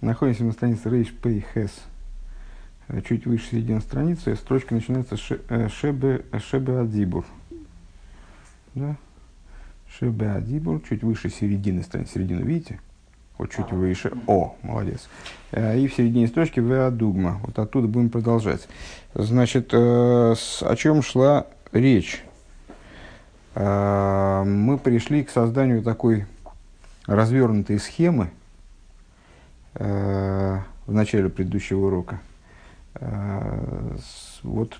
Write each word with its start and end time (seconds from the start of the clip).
Находимся 0.00 0.44
на 0.44 0.52
странице 0.52 0.90
Рейш 0.90 1.12
Пей 1.12 1.44
Хес. 1.52 1.72
Чуть 3.08 3.26
выше 3.26 3.50
середины 3.50 3.80
страницы. 3.80 4.36
Строчка 4.36 4.72
начинается 4.72 5.16
э, 5.48 5.68
Шебе, 5.68 6.24
шебе 6.38 6.78
Адибур. 6.78 7.26
Да? 8.76 8.96
Шебе 9.98 10.30
Адибур. 10.30 10.80
Чуть 10.88 11.02
выше 11.02 11.30
середины 11.30 11.82
страницы. 11.82 12.14
Середину 12.14 12.44
видите? 12.44 12.78
Вот 13.38 13.50
чуть 13.50 13.72
выше. 13.72 14.12
О, 14.28 14.56
молодец. 14.62 15.08
Э, 15.50 15.76
и 15.76 15.88
в 15.88 15.94
середине 15.94 16.28
строчки 16.28 16.60
Веадугма. 16.60 17.40
Вот 17.44 17.58
оттуда 17.58 17.88
будем 17.88 18.08
продолжать. 18.08 18.68
Значит, 19.14 19.70
э, 19.72 19.76
о 19.76 20.76
чем 20.76 21.02
шла 21.02 21.46
речь? 21.72 22.22
Мы 23.56 24.78
пришли 24.78 25.24
к 25.24 25.30
созданию 25.30 25.82
такой 25.82 26.26
развернутой 27.06 27.80
схемы, 27.80 28.30
Э, 29.78 30.58
в 30.86 30.92
начале 30.92 31.28
предыдущего 31.28 31.86
урока. 31.86 32.18
Э, 32.94 33.96
вот, 34.42 34.76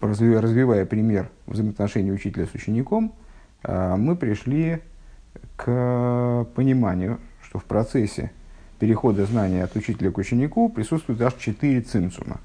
развивая 0.00 0.84
пример 0.84 1.30
взаимоотношений 1.46 2.12
учителя 2.12 2.46
с 2.46 2.54
учеником, 2.54 3.14
э, 3.62 3.96
мы 3.96 4.14
пришли 4.14 4.82
к 5.56 6.46
пониманию, 6.54 7.18
что 7.42 7.58
в 7.58 7.64
процессе 7.64 8.30
перехода 8.78 9.24
знания 9.24 9.64
от 9.64 9.74
учителя 9.74 10.10
к 10.10 10.18
ученику 10.18 10.68
присутствует 10.68 11.22
аж 11.22 11.34
четыре 11.34 11.80
цимсума. 11.80 12.40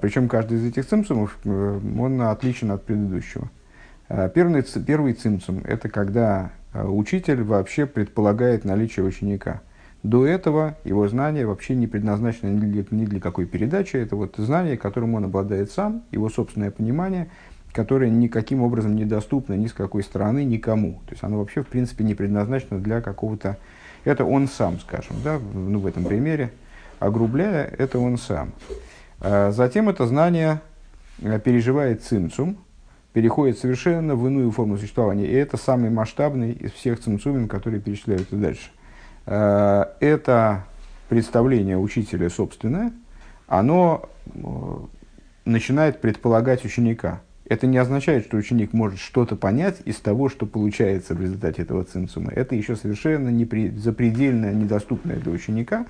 Причем 0.00 0.28
каждый 0.28 0.58
из 0.58 0.66
этих 0.66 0.86
цимсумов 0.86 1.38
он 1.44 2.20
отличен 2.22 2.70
от 2.70 2.84
предыдущего. 2.84 3.48
Первый, 4.08 4.62
первый 4.86 5.14
цимсум– 5.14 5.62
это 5.64 5.88
когда 5.88 6.52
учитель 6.74 7.42
вообще 7.42 7.86
предполагает 7.86 8.64
наличие 8.64 9.04
ученика– 9.04 9.62
до 10.02 10.26
этого 10.26 10.76
его 10.84 11.06
знание 11.08 11.46
вообще 11.46 11.74
не 11.74 11.86
предназначено 11.86 12.48
ни 12.48 12.60
для, 12.60 12.84
ни 12.90 13.04
для 13.04 13.20
какой 13.20 13.46
передачи. 13.46 13.96
Это 13.96 14.16
вот 14.16 14.34
знание, 14.38 14.78
которым 14.78 15.14
он 15.14 15.24
обладает 15.24 15.70
сам, 15.70 16.04
его 16.10 16.30
собственное 16.30 16.70
понимание, 16.70 17.30
которое 17.72 18.10
никаким 18.10 18.62
образом 18.62 18.96
недоступно 18.96 19.54
ни 19.54 19.66
с 19.66 19.72
какой 19.72 20.02
стороны 20.02 20.44
никому. 20.44 21.00
То 21.06 21.12
есть 21.12 21.22
оно 21.22 21.38
вообще, 21.38 21.62
в 21.62 21.68
принципе, 21.68 22.04
не 22.04 22.14
предназначено 22.14 22.80
для 22.80 23.00
какого-то... 23.00 23.58
Это 24.04 24.24
он 24.24 24.48
сам, 24.48 24.80
скажем, 24.80 25.16
да, 25.22 25.38
ну, 25.52 25.78
в 25.78 25.86
этом 25.86 26.04
примере. 26.04 26.50
Огрубляя, 26.98 27.66
это 27.66 27.98
он 27.98 28.16
сам. 28.16 28.52
А 29.20 29.52
затем 29.52 29.90
это 29.90 30.06
знание 30.06 30.60
э, 31.20 31.38
переживает 31.38 32.02
цимцум, 32.02 32.56
переходит 33.12 33.58
совершенно 33.58 34.14
в 34.14 34.26
иную 34.26 34.50
форму 34.50 34.78
существования. 34.78 35.26
И 35.26 35.34
это 35.34 35.58
самый 35.58 35.90
масштабный 35.90 36.52
из 36.52 36.72
всех 36.72 37.00
цимцумин, 37.00 37.48
которые 37.48 37.80
перечисляются 37.80 38.36
дальше. 38.36 38.70
Э, 39.30 39.84
это 40.00 40.64
представление 41.08 41.78
учителя 41.78 42.28
собственное, 42.28 42.92
оно 43.46 44.08
э, 44.26 44.40
начинает 45.44 46.00
предполагать 46.00 46.64
ученика. 46.64 47.20
Это 47.46 47.68
не 47.68 47.78
означает, 47.78 48.24
что 48.24 48.36
ученик 48.36 48.72
может 48.72 48.98
что-то 48.98 49.36
понять 49.36 49.82
из 49.84 49.96
того, 49.96 50.28
что 50.28 50.46
получается 50.46 51.14
в 51.14 51.20
результате 51.20 51.62
этого 51.62 51.84
цинцума. 51.84 52.32
Это 52.32 52.56
еще 52.56 52.74
совершенно 52.74 53.28
непри, 53.28 53.70
запредельно 53.70 54.52
недоступное 54.52 55.16
для 55.16 55.30
ученика. 55.30 55.86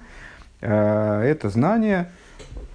Э, 0.61 1.23
это 1.23 1.49
знание, 1.49 2.11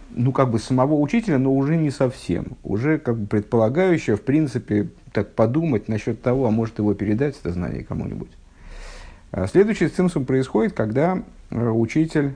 ну, 0.10 0.32
как 0.32 0.50
бы 0.50 0.58
самого 0.58 0.96
учителя, 0.96 1.38
но 1.38 1.54
уже 1.54 1.78
не 1.78 1.92
совсем. 1.92 2.58
Уже 2.64 2.98
как 2.98 3.20
бы 3.20 3.28
предполагающее, 3.28 4.16
в 4.16 4.24
принципе, 4.24 4.90
так 5.14 5.36
подумать 5.36 5.90
насчет 5.90 6.24
того, 6.24 6.48
а 6.48 6.52
может 6.52 6.80
его 6.80 6.96
передать 6.96 7.40
это 7.40 7.52
знание 7.52 7.84
кому-нибудь. 7.84 8.32
А 9.36 9.48
следующий 9.48 9.90
цимсум 9.90 10.24
происходит, 10.24 10.72
когда 10.72 11.22
э, 11.50 11.70
учитель 11.70 12.36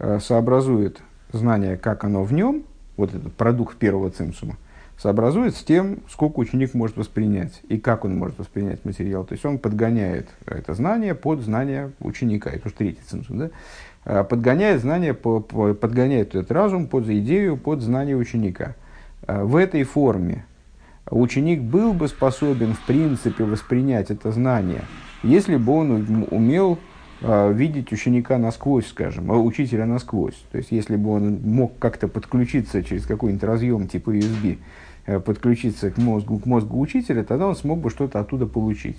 э, 0.00 0.18
сообразует 0.18 1.00
знание, 1.30 1.76
как 1.76 2.02
оно 2.02 2.24
в 2.24 2.32
нем, 2.32 2.64
вот 2.96 3.14
этот 3.14 3.32
продукт 3.34 3.76
первого 3.76 4.10
цимсума, 4.10 4.56
сообразует 4.98 5.54
с 5.54 5.62
тем, 5.62 5.98
сколько 6.10 6.40
ученик 6.40 6.74
может 6.74 6.96
воспринять 6.96 7.60
и 7.68 7.78
как 7.78 8.04
он 8.04 8.18
может 8.18 8.40
воспринять 8.40 8.84
материал. 8.84 9.22
То 9.22 9.34
есть 9.34 9.44
он 9.44 9.58
подгоняет 9.58 10.30
это 10.44 10.74
знание 10.74 11.14
под 11.14 11.42
знание 11.42 11.92
ученика. 12.00 12.50
Это 12.50 12.66
уж 12.66 12.72
третий 12.72 13.02
цимсум, 13.06 13.38
да? 14.04 14.24
Подгоняет 14.24 14.80
знание, 14.80 15.14
подгоняет 15.14 16.34
этот 16.34 16.50
разум 16.50 16.88
под 16.88 17.08
идею, 17.08 17.56
под 17.56 17.82
знание 17.82 18.16
ученика. 18.16 18.74
В 19.28 19.54
этой 19.54 19.84
форме 19.84 20.44
ученик 21.08 21.62
был 21.62 21.92
бы 21.92 22.08
способен, 22.08 22.74
в 22.74 22.80
принципе, 22.80 23.44
воспринять 23.44 24.10
это 24.10 24.32
знание– 24.32 24.82
если 25.22 25.56
бы 25.56 25.72
он 25.72 26.26
умел 26.30 26.78
э, 27.20 27.52
видеть 27.52 27.92
ученика 27.92 28.38
насквозь, 28.38 28.86
скажем, 28.86 29.30
а 29.30 29.38
учителя 29.38 29.86
насквозь. 29.86 30.42
То 30.50 30.58
есть, 30.58 30.72
если 30.72 30.96
бы 30.96 31.10
он 31.10 31.40
мог 31.42 31.78
как-то 31.78 32.08
подключиться 32.08 32.82
через 32.82 33.06
какой-нибудь 33.06 33.44
разъем 33.44 33.88
типа 33.88 34.10
USB, 34.10 34.58
э, 35.06 35.20
подключиться 35.20 35.90
к 35.90 35.98
мозгу, 35.98 36.38
к 36.38 36.46
мозгу 36.46 36.80
учителя, 36.80 37.22
тогда 37.24 37.46
он 37.48 37.56
смог 37.56 37.80
бы 37.80 37.90
что-то 37.90 38.20
оттуда 38.20 38.46
получить. 38.46 38.98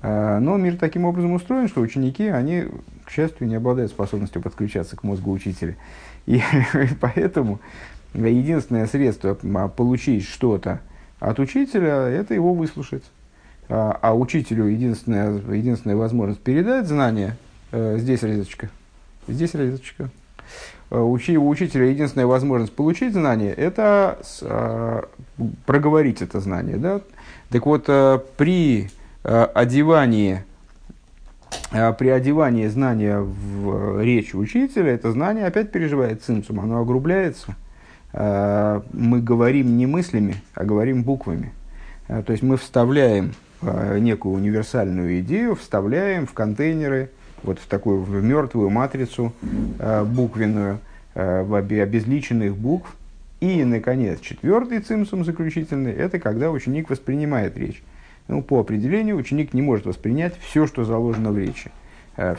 Э, 0.00 0.38
но 0.38 0.56
мир 0.56 0.76
таким 0.76 1.04
образом 1.04 1.32
устроен, 1.32 1.68
что 1.68 1.80
ученики, 1.80 2.28
они, 2.28 2.66
к 3.04 3.10
счастью, 3.10 3.48
не 3.48 3.56
обладают 3.56 3.90
способностью 3.90 4.40
подключаться 4.42 4.96
к 4.96 5.02
мозгу 5.02 5.32
учителя. 5.32 5.76
И 6.26 6.40
поэтому 7.00 7.60
единственное 8.14 8.86
средство 8.86 9.34
получить 9.68 10.24
что-то 10.24 10.80
от 11.18 11.38
учителя, 11.40 12.08
это 12.08 12.34
его 12.34 12.54
выслушать. 12.54 13.02
А, 13.70 13.98
а 14.00 14.14
учителю 14.14 14.64
единственная, 14.64 15.40
единственная 15.54 15.96
возможность 15.96 16.40
передать 16.40 16.86
знания, 16.86 17.36
э, 17.70 17.98
здесь 17.98 18.22
резочка, 18.22 18.70
здесь 19.28 19.52
резочка, 19.52 20.08
э, 20.90 20.98
у 20.98 21.12
учителя 21.12 21.84
единственная 21.84 22.26
возможность 22.26 22.74
получить 22.74 23.12
знание, 23.12 23.52
это 23.52 24.18
э, 24.40 25.02
проговорить 25.66 26.22
это 26.22 26.40
знание. 26.40 26.78
Да? 26.78 27.02
Так 27.50 27.66
вот, 27.66 27.84
э, 27.88 28.20
при 28.36 28.90
одевании 29.22 30.44
при 31.70 32.08
одевании 32.08 32.66
знания 32.68 33.20
в 33.20 34.02
речь 34.02 34.34
учителя, 34.34 34.92
это 34.92 35.12
знание 35.12 35.46
опять 35.46 35.72
переживает 35.72 36.22
цинцум, 36.22 36.60
оно 36.60 36.80
огрубляется. 36.80 37.56
Мы 38.12 39.20
говорим 39.20 39.76
не 39.76 39.86
мыслями, 39.86 40.36
а 40.54 40.64
говорим 40.64 41.02
буквами. 41.02 41.52
То 42.06 42.30
есть 42.32 42.42
мы 42.42 42.56
вставляем 42.56 43.32
некую 43.62 44.34
универсальную 44.34 45.20
идею 45.20 45.56
вставляем 45.56 46.26
в 46.26 46.32
контейнеры, 46.32 47.10
вот 47.42 47.58
в 47.58 47.66
такую 47.66 48.02
в 48.02 48.22
мертвую 48.22 48.70
матрицу 48.70 49.32
э, 49.78 50.04
буквенную, 50.04 50.80
э, 51.14 51.40
обезличенных 51.82 52.56
букв. 52.56 52.94
И, 53.40 53.62
наконец, 53.64 54.20
четвертый 54.20 54.80
цимсум 54.80 55.24
заключительный– 55.24 55.92
это 55.94 56.18
когда 56.18 56.50
ученик 56.50 56.90
воспринимает 56.90 57.56
речь. 57.56 57.82
Ну, 58.26 58.42
по 58.42 58.60
определению, 58.60 59.16
ученик 59.16 59.54
не 59.54 59.62
может 59.62 59.86
воспринять 59.86 60.34
все, 60.40 60.66
что 60.66 60.84
заложено 60.84 61.30
в 61.30 61.38
речи. 61.38 61.70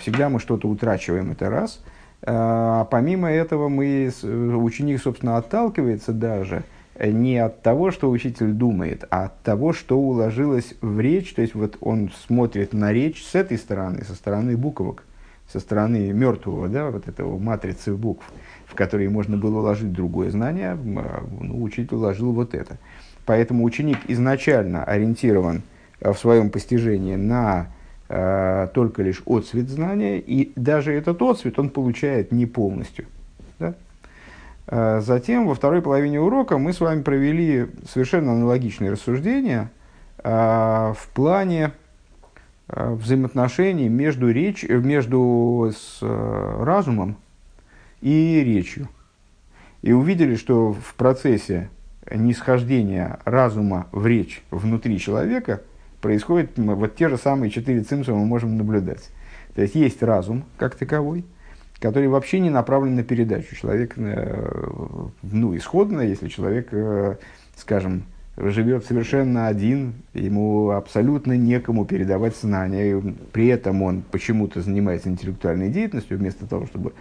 Всегда 0.01 0.28
мы 0.28 0.41
что-то 0.41 0.68
утрачиваем, 0.68 1.31
это 1.31 1.50
раз. 1.50 1.81
А 2.22 2.84
помимо 2.91 3.31
этого, 3.31 3.69
мы, 3.69 4.12
ученик, 4.22 5.01
собственно, 5.01 5.38
отталкивается 5.38 6.12
даже– 6.12 6.63
не 7.07 7.37
от 7.37 7.61
того, 7.61 7.91
что 7.91 8.09
учитель 8.09 8.51
думает, 8.51 9.05
а 9.09 9.25
от 9.25 9.41
того, 9.41 9.73
что 9.73 9.97
уложилось 9.97 10.75
в 10.81 10.99
речь. 10.99 11.33
То 11.33 11.41
есть 11.41 11.55
вот 11.55 11.77
он 11.81 12.11
смотрит 12.27 12.73
на 12.73 12.91
речь 12.91 13.23
с 13.23 13.35
этой 13.35 13.57
стороны, 13.57 14.03
со 14.03 14.15
стороны 14.15 14.57
буквок, 14.57 15.03
со 15.51 15.59
стороны 15.59 16.11
мертвого, 16.11 16.67
да, 16.67 16.91
вот 16.91 17.07
этого 17.07 17.38
матрицы 17.39 17.93
букв, 17.93 18.25
в 18.65 18.75
которые 18.75 19.09
можно 19.09 19.38
было 19.38 19.59
уложить 19.59 19.91
другое 19.91 20.29
знание, 20.29 20.71
а, 20.73 21.23
ну, 21.41 21.63
учитель 21.63 21.95
уложил 21.95 22.33
вот 22.33 22.53
это. 22.53 22.77
Поэтому 23.25 23.63
ученик 23.63 23.97
изначально 24.07 24.83
ориентирован 24.83 25.61
в 26.01 26.15
своем 26.15 26.49
постижении 26.49 27.15
на 27.15 27.67
э, 28.07 28.67
только 28.73 29.03
лишь 29.03 29.21
отцвет 29.25 29.69
знания, 29.69 30.19
и 30.19 30.51
даже 30.55 30.93
этот 30.93 31.21
отцвет 31.21 31.59
он 31.59 31.69
получает 31.69 32.31
не 32.31 32.45
полностью. 32.45 33.05
Да? 33.59 33.75
Э, 34.71 35.01
затем, 35.01 35.48
во 35.48 35.56
второй 35.56 35.81
половине 35.81 36.19
урока, 36.21 36.60
мы 36.60 36.74
с 36.74 36.80
вами 36.80 37.01
провели 37.01 37.68
совершенно 37.92 38.33
аналогичные 38.33 38.92
рассуждения 38.92 39.71
э, 40.19 40.30
в 40.30 41.07
плане 41.16 41.71
э, 42.68 42.94
взаимоотношений 42.94 43.89
между, 43.89 44.31
речь, 44.31 44.63
между 44.63 45.71
с 45.75 46.00
разумом 46.01 47.18
и 48.01 48.44
речью. 48.45 48.88
И 49.81 49.92
увидели, 49.92 50.36
что 50.36 50.74
в 50.74 50.94
процессе 50.95 51.69
нисхождения 52.12 53.19
разума 53.25 53.88
в 53.92 54.06
речь 54.06 54.44
внутри 54.51 55.00
человека 55.00 55.62
происходит 56.00 56.51
вот 56.57 56.95
те 56.95 57.10
же 57.10 57.18
самые 57.18 57.50
четыре 57.50 57.81
цимса 57.81 58.13
мы 58.13 58.25
можем 58.25 58.56
наблюдать. 58.56 59.10
То 59.56 59.63
есть 59.63 59.74
есть 59.74 60.04
разум 60.04 60.44
как 60.57 60.75
таковой– 60.75 61.25
который 61.79 62.09
вообще 62.09 62.39
не 62.39 62.49
направлен 62.49 62.95
на 62.95 63.03
передачу. 63.03 63.55
Человек, 63.55 63.93
э, 63.97 64.67
ну, 65.21 65.55
исходно, 65.55 66.01
если 66.01 66.27
человек, 66.27 66.69
э, 66.71 67.15
скажем, 67.55 68.03
живет 68.37 68.85
совершенно 68.85 69.47
один, 69.47 69.93
ему 70.13 70.71
абсолютно 70.71 71.37
некому 71.37 71.85
передавать 71.85 72.35
знания, 72.35 73.01
при 73.31 73.47
этом 73.47 73.81
он 73.81 74.01
почему-то 74.01 74.61
занимается 74.61 75.09
интеллектуальной 75.09 75.69
деятельностью, 75.69 76.17
вместо 76.17 76.45
того, 76.45 76.65
чтобы 76.65 76.93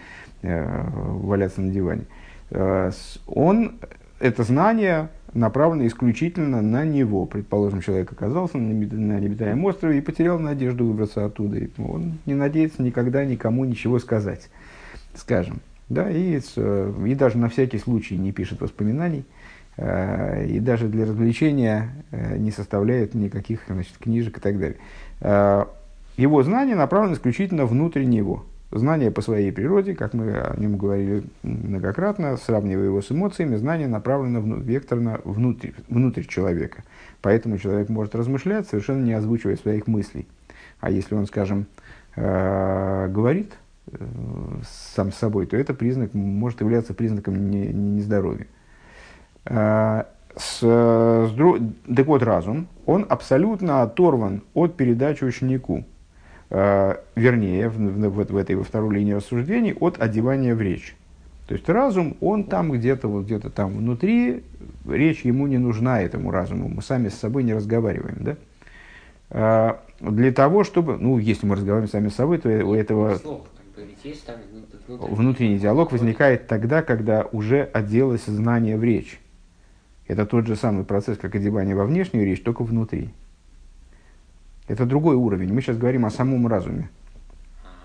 э, 0.42 0.88
валяться 0.94 1.60
на 1.60 1.70
диване, 1.70 2.04
он 3.26 3.78
это 4.20 4.42
знание 4.42 5.10
направлено 5.34 5.86
исключительно 5.86 6.62
на 6.62 6.84
него. 6.84 7.26
Предположим, 7.26 7.80
человек 7.80 8.12
оказался 8.12 8.58
на 8.58 8.72
необитаемом 8.72 9.64
острове 9.64 9.98
и 9.98 10.00
потерял 10.00 10.38
надежду 10.38 10.86
выбраться 10.86 11.24
оттуда. 11.24 11.58
И 11.58 11.68
он 11.78 12.18
не 12.26 12.34
надеется 12.34 12.82
никогда 12.82 13.24
никому 13.24 13.64
ничего 13.64 13.98
сказать, 13.98 14.50
скажем. 15.14 15.60
Да, 15.88 16.10
и, 16.10 16.38
и 16.38 17.14
даже 17.14 17.38
на 17.38 17.48
всякий 17.48 17.78
случай 17.78 18.18
не 18.18 18.30
пишет 18.30 18.60
воспоминаний, 18.60 19.24
э, 19.78 20.46
и 20.46 20.60
даже 20.60 20.86
для 20.86 21.06
развлечения 21.06 21.88
э, 22.10 22.36
не 22.36 22.50
составляет 22.50 23.14
никаких 23.14 23.62
значит, 23.68 23.96
книжек 23.98 24.36
и 24.36 24.40
так 24.40 24.58
далее. 24.58 24.76
Э, 25.20 25.64
его 26.18 26.42
знание 26.42 26.76
направлено 26.76 27.14
исключительно 27.14 27.64
внутрь 27.64 28.04
него. 28.04 28.44
Знание 28.70 29.10
по 29.10 29.22
своей 29.22 29.50
природе, 29.50 29.94
как 29.94 30.12
мы 30.12 30.30
о 30.30 30.54
нем 30.58 30.76
говорили 30.76 31.24
многократно, 31.42 32.36
сравнивая 32.36 32.84
его 32.84 33.00
с 33.00 33.10
эмоциями, 33.10 33.56
знание 33.56 33.88
направлено 33.88 34.42
вну, 34.42 34.56
векторно 34.56 35.20
внутрь, 35.24 35.70
внутрь 35.88 36.24
человека. 36.24 36.84
Поэтому 37.22 37.56
человек 37.56 37.88
может 37.88 38.14
размышлять, 38.14 38.68
совершенно 38.68 39.02
не 39.02 39.14
озвучивая 39.14 39.56
своих 39.56 39.86
мыслей. 39.86 40.28
А 40.80 40.90
если 40.90 41.14
он, 41.14 41.26
скажем, 41.26 41.64
э, 42.14 43.08
говорит 43.08 43.54
э, 43.90 44.04
сам 44.94 45.12
с 45.12 45.16
собой, 45.16 45.46
то 45.46 45.56
это 45.56 45.72
признак, 45.72 46.12
может 46.12 46.60
являться 46.60 46.92
признаком 46.92 47.50
не, 47.50 47.68
не. 47.68 48.02
Э, 49.46 50.04
с, 50.36 50.60
с, 50.60 51.34
так 51.96 52.06
вот, 52.06 52.22
разум, 52.22 52.68
он 52.84 53.06
абсолютно 53.08 53.80
оторван 53.80 54.42
от 54.52 54.76
передачи 54.76 55.24
ученику. 55.24 55.84
Э, 56.50 56.96
вернее, 57.14 57.68
в, 57.68 57.76
в, 57.76 58.32
в 58.32 58.36
этой 58.36 58.56
во 58.56 58.64
второй 58.64 58.94
линии 58.94 59.12
рассуждений, 59.12 59.74
от 59.78 60.00
одевания 60.00 60.54
в 60.54 60.62
речь. 60.62 60.96
То 61.46 61.54
есть 61.54 61.68
разум, 61.68 62.16
он 62.20 62.44
там 62.44 62.72
где-то, 62.72 63.08
вот 63.08 63.24
где-то 63.24 63.50
там 63.50 63.76
внутри, 63.76 64.44
речь 64.86 65.22
ему 65.22 65.46
не 65.46 65.58
нужна 65.58 66.00
этому 66.02 66.30
разуму, 66.30 66.68
мы 66.68 66.82
сами 66.82 67.08
с 67.08 67.14
собой 67.14 67.42
не 67.42 67.54
разговариваем, 67.54 68.16
да? 68.20 68.36
Э, 69.30 69.74
для 70.00 70.32
того, 70.32 70.64
чтобы, 70.64 70.96
ну, 70.96 71.18
если 71.18 71.46
мы 71.46 71.56
разговариваем 71.56 71.90
сами 71.90 72.08
с 72.08 72.14
собой, 72.14 72.38
то 72.38 72.48
у 72.48 72.74
этого 72.74 73.18
внутренний 74.86 75.58
диалог 75.58 75.92
возникает 75.92 76.46
тогда, 76.46 76.82
когда 76.82 77.26
уже 77.32 77.62
оделось 77.62 78.24
знание 78.24 78.78
в 78.78 78.84
речь. 78.84 79.20
Это 80.06 80.24
тот 80.24 80.46
же 80.46 80.56
самый 80.56 80.84
процесс, 80.84 81.18
как 81.18 81.34
одевание 81.34 81.74
во 81.74 81.84
внешнюю 81.84 82.24
речь, 82.24 82.42
только 82.42 82.62
внутри. 82.62 83.10
Это 84.68 84.84
другой 84.84 85.16
уровень. 85.16 85.52
Мы 85.52 85.62
сейчас 85.62 85.78
говорим 85.78 86.04
о 86.04 86.10
самом 86.10 86.46
разуме. 86.46 86.90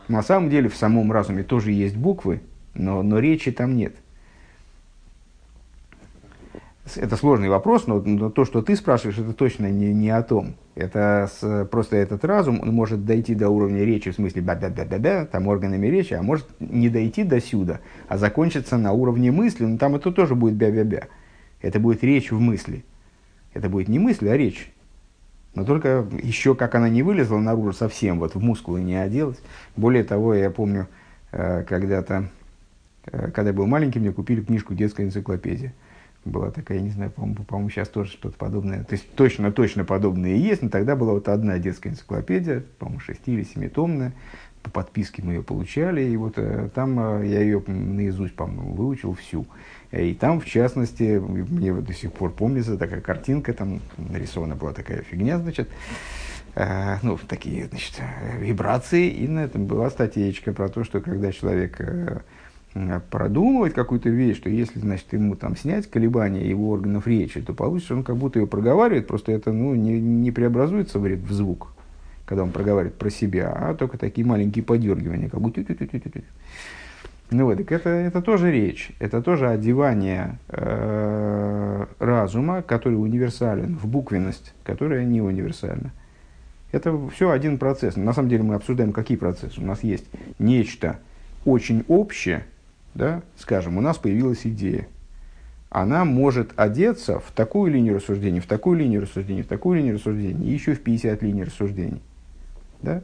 На 0.10 0.22
самом 0.22 0.50
деле 0.50 0.70
в 0.70 0.76
самом 0.76 1.12
разуме 1.12 1.44
тоже 1.44 1.72
есть 1.72 1.96
буквы, 1.96 2.42
но, 2.76 3.02
но 3.02 3.20
речи 3.20 3.52
там 3.52 3.76
нет. 3.76 3.96
Это 6.98 7.16
сложный 7.16 7.48
вопрос, 7.48 7.88
но, 7.88 8.02
но 8.02 8.30
то, 8.30 8.44
что 8.44 8.62
ты 8.62 8.76
спрашиваешь, 8.76 9.18
это 9.18 9.32
точно 9.32 9.72
не, 9.72 9.94
не 9.94 10.10
о 10.10 10.22
том. 10.22 10.56
Это 10.76 11.30
с, 11.34 11.66
просто 11.72 11.96
этот 11.96 12.26
разум, 12.26 12.60
он 12.62 12.74
может 12.74 13.06
дойти 13.06 13.34
до 13.34 13.50
уровня 13.50 13.86
речи, 13.86 14.12
в 14.12 14.16
смысле 14.16 14.42
ба-да-да-да-да, 14.42 15.26
там 15.26 15.48
органами 15.48 15.88
речи, 15.88 16.14
а 16.14 16.22
может 16.22 16.46
не 16.60 16.90
дойти 16.90 17.24
до 17.24 17.40
сюда, 17.40 17.80
а 18.10 18.18
закончиться 18.18 18.78
на 18.78 18.92
уровне 18.92 19.32
мысли, 19.32 19.64
но 19.64 19.78
там 19.78 19.96
это 19.96 20.12
тоже 20.12 20.36
будет 20.36 20.56
бя-бя-бя. 20.56 21.08
Это 21.62 21.80
будет 21.80 22.04
речь 22.04 22.32
в 22.32 22.40
мысли. 22.42 22.84
Это 23.54 23.70
будет 23.70 23.88
не 23.88 24.00
мысль, 24.00 24.28
а 24.28 24.36
речь. 24.36 24.74
Но 25.56 25.66
только 25.66 26.06
еще 26.22 26.56
как 26.56 26.76
она 26.76 26.90
не 26.90 27.04
вылезла 27.04 27.38
наружу 27.38 27.74
совсем, 27.74 28.20
вот 28.20 28.36
в 28.36 28.40
мускулы 28.40 28.82
не 28.82 28.96
оделась. 28.96 29.40
Более 29.76 30.04
того, 30.04 30.34
я 30.34 30.50
помню, 30.50 30.88
э, 31.32 31.64
когда-то, 31.64 32.30
э, 33.06 33.32
когда 33.32 33.50
я 33.50 33.54
был 33.54 33.68
маленький, 33.68 34.00
мне 34.00 34.12
купили 34.12 34.42
книжку 34.42 34.74
«Детская 34.74 35.04
энциклопедия». 35.04 35.74
Была 36.26 36.52
такая, 36.52 36.78
я 36.78 36.84
не 36.84 36.90
знаю, 36.90 37.12
по-моему, 37.12 37.44
по 37.44 37.70
сейчас 37.70 37.90
тоже 37.90 38.12
что-то 38.12 38.38
подобное. 38.38 38.84
То 38.86 38.94
есть 38.94 39.14
точно-точно 39.16 39.84
подобное 39.84 40.36
и 40.36 40.40
есть, 40.40 40.62
но 40.62 40.70
тогда 40.70 40.96
была 40.96 41.12
вот 41.12 41.28
одна 41.28 41.60
детская 41.60 41.90
энциклопедия, 41.90 42.64
по-моему, 42.80 43.02
шести 43.02 43.34
или 43.34 43.44
семитомная. 43.44 44.14
По 44.64 44.70
подписке 44.70 45.22
мы 45.22 45.34
ее 45.34 45.44
получали, 45.44 46.02
и 46.02 46.16
вот 46.16 46.36
э, 46.38 46.70
там 46.74 47.22
я 47.22 47.42
ее 47.42 47.62
наизусть, 47.68 48.36
по-моему, 48.36 48.74
выучил 48.74 49.14
всю. 49.14 49.46
И 49.94 50.16
там, 50.16 50.40
в 50.40 50.46
частности, 50.46 51.20
мне 51.20 51.72
вот 51.72 51.86
до 51.86 51.94
сих 51.94 52.12
пор 52.12 52.32
помнится 52.32 52.78
такая 52.78 53.00
картинка, 53.00 53.54
там 53.54 53.80
нарисована 53.98 54.56
была 54.56 54.74
такая 54.74 55.04
фигня, 55.04 55.38
значит, 55.38 55.70
э, 56.56 56.98
ну, 57.04 57.20
такие, 57.28 57.68
значит, 57.68 58.02
вибрации, 58.40 59.08
и 59.10 59.28
на 59.28 59.42
этом 59.42 59.68
была 59.68 59.92
статейка 59.92 60.52
про 60.52 60.70
то, 60.70 60.84
что 60.84 61.00
когда 61.00 61.32
человек 61.32 61.76
э, 61.80 62.22
продумывает 63.12 63.74
какую-то 63.74 64.10
вещь, 64.10 64.38
что 64.38 64.50
если, 64.50 64.80
значит, 64.80 65.14
ему 65.14 65.36
там 65.36 65.56
снять 65.56 65.88
колебания 65.88 66.50
его 66.50 66.72
органов 66.72 67.06
речи, 67.06 67.40
то 67.40 67.54
получится, 67.54 67.94
он 67.94 68.04
как 68.04 68.18
будто 68.18 68.40
ее 68.40 68.48
проговаривает, 68.48 69.06
просто 69.06 69.32
это, 69.32 69.52
ну, 69.52 69.76
не, 69.76 70.02
не 70.02 70.32
преобразуется 70.32 70.98
в, 70.98 71.04
в 71.04 71.32
звук, 71.32 71.72
когда 72.26 72.42
он 72.42 72.52
проговаривает 72.52 72.96
про 72.96 73.12
себя, 73.12 73.52
а 73.52 73.76
только 73.76 74.00
такие 74.00 74.26
маленькие 74.26 74.64
подергивания, 74.64 75.30
как 75.30 75.40
будто 75.40 75.62
ну 77.34 77.46
вот, 77.46 77.58
так 77.58 77.72
это, 77.72 77.90
это 77.90 78.22
тоже 78.22 78.52
речь, 78.52 78.92
это 79.00 79.22
тоже 79.22 79.50
одевание 79.50 80.38
э, 80.50 81.86
разума, 82.00 82.62
который 82.62 82.96
универсален, 82.96 83.78
в 83.78 83.88
буквенность, 83.88 84.54
которая 84.64 85.04
не 85.04 85.22
универсальна. 85.22 85.92
Это 86.72 86.98
все 87.10 87.30
один 87.30 87.58
процесс. 87.58 87.96
На 87.96 88.14
самом 88.14 88.30
деле 88.30 88.44
мы 88.44 88.56
обсуждаем, 88.56 88.94
какие 88.94 89.18
процессы. 89.18 89.62
У 89.62 89.66
нас 89.66 89.84
есть 89.84 90.06
нечто 90.40 91.00
очень 91.46 91.84
общее, 91.88 92.46
да, 92.96 93.22
скажем, 93.38 93.78
у 93.78 93.82
нас 93.82 93.98
появилась 93.98 94.46
идея. 94.46 94.88
Она 95.70 96.06
может 96.06 96.52
одеться 96.56 97.20
в 97.20 97.32
такую 97.32 97.72
линию 97.72 97.96
рассуждений, 97.96 98.40
в 98.40 98.46
такую 98.46 98.78
линию 98.78 99.02
рассуждений, 99.02 99.42
в 99.42 99.48
такую 99.48 99.78
линию 99.78 99.96
рассуждений, 99.96 100.48
и 100.48 100.54
еще 100.54 100.74
в 100.74 100.82
50 100.82 101.22
линий 101.24 101.44
рассуждений. 101.44 102.02
Да? 102.82 103.02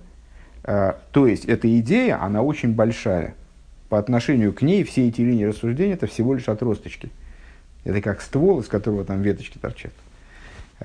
А, 0.63 0.99
то 1.11 1.25
есть, 1.25 1.45
эта 1.45 1.79
идея, 1.79 2.21
она 2.21 2.43
очень 2.43 2.75
большая 2.75 3.35
по 3.89 3.97
отношению 3.97 4.53
к 4.53 4.61
ней 4.61 4.83
все 4.83 5.07
эти 5.07 5.21
линии 5.21 5.45
рассуждения 5.45 5.93
это 5.93 6.07
всего 6.07 6.33
лишь 6.33 6.47
отросточки. 6.47 7.09
Это 7.83 8.01
как 8.01 8.21
ствол, 8.21 8.59
из 8.59 8.67
которого 8.67 9.03
там 9.03 9.21
веточки 9.21 9.57
торчат. 9.57 9.91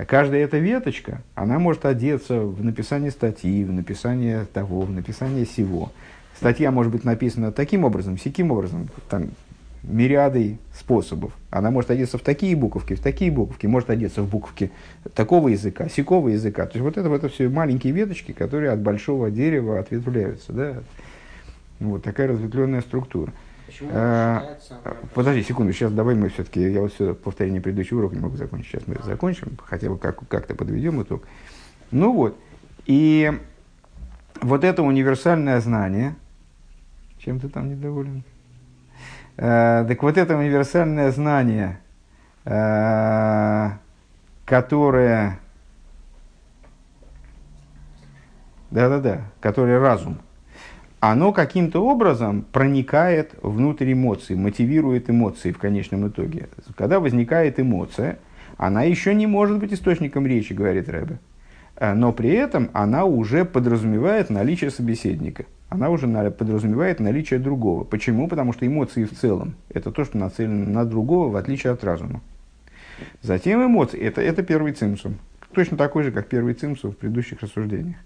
Каждая 0.09 0.43
эта 0.43 0.59
веточка, 0.59 1.23
она 1.35 1.59
может 1.59 1.85
одеться 1.85 2.41
в 2.41 2.65
написание 2.65 3.11
статьи, 3.11 3.65
в 3.65 3.73
написание 3.73 4.47
того, 4.53 4.81
в 4.81 4.91
написание 4.91 5.47
сего. 5.47 5.93
Статья 6.37 6.73
может 6.73 6.91
быть 6.91 7.05
написана 7.05 7.53
таким 7.53 7.85
образом, 7.85 8.19
сяким 8.19 8.51
образом, 8.51 8.89
там 9.09 9.31
мириадой 9.85 10.59
способов. 10.77 11.33
Она 11.51 11.71
может 11.71 11.91
одеться 11.91 12.19
в 12.19 12.23
такие 12.23 12.57
буковки, 12.57 12.95
в 12.95 13.01
такие 13.01 13.31
буковки, 13.31 13.67
может 13.67 13.91
одеться 13.91 14.23
в 14.23 14.29
буковки 14.29 14.73
такого 15.15 15.49
языка, 15.49 15.89
сякого 15.89 16.29
языка. 16.29 16.65
То 16.67 16.79
есть 16.79 16.83
вот 16.83 16.97
это, 16.97 17.09
вот 17.09 17.23
это 17.23 17.29
все 17.29 17.49
маленькие 17.49 17.93
веточки, 17.93 18.33
которые 18.33 18.73
от 18.73 18.81
большого 18.81 19.31
дерева 19.31 19.79
ответвляются. 19.79 20.53
Да? 20.53 20.75
Вот 21.81 22.03
такая 22.03 22.29
разветвленная 22.29 22.81
структура. 22.81 23.33
А, 23.91 24.57
подожди 25.15 25.43
секунду, 25.43 25.73
сейчас 25.73 25.93
давай 25.93 26.15
мы 26.15 26.29
все-таки, 26.29 26.61
я 26.61 26.81
вот 26.81 26.93
все 26.93 27.15
повторение 27.15 27.61
предыдущего 27.61 27.99
урока 27.99 28.15
не 28.15 28.21
могу 28.21 28.37
закончить, 28.37 28.71
сейчас 28.71 28.87
мы 28.87 28.97
закончим, 29.03 29.57
хотя 29.63 29.89
бы 29.89 29.99
как, 29.99 30.27
как-то 30.29 30.55
подведем 30.55 31.03
итог. 31.03 31.25
Ну 31.91 32.13
вот, 32.13 32.39
и 32.87 33.33
вот 34.41 34.65
это 34.65 34.83
универсальное 34.83 35.61
знание, 35.61 36.15
чем 37.19 37.41
ты 37.41 37.49
там 37.49 37.71
недоволен? 37.71 38.23
А, 39.37 39.85
так 39.87 40.03
вот 40.03 40.19
это 40.19 40.37
универсальное 40.37 41.11
знание, 41.11 41.81
а, 42.45 43.79
которое, 44.45 45.41
да-да-да, 48.71 49.23
которое 49.41 49.81
разум– 49.81 50.19
оно 51.11 51.33
каким-то 51.33 51.85
образом 51.85 52.47
проникает 52.51 53.35
внутрь 53.43 53.93
эмоций, 53.93 54.37
мотивирует 54.37 55.11
эмоции 55.11 55.53
в 55.53 55.59
конечном 55.59 56.09
итоге. 56.09 56.49
Когда 56.79 56.99
возникает 56.99 57.61
эмоция, 57.61 58.19
она 58.57 58.85
еще 58.85 59.15
не 59.15 59.27
может 59.27 59.59
быть 59.59 59.75
источником 59.75 60.27
речи, 60.27 60.55
говорит 60.55 60.89
Рэбе. 60.89 61.19
Э, 61.77 61.93
но 61.93 62.15
при 62.15 62.31
этом 62.31 62.71
она 62.73 63.05
уже 63.05 63.45
подразумевает 63.45 64.31
наличие 64.31 64.71
собеседника. 64.71 65.45
Она 65.69 65.91
уже 65.91 66.09
подразумевает 66.31 67.01
наличие 67.01 67.39
другого. 67.39 67.85
Почему? 67.85 68.27
Потому 68.27 68.55
что 68.55 68.67
эмоции 68.67 69.05
в 69.05 69.13
целом– 69.13 69.57
это 69.69 69.91
то, 69.91 70.07
что 70.07 70.17
нацелено 70.17 70.71
на 70.71 70.87
другого, 70.87 71.31
в 71.31 71.37
отличие 71.37 71.75
от 71.75 71.85
разума. 71.85 72.23
Затем 73.21 73.63
эмоции– 73.63 74.01
это, 74.01 74.23
это 74.23 74.43
первый 74.43 74.73
цимсум. 74.73 75.19
Точно 75.53 75.77
такой 75.77 76.05
же, 76.05 76.13
как 76.13 76.29
первый 76.29 76.55
цимсум 76.55 76.93
в 76.93 76.97
предыдущих 76.97 77.43
рассуждениях. 77.43 77.99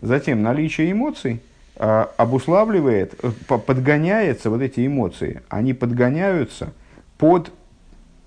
Затем 0.00 0.42
наличие 0.42 0.90
эмоций– 0.90 1.40
обуславливает, 1.82 3.16
э, 3.24 3.30
подгоняется 3.58 4.50
вот 4.50 4.62
эти 4.62 4.86
эмоции, 4.86 5.42
они 5.48 5.74
подгоняются 5.74 6.72
под 7.18 7.50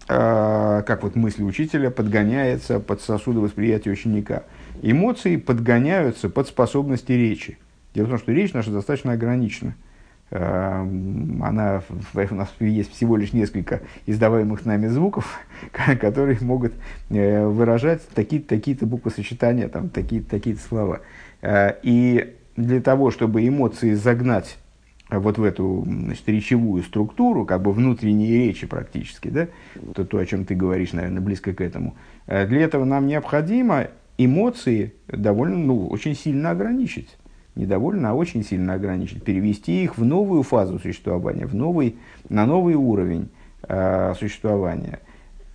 э, 0.09 0.83
как 0.85 1.03
вот 1.03 1.15
мысль 1.15 1.41
учителя 1.43 1.89
подгоняется 1.89 2.81
под 2.81 3.01
сосуды 3.01 3.39
восприятия 3.39 3.91
ученика. 3.91 4.43
Эмоции 4.81 5.37
подгоняются 5.37 6.29
под 6.29 6.49
способности 6.49 7.13
речи. 7.13 7.57
Дело 7.93 8.07
в 8.07 8.09
том, 8.09 8.19
что 8.19 8.33
речь 8.33 8.51
наша 8.51 8.71
достаточно 8.71 9.13
ограничена. 9.13 9.73
Эм, 10.31 11.41
она, 11.41 11.81
у 12.13 12.35
нас 12.35 12.53
есть 12.59 12.91
всего 12.91 13.15
лишь 13.15 13.31
несколько 13.31 13.83
издаваемых 14.05 14.65
нами 14.65 14.87
звуков, 14.87 15.39
которые 16.01 16.37
могут 16.41 16.73
э, 17.09 17.45
выражать 17.45 18.05
такие-то 18.09 18.49
такие 18.49 18.75
буквосочетания, 18.81 19.69
там, 19.69 19.87
такие-то 19.87 20.29
такие 20.29 20.57
слова. 20.57 20.99
И 21.41 22.35
для 22.55 22.81
того, 22.81 23.11
чтобы 23.11 23.47
эмоции 23.47 23.93
загнать 23.93 24.57
вот 25.09 25.37
в 25.37 25.43
эту 25.43 25.83
значит, 25.85 26.27
речевую 26.27 26.83
структуру, 26.83 27.45
как 27.45 27.61
бы 27.61 27.71
внутренней 27.71 28.31
речи 28.31 28.65
практически, 28.65 29.27
да, 29.27 29.47
то, 29.93 30.03
то, 30.03 30.17
о 30.17 30.25
чем 30.25 30.45
ты 30.45 30.55
говоришь, 30.55 30.93
наверное, 30.93 31.21
близко 31.21 31.53
к 31.53 31.61
этому, 31.61 31.95
э, 32.27 32.47
для 32.47 32.61
этого 32.61 32.85
нам 32.85 33.05
необходимо 33.05 33.87
эмоции 34.17 34.93
довольно, 35.07 35.57
ну, 35.57 35.87
очень 35.87 36.15
сильно 36.15 36.51
ограничить 36.51 37.17
недовольны, 37.55 38.07
а 38.07 38.13
очень 38.13 38.43
сильно 38.43 38.73
ограничить, 38.73 39.23
перевести 39.23 39.83
их 39.83 39.97
в 39.97 40.03
новую 40.03 40.43
фазу 40.43 40.79
существования, 40.79 41.45
в 41.45 41.55
новый, 41.55 41.95
на 42.29 42.45
новый 42.45 42.75
уровень 42.75 43.29
э, 43.67 44.13
существования. 44.17 44.99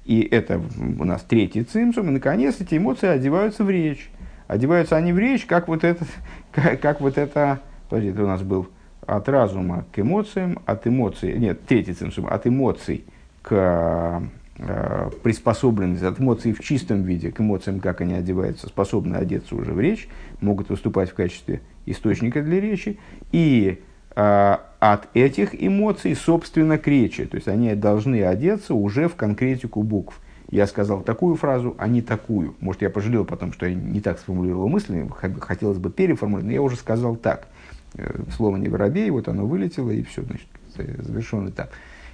И 0.05 0.21
это 0.21 0.61
у 0.99 1.05
нас 1.05 1.23
третий 1.23 1.63
цимсум, 1.63 2.09
и 2.09 2.13
наконец 2.13 2.61
эти 2.61 2.77
эмоции 2.77 3.07
одеваются 3.07 3.65
в 3.65 3.71
речь. 3.71 4.11
Одеваются 4.51 4.97
они 4.97 5.13
в 5.13 5.19
речь, 5.21 5.47
как 5.47 5.69
вот 5.69 5.85
это, 5.85 6.05
как, 6.51 6.81
как 6.81 7.01
вот 7.01 7.19
это, 7.19 7.61
подожди, 7.89 8.11
это 8.11 8.25
у 8.25 8.27
нас 8.27 8.43
был 8.43 8.67
от 9.07 9.29
разума 9.29 9.85
к 9.93 10.01
эмоциям, 10.01 10.59
от 10.67 10.89
эмоций, 10.89 11.39
нет, 11.39 11.65
третий 11.67 11.93
цимсум, 11.93 12.27
от 12.27 12.49
эмоций 12.49 13.05
к 13.43 14.21
э, 14.59 15.11
приспособленность, 15.23 16.03
от 16.03 16.19
эмоций 16.19 16.53
в 16.53 16.59
чистом 16.59 17.05
виде 17.05 17.31
к 17.31 17.41
эмоциям, 17.41 17.79
как 17.79 18.01
они 18.01 18.15
одеваются, 18.15 18.67
способны 18.67 19.15
одеться 19.15 19.55
уже 19.55 19.73
в 19.73 19.79
речь, 19.79 20.09
могут 20.41 20.69
выступать 20.69 21.11
в 21.11 21.15
качестве 21.15 21.61
источника 21.87 22.43
для 22.43 22.61
речи, 22.61 22.99
и 23.31 23.79
э, 24.17 24.57
от 24.81 25.09
этих 25.15 25.63
эмоций, 25.63 26.17
собственно, 26.17 26.77
к 26.77 26.89
речи. 26.89 27.25
То 27.25 27.37
есть 27.37 27.47
они 27.47 27.73
должны 27.77 28.25
одеться 28.25 28.75
уже 28.75 29.07
в 29.07 29.15
конкретику 29.15 29.85
букв. 29.85 30.21
Я 30.51 30.67
сказал 30.67 31.03
такую 31.03 31.37
фразу, 31.37 31.77
а 31.79 31.87
не 31.87 32.03
такую. 32.03 32.55
Может, 32.61 32.83
я 32.83 32.91
пожалел 32.91 33.25
потом, 33.25 33.53
что 33.53 33.67
я 33.67 33.75
не 33.75 34.01
так 34.01 34.19
сформулировал 34.19 34.69
мысли, 34.69 35.09
хотелось 35.41 35.79
бы 35.79 35.91
переформулировать, 35.91 36.47
но 36.47 36.53
я 36.53 36.63
уже 36.63 36.77
сказал 36.77 37.17
так. 37.17 37.47
Э, 37.95 38.23
слово 38.37 38.57
не 38.57 38.69
воробей, 38.69 39.11
вот 39.11 39.29
оно 39.29 39.47
вылетело, 39.47 39.91
и 39.91 40.03
все, 40.03 40.23
значит, 40.23 40.49
завершен 40.77 41.49
этап. 41.49 41.71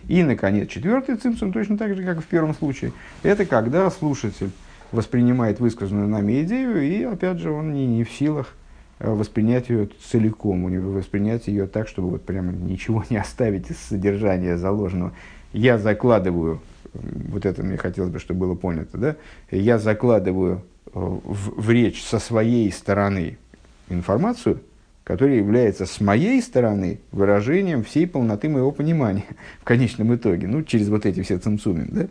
И, 0.07 0.23
наконец, 0.23 0.69
четвертый 0.69 1.17
цимсум, 1.17 1.53
точно 1.53 1.79
так 1.79 1.97
же, 1.97 2.05
как 2.05 2.21
в 2.21 2.27
первом 2.27 2.55
случае, 2.55 2.93
это 3.23 3.47
когда 3.47 3.91
слушатель 3.91 4.51
воспринимает 4.93 5.59
высказанную 5.59 6.09
нами 6.09 6.43
идею, 6.43 6.81
и, 6.83 7.03
опять 7.03 7.39
же, 7.39 7.51
он 7.51 7.73
не, 7.73 7.87
не 7.87 8.05
в 8.05 8.11
силах 8.11 8.55
Э, 8.99 9.13
воспринять 9.13 9.69
ее 9.69 9.89
целиком, 10.11 10.65
у 10.65 10.69
него 10.71 10.91
воспринять 10.91 11.49
ее 11.49 11.67
так, 11.67 11.87
чтобы 11.87 12.11
вот 12.11 12.25
прямо 12.25 12.53
ничего 12.53 13.05
не 13.11 13.19
оставить 13.19 13.71
из 13.71 13.77
содержания 13.79 14.57
заложенного. 14.57 15.13
Я 15.53 15.79
закладываю, 15.79 16.61
вот 17.03 17.47
это 17.47 17.63
мне 17.63 17.77
хотелось 17.77 18.11
бы, 18.11 18.19
чтобы 18.19 18.41
было 18.47 18.55
понято, 18.55 18.99
да, 18.99 19.17
я 19.51 19.79
закладываю 19.79 20.63
э, 20.87 20.91
в, 20.93 21.61
в 21.61 21.71
речь 21.71 22.03
со 22.03 22.19
своей 22.19 22.71
стороны 22.73 23.39
информацию, 23.89 24.61
которая 25.05 25.37
является 25.37 25.87
с 25.87 26.01
моей 26.01 26.43
стороны 26.43 27.01
выражением 27.13 27.85
всей 27.85 28.07
полноты 28.07 28.49
моего 28.49 28.73
понимания 28.73 29.25
в 29.61 29.65
конечном 29.65 30.15
итоге, 30.15 30.47
ну, 30.47 30.63
через 30.63 30.89
вот 30.89 31.07
эти 31.07 31.23
все 31.23 31.39
цимцумим, 31.39 31.89
да, 31.91 32.07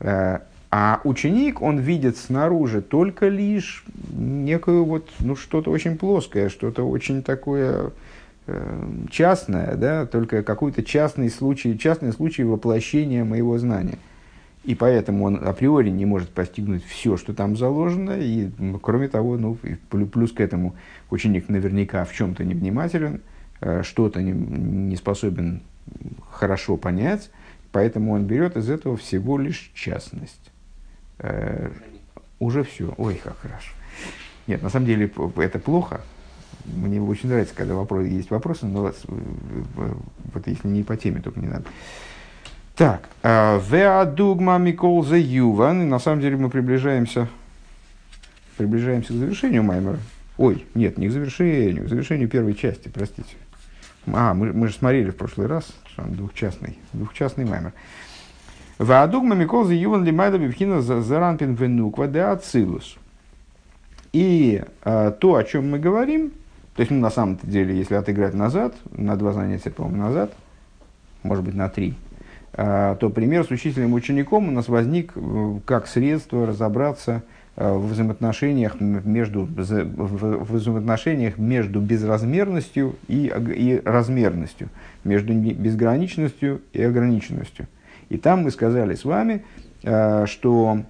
э, 0.00 0.38
а 0.76 1.00
ученик, 1.04 1.62
он 1.62 1.78
видит 1.78 2.16
снаружи 2.16 2.82
только 2.82 3.28
лишь 3.28 3.84
некую 4.10 4.84
вот, 4.84 5.08
ну, 5.20 5.36
что-то 5.36 5.70
очень 5.70 5.96
плоское, 5.96 6.48
что-то 6.48 6.82
очень 6.88 7.22
такое 7.22 7.92
частное, 9.10 9.74
да, 9.76 10.06
только 10.06 10.42
какой-то 10.42 10.82
частный 10.82 11.30
случай, 11.30 11.78
частный 11.78 12.12
случай 12.12 12.44
воплощения 12.44 13.24
моего 13.24 13.56
знания. 13.58 13.98
И 14.64 14.74
поэтому 14.74 15.24
он 15.24 15.46
априори 15.46 15.90
не 15.90 16.06
может 16.06 16.30
постигнуть 16.30 16.84
все, 16.84 17.18
что 17.18 17.34
там 17.34 17.56
заложено. 17.56 18.18
И, 18.18 18.50
кроме 18.82 19.08
того, 19.08 19.36
ну, 19.36 19.58
плюс 19.90 20.32
к 20.32 20.40
этому 20.40 20.74
ученик 21.10 21.48
наверняка 21.50 22.04
в 22.04 22.14
чем-то 22.14 22.44
невнимателен, 22.44 23.20
э, 23.60 23.82
что-то 23.82 24.22
не, 24.22 24.32
не 24.32 24.96
способен 24.96 25.62
хорошо 26.30 26.78
понять, 26.78 27.30
поэтому 27.72 28.12
он 28.12 28.24
берет 28.24 28.56
из 28.56 28.70
этого 28.70 28.96
всего 28.96 29.36
лишь 29.36 29.70
частность 29.74 30.50
э, 31.18 31.70
уже 32.38 32.64
все. 32.64 32.94
Ой, 32.96 33.20
как 33.22 33.36
хорошо. 33.38 33.72
Нет, 34.46 34.62
на 34.62 34.70
самом 34.70 34.86
деле 34.86 35.10
это 35.36 35.58
плохо. 35.58 36.00
Мне 36.64 37.00
очень 37.00 37.28
нравится, 37.28 37.54
когда 37.54 37.74
вопрос, 37.74 38.06
есть 38.06 38.30
вопросы, 38.30 38.66
но 38.66 38.92
вот 40.32 40.46
если 40.46 40.68
не 40.68 40.82
по 40.82 40.96
теме, 40.96 41.20
только 41.20 41.40
не 41.40 41.48
надо. 41.48 41.64
Так, 42.76 43.08
Веадугма 43.22 44.58
Микол 44.58 45.04
за 45.04 45.16
Юван. 45.16 45.88
На 45.88 46.00
самом 46.00 46.20
деле 46.20 46.36
мы 46.36 46.50
приближаемся, 46.50 47.28
приближаемся 48.56 49.12
к 49.12 49.16
завершению 49.16 49.62
Маймера. 49.62 49.98
Ой, 50.36 50.66
нет, 50.74 50.98
не 50.98 51.08
к 51.08 51.12
завершению, 51.12 51.84
к 51.84 51.88
завершению 51.88 52.28
первой 52.28 52.54
части, 52.54 52.88
простите. 52.88 53.36
А, 54.12 54.34
мы, 54.34 54.52
мы 54.52 54.66
же 54.68 54.74
смотрели 54.74 55.10
в 55.10 55.16
прошлый 55.16 55.46
раз, 55.46 55.72
что 55.86 56.02
он 56.02 56.14
двухчастный, 56.14 56.76
двухчастный 56.92 57.44
Маймер. 57.44 57.72
Ваадугма 58.78 59.36
Микол 59.36 59.64
за 59.64 59.74
Юван 59.74 60.04
Лимайда 60.04 60.38
Бибхина 60.38 60.82
Заранпин 60.82 61.54
Венуква 61.54 62.08
де 62.08 62.22
Ацилус. 62.22 62.96
И 64.12 64.62
э, 64.84 65.12
то, 65.20 65.34
о 65.36 65.44
чем 65.44 65.70
мы 65.70 65.78
говорим, 65.78 66.32
то 66.74 66.80
есть, 66.80 66.90
ну, 66.90 66.98
на 66.98 67.10
самом 67.10 67.38
деле, 67.42 67.76
если 67.76 67.94
отыграть 67.94 68.34
назад, 68.34 68.74
на 68.96 69.16
два 69.16 69.32
занятия, 69.32 69.70
по-моему, 69.70 70.02
назад, 70.02 70.32
может 71.22 71.44
быть, 71.44 71.54
на 71.54 71.68
три, 71.68 71.94
э, 72.52 72.96
то 72.98 73.10
пример 73.10 73.44
с 73.44 73.50
учителем 73.50 73.90
и 73.90 73.94
учеником 73.94 74.48
у 74.48 74.50
нас 74.50 74.68
возник 74.68 75.12
э, 75.14 75.58
как 75.66 75.86
средство 75.86 76.46
разобраться 76.46 77.22
э, 77.54 77.72
в 77.72 77.86
взаимоотношениях 77.86 78.80
между, 78.80 79.44
в, 79.44 80.52
взаимоотношениях 80.52 81.38
между 81.38 81.80
безразмерностью 81.80 82.96
и, 83.06 83.32
и 83.56 83.80
размерностью, 83.84 84.68
между 85.04 85.32
безграничностью 85.32 86.60
и 86.72 86.82
ограниченностью. 86.82 87.68
И 88.08 88.18
там 88.18 88.42
мы 88.42 88.50
сказали 88.50 88.96
с 88.96 89.04
вами, 89.04 89.44
э, 89.82 90.26
что 90.26 90.80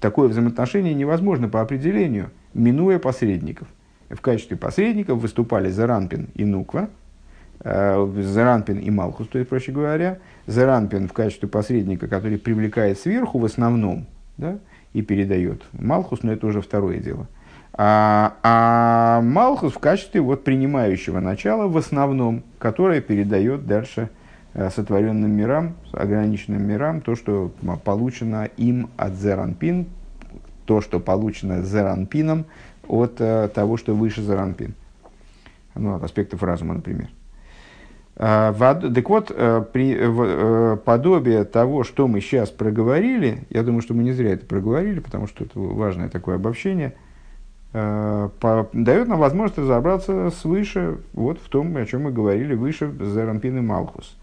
такое 0.00 0.28
взаимоотношение 0.28 0.94
невозможно 0.94 1.46
по 1.46 1.60
определению, 1.60 2.30
минуя 2.54 2.98
посредников. 2.98 3.68
В 4.12 4.20
качестве 4.20 4.56
посредников 4.56 5.18
выступали 5.18 5.70
Заранпин 5.70 6.28
и 6.34 6.44
Нуква, 6.44 6.88
э, 7.60 8.12
Заранпин 8.18 8.78
и 8.78 8.90
Малхус, 8.90 9.28
то 9.28 9.38
есть, 9.38 9.48
проще 9.48 9.72
говоря, 9.72 10.18
Заранпин 10.46 11.08
в 11.08 11.12
качестве 11.12 11.48
посредника, 11.48 12.08
который 12.08 12.38
привлекает 12.38 12.98
сверху 12.98 13.38
в 13.38 13.44
основном, 13.44 14.06
да, 14.36 14.58
и 14.92 15.02
передает. 15.02 15.62
Малхус, 15.72 16.22
но 16.22 16.32
это 16.32 16.46
уже 16.46 16.60
второе 16.60 16.98
дело. 16.98 17.26
А, 17.74 18.36
а 18.42 19.22
Малхус 19.22 19.72
в 19.72 19.78
качестве 19.78 20.20
вот 20.20 20.44
принимающего 20.44 21.20
начала 21.20 21.66
в 21.68 21.76
основном, 21.76 22.42
которое 22.58 23.00
передает 23.00 23.66
дальше 23.66 24.10
Э, 24.54 24.68
сотворенным 24.68 25.30
мирам, 25.30 25.76
ограниченным 25.92 26.62
мирам, 26.62 27.00
то, 27.00 27.16
что 27.16 27.50
получено 27.84 28.50
им 28.58 28.90
от 28.98 29.14
Зеранпин, 29.14 29.86
то, 30.66 30.82
что 30.82 31.00
получено 31.00 31.62
Зеранпином 31.62 32.44
от 32.88 33.20
э, 33.20 33.48
того, 33.54 33.76
что 33.76 33.94
выше 33.94 34.22
Зеранпин. 34.22 34.74
Ну, 35.74 35.94
от 35.94 36.04
аспектов 36.04 36.42
разума, 36.42 36.74
например. 36.74 37.08
Э, 38.16 38.52
так 38.58 39.08
вот, 39.08 39.28
при, 39.72 40.76
подобие 40.84 41.44
того, 41.44 41.84
что 41.84 42.08
мы 42.08 42.20
сейчас 42.20 42.50
проговорили, 42.50 43.44
я 43.50 43.62
думаю, 43.62 43.82
что 43.82 43.94
мы 43.94 44.02
не 44.02 44.12
зря 44.12 44.32
это 44.32 44.46
проговорили, 44.46 45.00
потому 45.00 45.26
что 45.26 45.44
это 45.44 45.58
важное 45.58 46.08
такое 46.08 46.36
обобщение, 46.36 46.94
дает 47.72 49.08
нам 49.08 49.18
возможность 49.18 49.58
разобраться 49.58 50.30
свыше, 50.30 50.98
вот 51.14 51.38
в 51.40 51.48
том, 51.48 51.74
о 51.74 51.86
чем 51.86 52.02
мы 52.02 52.12
говорили 52.12 52.54
выше, 52.54 52.92
Зеранпин 53.00 53.56
и 53.56 53.60
Малхус. 53.62 54.14
Э, 54.14 54.22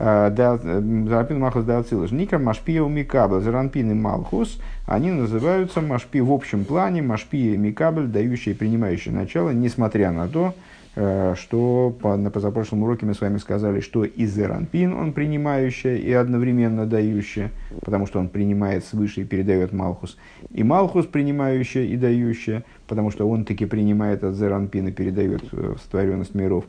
Заранпин 0.00 1.38
Малхус 1.40 1.64
Дацилус. 1.64 2.10
Ника 2.10 2.38
Машпия 2.38 2.82
Микабель. 2.82 3.42
Заранпин 3.42 3.90
и 3.90 3.94
Малхус, 3.94 4.58
они 4.86 5.10
называются 5.10 5.82
Машпи 5.82 6.22
в 6.22 6.32
общем 6.32 6.64
плане, 6.64 7.02
Машпия 7.02 7.58
Микабель, 7.58 8.06
дающие 8.06 8.54
и 8.54 8.56
принимающие 8.56 9.12
начало, 9.12 9.50
несмотря 9.50 10.10
на 10.10 10.26
то, 10.26 10.54
э, 10.96 11.34
что 11.36 11.94
по, 12.00 12.16
на 12.16 12.30
позапрошлом 12.30 12.82
уроке 12.82 13.04
мы 13.04 13.12
с 13.12 13.20
вами 13.20 13.36
сказали, 13.36 13.80
что 13.80 14.04
и 14.04 14.24
Зеранпин 14.24 14.94
он 14.94 15.12
принимающая 15.12 15.96
и 15.96 16.10
одновременно 16.12 16.86
дающая, 16.86 17.50
потому 17.82 18.06
что 18.06 18.20
он 18.20 18.30
принимает 18.30 18.86
свыше 18.86 19.20
и 19.20 19.24
передает 19.24 19.74
Малхус, 19.74 20.16
и 20.50 20.62
Малхус 20.62 21.04
принимающая 21.04 21.84
и 21.84 21.98
дающая, 21.98 22.64
потому 22.88 23.10
что 23.10 23.28
он 23.28 23.44
таки 23.44 23.66
принимает 23.66 24.24
от 24.24 24.34
Зеранпина 24.34 24.88
и 24.88 24.92
передает 24.92 25.42
э, 25.52 25.74
в 25.76 25.82
сотворенность 25.82 26.34
миров. 26.34 26.64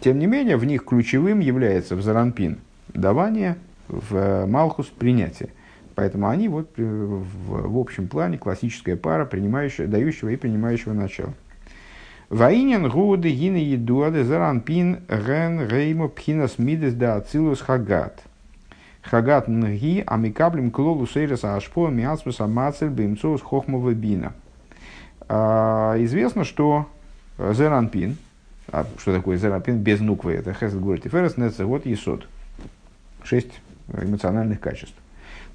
Тем 0.00 0.20
не 0.20 0.26
менее, 0.26 0.56
в 0.56 0.64
них 0.64 0.84
ключевым 0.84 1.40
является 1.40 1.96
в 1.96 2.02
Заранпин 2.02 2.58
давание, 2.94 3.56
в 3.88 4.46
Малхус 4.46 4.86
принятия. 4.86 5.48
Поэтому 5.94 6.28
они 6.28 6.48
вот 6.48 6.70
в, 6.76 7.72
в 7.72 7.78
общем 7.78 8.06
плане 8.06 8.38
классическая 8.38 8.96
пара, 8.96 9.24
принимающая, 9.24 9.86
дающего 9.86 10.28
и 10.28 10.36
принимающего 10.36 10.92
начала. 10.92 11.34
Ваинен 12.28 12.88
гуды 12.88 13.30
гины 13.30 13.56
едуады 13.56 14.22
заранпин 14.22 15.00
ген 15.08 15.66
реймо 15.66 16.08
пхинас 16.08 16.58
мидес 16.58 16.94
да 16.94 17.16
ацилус 17.16 17.60
хагат. 17.60 18.22
Хагат 19.02 19.48
нги 19.48 20.04
амикаблем 20.06 20.70
клолу 20.70 21.06
сейреса 21.06 21.56
ашпо 21.56 21.88
миасмус 21.88 22.40
амацель 22.40 22.90
бимцоус 22.90 23.40
хохмова 23.40 23.92
бина. 23.94 24.34
А, 25.26 25.96
известно, 25.98 26.44
что 26.44 26.86
зеранпин, 27.38 28.18
а 28.70 28.86
что 28.98 29.14
такое 29.14 29.36
зеранпин 29.36 29.78
без 29.78 30.00
нуквы, 30.00 30.34
это 30.34 30.52
хесед 30.52 30.80
говорит 30.80 31.06
и 31.06 31.08
ферес, 31.08 31.34
вот 31.58 31.86
есот. 31.86 32.26
Шесть 33.28 33.60
эмоциональных 33.92 34.58
качеств. 34.58 34.96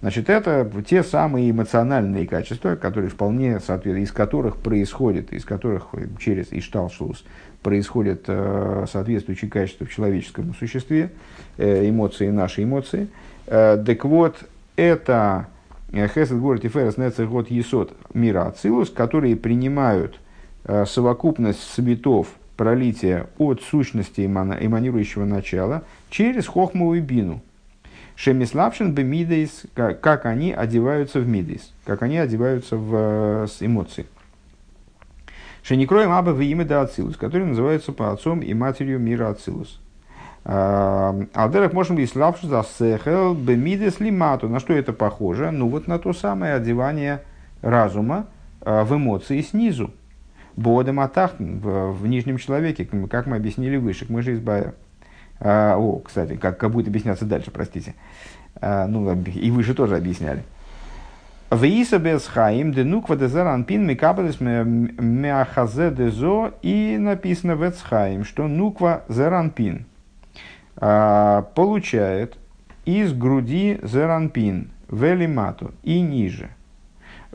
Значит, 0.01 0.29
это 0.29 0.69
те 0.87 1.01
самые 1.01 1.49
эмоциональные 1.49 2.27
качества, 2.27 2.75
которые 2.75 3.09
вполне 3.09 3.59
соответствуют, 3.59 4.09
из 4.09 4.11
которых 4.11 4.57
происходит, 4.57 5.33
из 5.33 5.43
которых 5.43 5.87
через 6.19 6.51
Ишталшлус 6.51 7.23
происходят 7.63 8.25
э, 8.27 8.85
соответствующие 8.91 9.49
качества 9.49 9.87
в 9.87 9.89
человеческом 9.89 10.53
существе, 10.53 11.09
э, 11.57 11.89
эмоции, 11.89 12.29
наши 12.29 12.63
эмоции. 12.63 13.07
Э, 13.47 13.81
так 13.83 14.05
вот, 14.05 14.35
это 14.75 15.47
Хесед 15.91 16.37
Город 16.37 16.65
и 16.65 16.69
Ферес 16.69 16.97
Нецер 16.97 17.27
Есот 17.47 17.93
мира 18.13 18.47
Ацилус, 18.47 18.91
которые 18.91 19.35
принимают 19.35 20.19
э, 20.65 20.85
совокупность 20.85 21.63
светов 21.63 22.27
пролития 22.55 23.27
от 23.39 23.61
сущности 23.61 24.25
эманирующего 24.25 25.25
начала 25.25 25.83
через 26.11 26.45
Хохму 26.45 26.93
и 26.93 26.99
Бину– 26.99 27.41
Шемиславшин 28.15 28.93
бы 28.93 29.03
мидейс, 29.03 29.63
как 29.73 30.25
они 30.25 30.53
одеваются 30.53 31.19
в 31.19 31.27
мидейс, 31.27 31.73
как 31.85 32.03
они 32.03 32.17
одеваются 32.17 32.77
в 32.77 32.95
э, 32.95 33.47
эмоции. 33.59 34.05
Шеникроем 35.63 36.11
аба 36.11 36.31
в 36.31 36.41
имя 36.41 36.65
да 36.65 36.81
Ацилус, 36.81 37.15
который 37.15 37.47
называется 37.47 37.93
по 37.93 38.11
отцом 38.11 38.41
и 38.41 38.53
матерью 38.53 38.99
мира 38.99 39.29
Ацилус. 39.29 39.79
А, 40.45 41.15
Алдерах 41.33 41.71
можем 41.71 41.95
быть 41.95 42.09
славши 42.09 42.47
за 42.47 42.65
сехел 42.77 43.33
бемидес 43.33 44.01
лимату. 44.01 44.49
На 44.49 44.59
что 44.59 44.73
это 44.73 44.91
похоже? 44.91 45.51
Ну 45.51 45.69
вот 45.69 45.87
на 45.87 45.99
то 45.99 46.11
самое 46.11 46.55
одевание 46.55 47.21
разума 47.61 48.27
э, 48.61 48.83
в 48.83 48.93
эмоции 48.93 49.41
снизу. 49.41 49.91
Бодем 50.55 50.99
атахт 50.99 51.35
в, 51.39 52.05
нижнем 52.05 52.37
человеке, 52.37 52.87
как 53.09 53.25
мы 53.25 53.37
объяснили 53.37 53.77
выше, 53.77 54.05
мы 54.09 54.21
же 54.21 54.33
избавим. 54.33 54.73
А, 55.39 55.75
о, 55.77 55.99
кстати, 55.99 56.35
как, 56.35 56.57
как 56.57 56.71
будет 56.71 56.87
объясняться 56.87 57.25
дальше, 57.25 57.51
простите. 57.51 57.95
А, 58.61 58.87
ну, 58.87 59.13
и 59.13 59.51
вы 59.51 59.63
же 59.63 59.73
тоже 59.73 59.97
объясняли. 59.97 60.43
Вииса 61.51 61.99
без 61.99 62.25
хаим 62.25 62.71
денуква 62.71 63.15
дезеран 63.15 63.63
пин 63.63 63.85
микабелес 63.85 64.39
мяхазе 64.39 65.91
дезо 65.91 66.53
и 66.61 66.97
написано 66.97 67.51
вецхаим, 67.51 68.25
что 68.25 68.47
нуква 68.47 69.03
зеранпин 69.07 69.85
а, 70.77 71.43
получает 71.53 72.37
из 72.85 73.13
груди 73.13 73.79
зеранпин 73.83 74.71
велимату 74.89 75.71
и 75.83 76.01
ниже. 76.01 76.49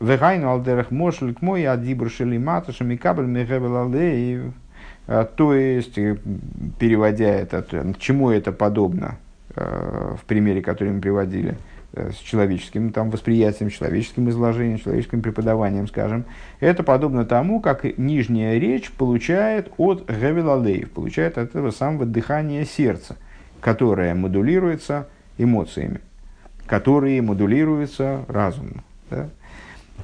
Вегайну 0.00 0.48
алдерах 0.50 0.90
мошлик 0.90 1.42
мой 1.42 1.66
адибр 1.66 2.10
шелимату 2.10 2.72
шамикабель 2.72 3.26
мегебел 3.26 3.76
алеев 3.76 4.46
а, 4.46 4.52
то 5.08 5.54
есть, 5.54 5.96
э, 5.96 6.18
переводя 6.78 7.30
это, 7.30 7.94
чему 7.98 8.30
это 8.30 8.52
подобно 8.52 9.16
э, 9.56 10.16
в 10.20 10.24
примере, 10.26 10.60
который 10.60 10.92
мы 10.92 11.00
приводили, 11.00 11.56
э, 11.94 12.10
с 12.10 12.16
человеческим 12.16 12.92
там, 12.92 13.08
восприятием, 13.08 13.70
человеческим 13.70 14.28
изложением, 14.28 14.78
человеческим 14.78 15.22
преподаванием, 15.22 15.88
скажем, 15.88 16.26
это 16.60 16.82
подобно 16.82 17.24
тому, 17.24 17.60
как 17.60 17.84
нижняя 17.96 18.58
речь 18.58 18.92
получает 18.92 19.70
от 19.78 20.04
Гавилалеев, 20.04 20.90
получает 20.90 21.38
от 21.38 21.50
этого 21.50 21.70
самого 21.70 22.04
дыхания 22.04 22.66
сердца, 22.66 23.16
которое 23.60 24.14
модулируется 24.14 25.08
эмоциями, 25.38 26.00
которые 26.66 27.22
модулируются 27.22 28.26
разумом. 28.28 28.84
Да? 29.08 29.30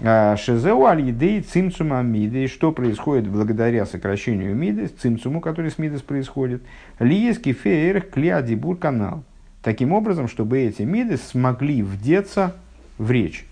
А, 0.03 0.37
Шезеу 0.37 0.85
аль-едей 0.85 1.41
цимцума 1.41 2.03
миды, 2.03 2.49
что 2.49 2.73
происходит 2.73 3.29
благодаря 3.29 3.87
сокращению 3.87 4.55
миды, 4.55 4.89
цимцуму, 4.89 5.41
который 5.41 5.71
с 5.71 5.79
мидес 5.79 6.03
происходит, 6.03 6.63
лиески 6.99 7.53
фейер 7.53 8.01
клиадибур 8.03 8.77
канал. 8.77 9.23
Таким 9.63 9.93
образом, 9.93 10.29
чтобы 10.29 10.59
эти 10.59 10.83
миды 10.83 11.17
смогли 11.17 11.83
вдеться 11.83 12.57
в 12.99 13.11
речь. 13.11 13.47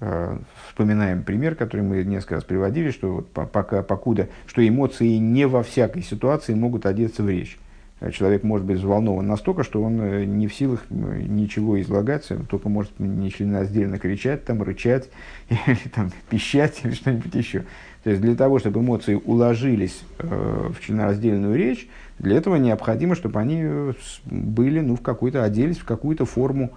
А, 0.00 0.38
вспоминаем 0.68 1.22
пример, 1.22 1.54
который 1.54 1.82
мы 1.82 2.02
несколько 2.04 2.34
раз 2.34 2.44
приводили, 2.44 2.90
что 2.90 3.14
вот 3.14 3.30
пока, 3.30 3.82
покуда, 3.82 4.28
что 4.46 4.66
эмоции 4.66 5.16
не 5.16 5.46
во 5.46 5.62
всякой 5.62 6.02
ситуации 6.02 6.54
могут 6.54 6.86
одеться 6.86 7.22
в 7.22 7.30
речь. 7.30 7.58
Э, 8.00 8.10
человек 8.10 8.42
может 8.42 8.66
быть 8.66 8.78
взволнован 8.78 9.26
настолько, 9.26 9.62
что 9.64 9.82
он 9.82 10.00
э, 10.00 10.24
не 10.24 10.48
в 10.48 10.54
силах 10.54 10.84
э, 10.90 11.22
ничего 11.26 11.80
излагать, 11.80 12.28
только 12.48 12.68
может 12.68 12.92
нечленораздельно 12.98 13.98
кричать, 13.98 14.44
там, 14.44 14.62
рычать, 14.62 15.08
или 15.48 15.88
там, 15.94 16.10
пищать, 16.28 16.80
или 16.84 16.92
что-нибудь 16.92 17.34
еще. 17.34 17.64
То 18.04 18.10
есть 18.10 18.22
для 18.22 18.36
того, 18.36 18.58
чтобы 18.58 18.80
эмоции 18.80 19.14
уложились 19.14 20.02
э, 20.18 20.70
в 20.70 20.84
членораздельную 20.84 21.56
речь, 21.56 21.88
для 22.18 22.36
этого 22.36 22.56
необходимо, 22.56 23.14
чтобы 23.14 23.40
они 23.40 23.92
были, 24.24 24.80
ну, 24.80 24.96
в 24.96 25.02
какую-то, 25.02 25.44
оделись 25.44 25.78
в 25.78 25.84
какую-то 25.84 26.24
форму 26.24 26.70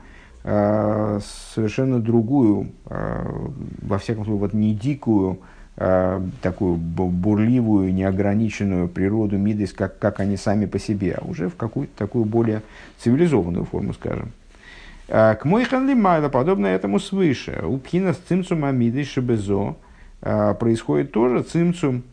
э, 0.44 1.20
совершенно 1.54 2.00
другую, 2.00 2.72
э, 2.86 3.48
во 3.82 3.98
всяком 4.00 4.26
случае, 4.26 4.40
вот 4.40 4.54
не 4.54 4.74
дикую, 4.74 5.40
Э, 5.40 5.46
такую 5.80 6.76
бурливую, 6.76 7.94
неограниченную 7.94 8.90
природу 8.90 9.38
Мидис, 9.38 9.72
как, 9.72 9.98
как 9.98 10.20
они 10.20 10.36
сами 10.36 10.66
по 10.66 10.78
себе, 10.78 11.14
а 11.14 11.26
уже 11.26 11.48
в 11.48 11.56
какую-то 11.56 11.94
такую 11.98 12.26
более 12.26 12.64
цивилизованную 12.98 13.64
форму, 13.64 13.94
скажем. 13.94 14.34
Э, 15.08 15.36
к 15.36 15.46
мой 15.46 15.64
ханлимайла, 15.64 16.28
подобно 16.28 16.68
этому 16.68 17.00
свыше, 17.00 17.64
у 17.64 17.78
пхина 17.78 18.12
с 18.12 18.18
цимцум 18.18 18.66
амидис 18.66 19.08
шебезо 19.08 19.78
э, 20.22 20.54
происходит 20.60 21.14
тоже 21.14 21.44
цимцум 21.44 22.04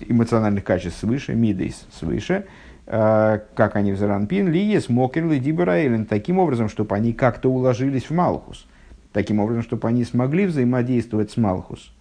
эмоциональных 0.00 0.64
качеств 0.64 0.98
свыше, 0.98 1.34
мидис 1.34 1.86
свыше, 1.92 2.46
как 2.86 3.76
они 3.76 3.92
в 3.92 3.98
Заранпин, 3.98 4.48
лиес, 4.48 4.88
мокер, 4.88 5.28
лидибараэлен, 5.28 6.06
таким 6.06 6.38
образом, 6.38 6.68
чтобы 6.68 6.94
они 6.96 7.12
как-то 7.12 7.50
уложились 7.50 8.04
в 8.04 8.10
Малхус, 8.12 8.66
таким 9.12 9.38
образом, 9.38 9.62
чтобы 9.62 9.86
они 9.88 10.04
смогли 10.04 10.46
взаимодействовать 10.46 11.30
с 11.30 11.36
Малхус 11.36 11.92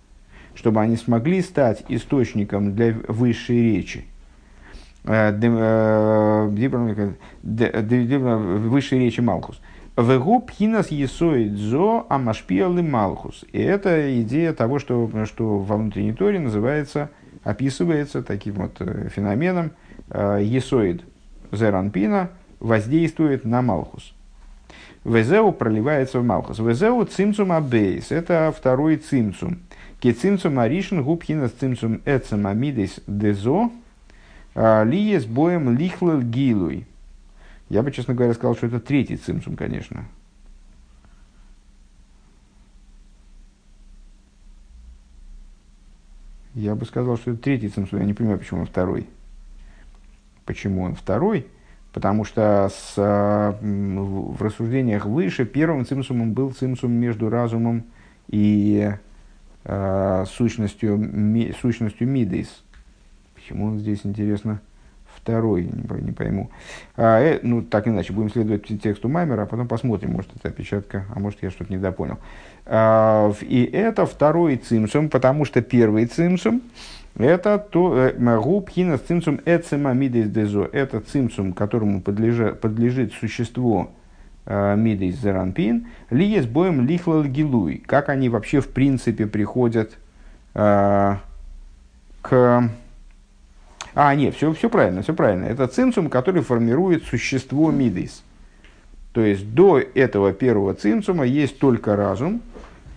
чтобы 0.56 0.82
они 0.82 0.96
смогли 0.98 1.42
стать 1.42 1.84
источником 1.90 2.76
для 2.76 2.96
высшей 3.08 3.62
речи. 3.76 4.06
Э, 5.04 5.32
высшей 8.68 9.00
речи 9.00 9.20
Малхус. 9.20 9.62
Вегу 9.98 10.42
пхинас 10.42 10.90
есоид 10.90 11.54
зо 11.54 12.06
амашпиалы 12.10 12.82
Малхус. 12.82 13.46
И 13.52 13.62
это 13.62 14.22
идея 14.22 14.54
того, 14.54 14.80
что, 14.80 15.10
что 15.26 15.60
во 15.60 15.78
внутренней 15.78 16.14
торе 16.14 16.40
называется, 16.40 17.10
описывается 17.44 18.24
таким 18.24 18.56
вот 18.56 18.78
э, 18.80 19.10
феноменом 19.10 19.72
э, 20.10 20.42
есоид 20.44 21.04
зеранпина 21.52 22.32
воздействует 22.60 23.46
на 23.46 23.62
Малхус. 23.62 24.14
Везеу 25.06 25.52
проливается 25.52 26.20
в 26.20 26.26
Малхус. 26.26 26.58
Везеу 26.60 27.06
цимцум 27.06 27.52
абейс. 27.52 28.12
Это 28.12 28.54
второй 28.58 28.98
цимцум. 28.98 29.60
Кецимцум 30.06 30.60
аришин 30.60 31.02
губхинас 31.02 31.52
цимцум 31.54 32.00
эцем 32.06 32.46
амидис 32.46 33.00
дезо 33.08 33.72
а, 34.54 34.84
лиес 34.84 35.26
боем 35.26 35.76
лихлел 35.76 36.22
гилуй. 36.22 36.86
Я 37.70 37.82
бы, 37.82 37.92
честно 37.92 38.14
говоря, 38.14 38.36
сказал, 38.36 38.56
что 38.56 38.68
это 38.68 38.80
третий 38.80 39.18
цимцум, 39.18 39.56
конечно. 39.56 40.06
Я 46.54 46.76
бы 46.76 46.86
сказал, 46.86 47.18
что 47.18 47.32
это 47.32 47.42
третий 47.42 47.70
цимцум. 47.70 47.98
Я 47.98 48.06
не 48.06 48.14
понимаю, 48.14 48.38
почему 48.38 48.60
он 48.60 48.68
второй. 48.68 49.10
Почему 50.46 50.84
он 50.84 50.94
второй? 50.94 51.48
Потому 51.94 52.26
что 52.26 52.70
с, 52.72 52.94
а, 52.98 53.58
в 53.60 54.40
рассуждениях 54.40 55.08
выше 55.08 55.46
первым 55.46 55.84
цимсумом 55.84 56.34
был 56.34 56.52
цимсум 56.52 56.92
между 56.92 57.28
разумом 57.28 57.86
и 58.28 58.94
сущностью, 60.28 60.98
ми, 60.98 61.54
сущностью 61.60 62.08
Мидейс. 62.08 62.64
Почему 63.34 63.66
он 63.66 63.80
здесь, 63.80 64.02
интересно, 64.04 64.60
второй, 65.16 65.64
не, 65.64 66.02
не 66.02 66.12
пойму. 66.12 66.52
А, 66.96 67.20
э, 67.20 67.40
ну, 67.42 67.62
так 67.64 67.88
иначе, 67.88 68.14
будем 68.14 68.30
следовать 68.30 68.68
тексту 68.82 69.10
Маймера, 69.10 69.44
а 69.44 69.46
потом 69.46 69.68
посмотрим, 69.68 70.12
может, 70.12 70.30
это 70.36 70.50
опечатка, 70.50 71.06
а 71.14 71.20
может, 71.20 71.42
я 71.42 71.50
что-то 71.50 71.74
недопонял. 71.74 72.20
А, 72.66 73.34
и 73.42 73.64
это 73.64 74.06
второй 74.06 74.58
цимсум, 74.58 75.10
потому 75.10 75.46
что 75.46 75.62
первый 75.62 76.06
цимсум 76.06 76.62
Это 77.18 77.58
то 77.58 78.12
губ 78.18 78.70
хинас 78.70 79.02
цимсум 79.02 79.40
эцема 79.46 79.94
мидейс 79.94 80.30
дезо. 80.30 80.70
Это 80.72 81.00
цимсум, 81.00 81.54
которому 81.54 82.02
подлежит, 82.02 82.60
подлежит 82.60 83.14
существо 83.14 83.92
э, 84.46 84.76
мидейс 84.76 85.16
зеранпин. 85.16 85.88
Ли 86.10 86.26
есть 86.26 86.50
боем 86.50 86.86
лихлал 86.86 87.24
гилуй. 87.24 87.84
Как 87.86 88.10
они 88.10 88.30
вообще 88.30 88.60
в 88.60 88.70
принципе 88.70 89.26
приходят 89.26 89.98
э, 90.54 91.16
к... 92.22 92.70
А, 93.98 94.14
нет, 94.16 94.36
все, 94.36 94.52
все 94.54 94.70
правильно, 94.70 95.02
все 95.02 95.14
правильно. 95.14 95.46
Это 95.46 95.68
цимсум, 95.68 96.10
который 96.10 96.42
формирует 96.42 97.04
существо 97.04 97.72
мидейс. 97.72 98.24
То 99.14 99.22
есть 99.22 99.54
до 99.54 99.80
этого 99.80 100.34
первого 100.34 100.74
цимсума 100.74 101.24
есть 101.24 101.58
только 101.60 101.96
разум, 101.96 102.42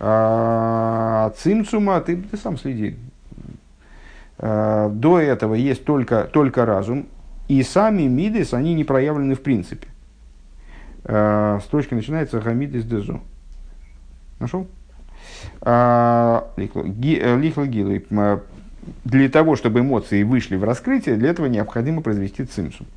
а 0.01 1.31
цимсума, 1.37 2.01
ты, 2.01 2.17
ты 2.17 2.35
сам 2.35 2.57
следи, 2.57 2.97
а, 4.37 4.89
до 4.89 5.19
этого 5.19 5.55
есть 5.55 5.85
только, 5.85 6.25
только 6.25 6.65
разум, 6.65 7.07
и 7.47 7.63
сами 7.63 8.03
мидес, 8.03 8.53
они 8.53 8.73
не 8.73 8.83
проявлены 8.83 9.35
в 9.35 9.41
принципе. 9.41 9.87
А, 11.05 11.59
строчка 11.63 11.95
начинается 11.95 12.41
«Хамидес 12.41 12.83
дезу». 12.83 13.21
Нашел? 14.39 14.67
А, 15.61 16.49
Лихла 16.57 17.65
гилы. 17.65 18.03
Для 19.03 19.29
того, 19.29 19.55
чтобы 19.55 19.81
эмоции 19.81 20.23
вышли 20.23 20.55
в 20.55 20.63
раскрытие, 20.63 21.17
для 21.17 21.29
этого 21.29 21.47
необходимо 21.47 22.01
произвести 22.01 22.45
цимсум. 22.45 22.87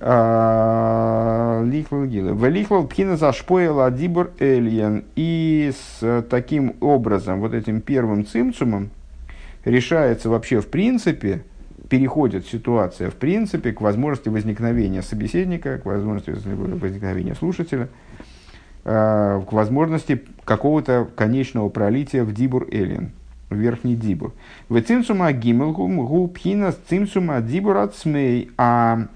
Лихлал 0.00 2.06
гилы. 2.06 2.34
Велихлал 2.34 2.88
пхина 2.88 3.16
зашпоила 3.16 3.88
дибур 3.90 4.32
эльен. 4.40 5.04
И 5.14 5.72
с 5.76 6.24
таким 6.28 6.74
образом, 6.80 7.40
вот 7.40 7.54
этим 7.54 7.80
первым 7.80 8.26
цимсумом, 8.26 8.90
решается 9.64 10.28
вообще 10.28 10.60
в 10.60 10.66
принципе, 10.66 11.44
переходит 11.92 12.46
ситуация 12.46 13.10
в 13.10 13.16
принципе 13.16 13.70
к 13.70 13.82
возможности 13.82 14.30
возникновения 14.30 15.02
собеседника, 15.02 15.76
к 15.76 15.84
возможности 15.84 16.30
возникновения 16.30 17.34
слушателя, 17.34 17.90
к 18.82 19.46
возможности 19.50 20.22
какого-то 20.46 21.06
конечного 21.14 21.68
пролития 21.68 22.24
в 22.24 22.32
дибур 22.32 22.66
эллин, 22.72 23.10
в 23.50 23.56
верхний 23.56 23.94
дибур. 23.94 24.32
В 24.70 24.80
цимсума 24.80 25.32
гимелгум 25.32 26.06
гу 26.06 26.28
пхина 26.28 26.72
цимсума 26.88 27.42
дибур 27.42 27.76
ацмей, 27.76 28.50
а 28.56 29.08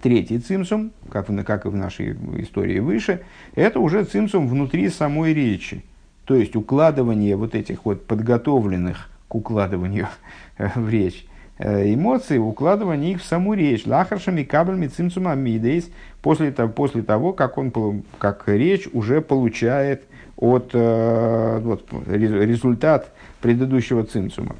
Третий 0.00 0.38
цимсум, 0.38 0.92
как, 1.10 1.26
как 1.44 1.66
и 1.66 1.68
в 1.68 1.74
нашей 1.74 2.12
истории 2.40 2.78
выше, 2.78 3.22
это 3.56 3.80
уже 3.80 4.04
цимсум 4.04 4.46
внутри 4.46 4.88
самой 4.88 5.34
речи. 5.34 5.82
То 6.26 6.36
есть 6.36 6.54
укладывание 6.54 7.34
вот 7.34 7.56
этих 7.56 7.84
вот 7.84 8.06
подготовленных 8.06 9.10
к 9.26 9.34
укладыванию 9.34 10.06
в 10.76 10.88
речь 10.88 11.26
э, 11.58 11.92
эмоций, 11.92 12.38
укладывание 12.38 13.12
их 13.12 13.22
в 13.22 13.24
саму 13.24 13.54
речь. 13.54 13.86
Лахаршами 13.86 14.42
кабельми 14.42 14.86
цимсума 14.86 15.34
мидейс 15.34 15.90
после 16.22 16.50
после 16.52 17.02
того, 17.02 17.32
как, 17.32 17.58
он, 17.58 17.72
как 18.18 18.44
речь 18.46 18.88
уже 18.92 19.20
получает 19.20 20.04
от, 20.36 20.70
э, 20.72 21.60
вот, 21.62 21.88
результат 22.06 23.12
предыдущего 23.40 24.04
цимсума. 24.04 24.56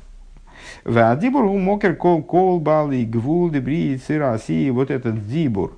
Вадибур 0.84 1.44
мокер 1.44 1.96
кол 1.96 2.22
кол 2.22 2.60
бал 2.60 2.90
и 2.92 3.04
гвул 3.04 3.50
дебри 3.50 3.94
и 3.96 4.70
вот 4.70 4.90
этот 4.90 5.26
дибур, 5.26 5.76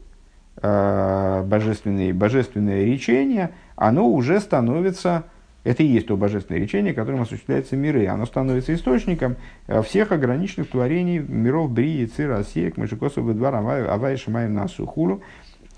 э, 0.62 1.42
божественное, 1.46 2.12
божественное 2.12 2.84
речение, 2.84 3.50
оно 3.76 4.08
уже 4.08 4.40
становится, 4.40 5.24
это 5.62 5.82
и 5.82 5.86
есть 5.86 6.06
то 6.06 6.16
божественное 6.16 6.60
речение, 6.60 6.94
которым 6.94 7.22
осуществляется 7.22 7.76
миры. 7.76 8.06
Оно 8.06 8.24
становится 8.24 8.74
источником 8.74 9.36
э, 9.66 9.82
всех 9.82 10.10
ограниченных 10.10 10.70
творений 10.70 11.18
миров 11.18 11.70
Брии, 11.70 12.06
Цира, 12.06 12.38
Осеек, 12.38 12.78
Машикосов, 12.78 13.26
Бедвар, 13.26 13.54
Авай, 13.56 14.16
Шамай, 14.16 14.48
Насу. 14.48 15.20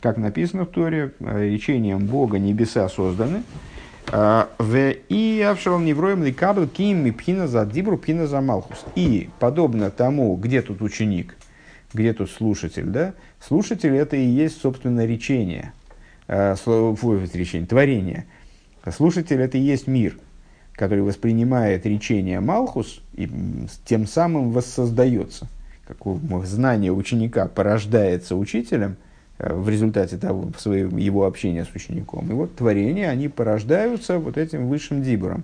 Как 0.00 0.16
написано 0.18 0.64
в 0.64 0.68
Торе, 0.68 1.12
э, 1.18 1.48
речением 1.48 2.06
Бога 2.06 2.38
небеса 2.38 2.88
созданы, 2.88 3.42
в 4.10 4.94
и 5.08 5.46
авшал 5.48 5.78
невроем 5.78 6.24
ликабл 6.24 6.66
ким 6.66 7.12
пхина 7.14 7.46
за 7.46 7.64
дибру 7.64 7.96
пхина 7.96 8.26
за 8.26 8.40
малхус. 8.40 8.84
И 8.96 9.30
подобно 9.38 9.90
тому, 9.90 10.34
где 10.36 10.60
тут 10.60 10.82
ученик, 10.82 11.36
где 11.94 12.12
тут 12.12 12.30
слушатель, 12.30 12.86
да? 12.86 13.14
Слушатель 13.40 13.94
это 13.94 14.16
и 14.16 14.24
есть, 14.24 14.60
собственно, 14.60 15.06
речение, 15.06 15.72
э, 16.26 16.54
речение, 16.54 17.66
творение. 17.66 18.26
Слушатель 18.90 19.40
это 19.40 19.58
и 19.58 19.60
есть 19.60 19.86
мир, 19.86 20.18
который 20.72 21.02
воспринимает 21.02 21.86
речение 21.86 22.40
Малхус 22.40 23.00
и 23.14 23.30
тем 23.84 24.06
самым 24.06 24.50
воссоздается. 24.50 25.48
Как 25.86 25.98
знание 26.46 26.92
ученика 26.92 27.46
порождается 27.46 28.36
учителем– 28.36 28.96
Э, 29.42 29.54
в 29.54 29.68
результате 29.68 30.18
того, 30.18 30.50
своего, 30.56 30.96
его 30.96 31.26
общения 31.26 31.64
с 31.64 31.74
учеником. 31.74 32.30
И 32.30 32.32
вот 32.32 32.54
творения, 32.54 33.10
они 33.10 33.28
порождаются 33.28 34.18
вот 34.18 34.38
этим 34.38 34.68
высшим 34.68 35.02
дибором. 35.02 35.42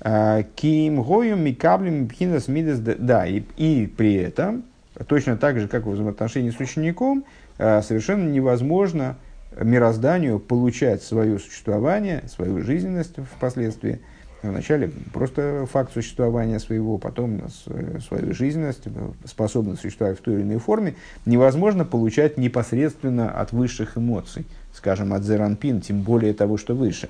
А, 0.00 0.42
Ким 0.42 1.02
гоем 1.02 1.40
микаблем 1.40 2.08
пхинас 2.08 2.48
мидас 2.48 2.80
да, 2.80 3.26
и, 3.26 3.42
и 3.56 3.86
при 3.86 4.14
этом, 4.14 4.64
точно 5.06 5.36
так 5.36 5.58
же, 5.60 5.68
как 5.68 5.86
в 5.86 5.90
взаимоотношении 5.90 6.50
с 6.50 6.58
учеником, 6.58 7.24
э, 7.58 7.82
совершенно 7.82 8.28
невозможно 8.28 9.16
мирозданию 9.56 10.38
получать 10.38 11.02
свое 11.02 11.38
существование, 11.38 12.24
свою 12.28 12.62
жизненность 12.62 13.16
впоследствии– 13.36 14.00
Вначале 14.42 14.92
просто 15.12 15.66
факт 15.70 15.92
существования 15.92 16.60
своего, 16.60 16.96
потом 16.98 17.42
свою 17.48 18.32
жизненность, 18.32 18.84
способность 19.24 19.80
существовать 19.80 20.18
в 20.18 20.22
той 20.22 20.34
или 20.34 20.42
иной 20.42 20.58
форме, 20.58 20.94
невозможно 21.26 21.84
получать 21.84 22.38
непосредственно 22.38 23.30
от 23.30 23.50
высших 23.52 23.98
эмоций, 23.98 24.46
скажем, 24.72 25.12
от 25.12 25.24
зеранпин, 25.24 25.80
тем 25.80 26.02
более 26.02 26.34
того, 26.34 26.56
что 26.56 26.74
выше. 26.74 27.08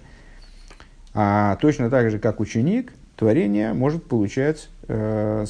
А 1.13 1.57
точно 1.57 1.91
так 1.91 2.11
же, 2.11 2.19
как 2.19 2.41
ученик, 2.41 2.95
творение 3.17 3.75
может 3.75 4.05
получать 4.05 4.71
э, 4.87 5.45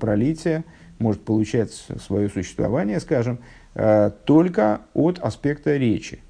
пролитие, 0.00 0.64
может 0.98 1.24
получать 1.24 1.70
свое 1.72 2.28
существование, 2.28 2.98
скажем, 2.98 3.38
э, 3.74 4.10
только 4.24 4.80
от 4.94 5.20
аспекта 5.20 5.76
речи– 5.76 6.20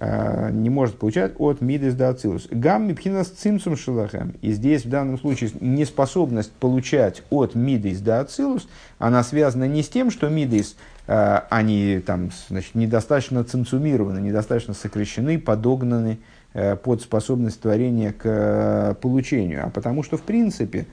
не 0.00 0.70
может 0.70 0.96
получать 0.96 1.32
от 1.38 1.60
мидес 1.60 1.94
до 1.94 2.10
ацилус. 2.10 2.46
Гам 2.50 2.86
мипхинас 2.86 3.28
цимсум 3.28 3.76
шелахем. 3.76 4.34
И 4.42 4.52
здесь 4.52 4.84
в 4.84 4.88
данном 4.88 5.18
случае 5.18 5.50
неспособность 5.60 6.52
получать 6.52 7.22
от 7.30 7.56
мидес 7.56 7.98
до 8.00 8.20
ацилус, 8.20 8.68
она 8.98 9.24
связана 9.24 9.64
не 9.64 9.82
с 9.82 9.88
тем, 9.88 10.12
что 10.12 10.28
мидес, 10.28 10.76
э, 11.08 11.40
они 11.50 12.00
там, 12.06 12.30
значит, 12.48 12.76
недостаточно 12.76 13.42
цимсумированы, 13.42 14.20
недостаточно 14.20 14.72
сокращены, 14.74 15.38
подогнаны 15.38 16.18
э, 16.54 16.76
под 16.76 17.02
способность 17.02 17.60
творения 17.60 18.12
к 18.12 18.96
получению, 19.00 19.66
а 19.66 19.70
потому 19.70 20.04
что 20.04 20.16
в 20.16 20.22
принципе, 20.22 20.86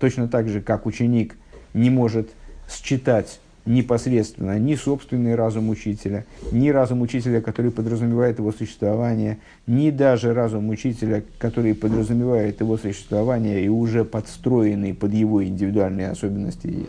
точно 0.00 0.28
так 0.28 0.48
же, 0.48 0.60
как 0.60 0.86
ученик 0.86 1.36
не 1.74 1.90
может 1.90 2.30
считать 2.68 3.40
непосредственно 3.64 4.58
ни 4.58 4.74
собственный 4.74 5.34
разум 5.34 5.68
учителя, 5.68 6.24
ни 6.50 6.68
разум 6.70 7.00
учителя, 7.00 7.40
который 7.40 7.70
подразумевает 7.70 8.38
его 8.38 8.52
существование, 8.52 9.38
ни 9.66 9.90
даже 9.90 10.34
разум 10.34 10.68
учителя, 10.70 11.22
который 11.38 11.74
подразумевает 11.74 12.60
его 12.60 12.76
существование 12.76 13.64
и 13.64 13.68
уже 13.68 14.04
подстроенный 14.04 14.94
под 14.94 15.12
его 15.12 15.44
индивидуальные 15.44 16.10
особенности 16.10 16.66
и 16.66 16.86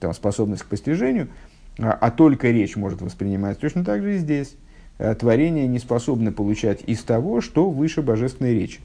там, 0.00 0.14
способность 0.14 0.62
к 0.62 0.66
постижению, 0.66 1.28
а, 1.78 1.92
а 1.92 2.10
только 2.10 2.50
речь 2.50 2.76
может 2.76 3.02
воспринимать. 3.02 3.58
Точно 3.58 3.84
так 3.84 4.02
же 4.02 4.16
и 4.16 4.18
здесь. 4.18 4.56
Э, 4.98 5.14
творение 5.14 5.66
не 5.66 5.78
способно 5.78 6.32
получать 6.32 6.82
из 6.86 7.02
того, 7.02 7.40
что 7.40 7.70
выше 7.70 8.02
божественной 8.02 8.54
речи. 8.54 8.80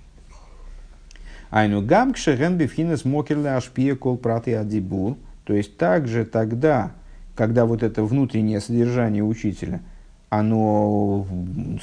Айну 1.49 1.81
гам 1.81 2.13
кшеген 2.13 2.57
бифхинес 2.57 3.03
мокерле 3.03 3.51
ашпия 3.51 3.95
кол 3.95 4.17
праты 4.17 4.55
адибур. 4.55 5.17
То 5.43 5.53
есть 5.53 5.77
также 5.77 6.23
тогда, 6.23 6.91
когда 7.35 7.65
вот 7.65 7.83
это 7.83 8.03
внутреннее 8.03 8.59
содержание 8.59 9.23
учителя, 9.23 9.81
оно 10.31 11.27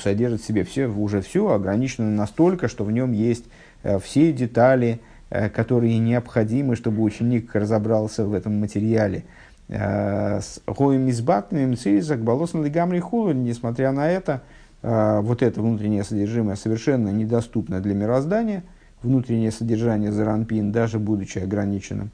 содержит 0.01 0.41
в 0.41 0.47
себе 0.47 0.65
все, 0.65 0.87
уже 0.87 1.21
все 1.21 1.51
ограничено 1.51 2.11
настолько, 2.11 2.69
что 2.69 2.83
в 2.83 2.91
нем 2.91 3.13
есть 3.13 3.45
э, 3.83 3.99
все 3.99 4.33
детали, 4.33 5.01
э, 5.29 5.51
которые 5.51 5.99
необходимы, 5.99 6.75
чтобы 6.75 7.03
ученик 7.03 7.55
разобрался 7.55 8.25
в 8.25 8.33
этом 8.33 8.59
материале. 8.59 9.25
Э, 9.69 10.41
с 10.41 10.63
гоем 10.67 11.11
избатными 11.11 11.67
мциризак 11.67 12.23
балосан 12.23 12.65
лигамри 12.65 13.01
хулу, 13.01 13.33
несмотря 13.33 13.93
на 13.93 14.11
это, 14.11 14.43
вот 14.81 15.43
это 15.43 15.61
внутреннее 15.61 16.05
содержимое 16.05 16.55
совершенно 16.55 17.09
недоступно 17.09 17.81
для 17.81 17.95
мироздания, 17.95 18.63
внутреннее 19.03 19.51
содержание 19.51 20.13
заранпин, 20.13 20.71
даже 20.71 21.01
будучи 21.01 21.41
ограниченным 21.41 22.13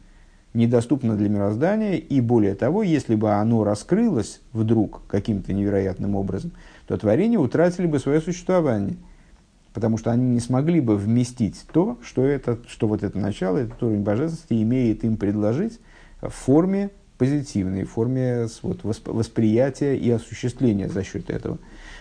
недоступно 0.54 1.16
для 1.16 1.28
мироздания, 1.28 1.96
и 1.96 2.20
более 2.20 2.54
того, 2.54 2.82
если 2.82 3.16
бы 3.16 3.32
оно 3.32 3.64
раскрылось 3.64 4.40
вдруг 4.52 5.02
каким-то 5.08 5.52
невероятным 5.52 6.14
образом, 6.14 6.52
то 6.86 6.96
творения 6.96 7.38
утратили 7.38 7.86
бы 7.86 7.98
свое 7.98 8.20
существование. 8.20 8.96
потому 9.74 9.98
что 9.98 10.12
они 10.12 10.24
не 10.24 10.40
смогли 10.40 10.80
бы 10.80 10.96
вместить 10.96 11.66
то, 11.72 11.98
что, 12.02 12.24
это, 12.24 12.58
что 12.68 12.86
вот 12.86 13.02
это 13.02 13.18
начало, 13.18 13.58
этот 13.58 13.82
уровень 13.82 14.02
божественности 14.02 14.62
имеет 14.62 15.02
им 15.02 15.16
предложить 15.16 15.80
в 16.22 16.30
форме 16.30 16.90
позитивной, 17.18 17.82
в 17.82 17.90
форме 17.90 18.46
вот, 18.62 18.80
восприятия 18.84 19.96
и 19.96 20.08
осуществления 20.10 20.88
за 20.88 21.02
счет 21.02 21.28
этого. 21.28 21.58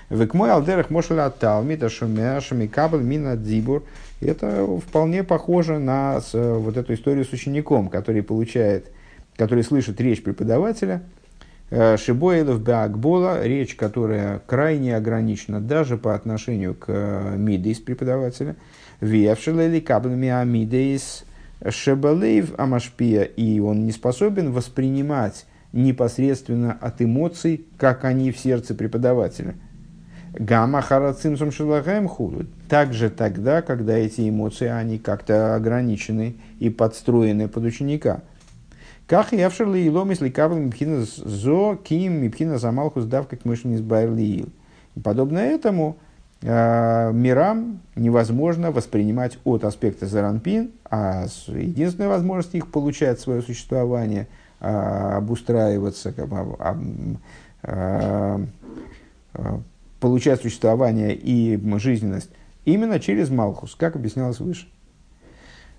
Век 0.10 0.36
мой 0.36 0.52
алдерах 0.52 0.92
мошла 0.92 1.30
талмита 1.32 1.90
шумяшами 1.90 2.68
кабель 2.68 3.02
мина 3.02 3.36
дибур. 3.36 3.84
Это 4.26 4.66
вполне 4.78 5.24
похоже 5.24 5.80
на 5.80 6.22
с, 6.22 6.34
вот 6.34 6.78
эту 6.78 6.94
историю 6.94 7.26
с 7.26 7.34
учеником, 7.34 7.90
который 7.90 8.24
получает, 8.24 8.92
который 9.36 9.64
слышит 9.64 10.00
речь 10.02 10.24
преподавателя, 10.24 11.04
э, 11.70 11.98
Шибоилов 11.98 12.62
Беакбола, 12.62 13.46
речь, 13.46 13.76
которая 13.76 14.40
крайне 14.40 14.96
ограничена 14.96 15.60
даже 15.60 15.98
по 15.98 16.16
отношению 16.16 16.76
к 16.76 16.86
э, 16.88 17.36
мидейс 17.38 17.80
преподавателя. 17.80 18.56
Вевшилели 19.02 19.80
каблами 19.80 20.30
амидейс 20.30 21.26
шебалейв 21.70 22.54
амашпия, 22.58 23.24
и 23.24 23.60
он 23.60 23.86
не 23.86 23.92
способен 23.92 24.52
воспринимать 24.52 25.46
непосредственно 25.72 26.74
от 26.74 27.02
эмоций, 27.02 27.66
как 27.78 28.06
они 28.06 28.32
в 28.32 28.38
сердце 28.38 28.76
преподавателя– 28.76 29.56
Гамма 30.34 30.82
харацимсум 30.82 31.52
шелахаем 31.52 32.08
худу. 32.08 32.48
Также 32.68 33.12
тогда, 33.12 33.62
когда 33.62 33.94
эти 33.94 34.28
эмоции, 34.28 34.68
они 34.68 34.98
как-то 34.98 35.56
ограничены 35.56 36.36
и 36.60 36.70
подстроены 36.70 37.48
под 37.48 37.66
ученика. 37.66 38.22
Как 39.06 39.32
явшерли 39.32 39.80
и 39.80 39.90
лом, 39.90 40.10
если 40.10 40.30
кабл 40.30 40.56
мипхина 40.56 41.06
зо, 41.06 41.76
ким 41.76 42.24
мипхина 42.24 42.58
замалху 42.58 43.02
сдав, 43.02 43.28
как 43.28 43.46
мышь 43.46 43.64
избавили 43.66 44.46
Подобно 45.04 45.38
этому, 45.38 45.98
э, 46.42 47.12
мирам 47.14 47.80
невозможно 47.96 48.72
воспринимать 48.72 49.38
от 49.44 49.64
аспекта 49.66 50.08
заранпин, 50.08 50.72
а 50.90 51.26
единственная 51.48 52.10
возможность 52.10 52.56
их 52.56 52.72
получать 52.72 53.20
свое 53.20 53.44
существование, 53.44 54.28
э, 54.62 54.68
обустраиваться, 55.18 56.12
э, 57.62 58.40
получать 60.04 60.42
существование 60.42 61.16
и 61.16 61.58
жизненность 61.80 62.30
именно 62.66 63.00
через 63.00 63.30
Малхус, 63.30 63.74
как 63.76 63.96
объяснялось 63.96 64.42
выше. 64.42 64.68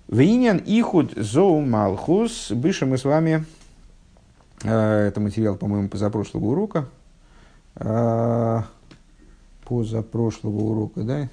Виньян 0.09 0.63
ихуд 0.65 1.13
зоу 1.15 1.61
Малхус. 1.61 2.49
Выше 2.49 2.87
мы 2.87 2.97
с 2.97 3.05
вами, 3.05 3.45
э, 4.63 5.09
это 5.09 5.21
материал, 5.21 5.57
по-моему, 5.57 5.91
позапрошлого 5.91 6.43
урока, 6.43 6.89
э, 7.75 8.63
позапрошлого 9.69 10.59
урока, 10.59 11.03
да, 11.03 11.29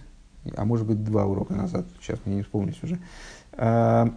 а 0.57 0.65
может 0.65 0.85
быть 0.85 1.01
два 1.01 1.25
урока 1.25 1.53
назад, 1.53 1.85
сейчас 2.01 2.19
мне 2.25 2.35
не 2.35 2.41
вспомнить 2.41 2.83
уже. 2.83 2.99
Э, 3.53 4.09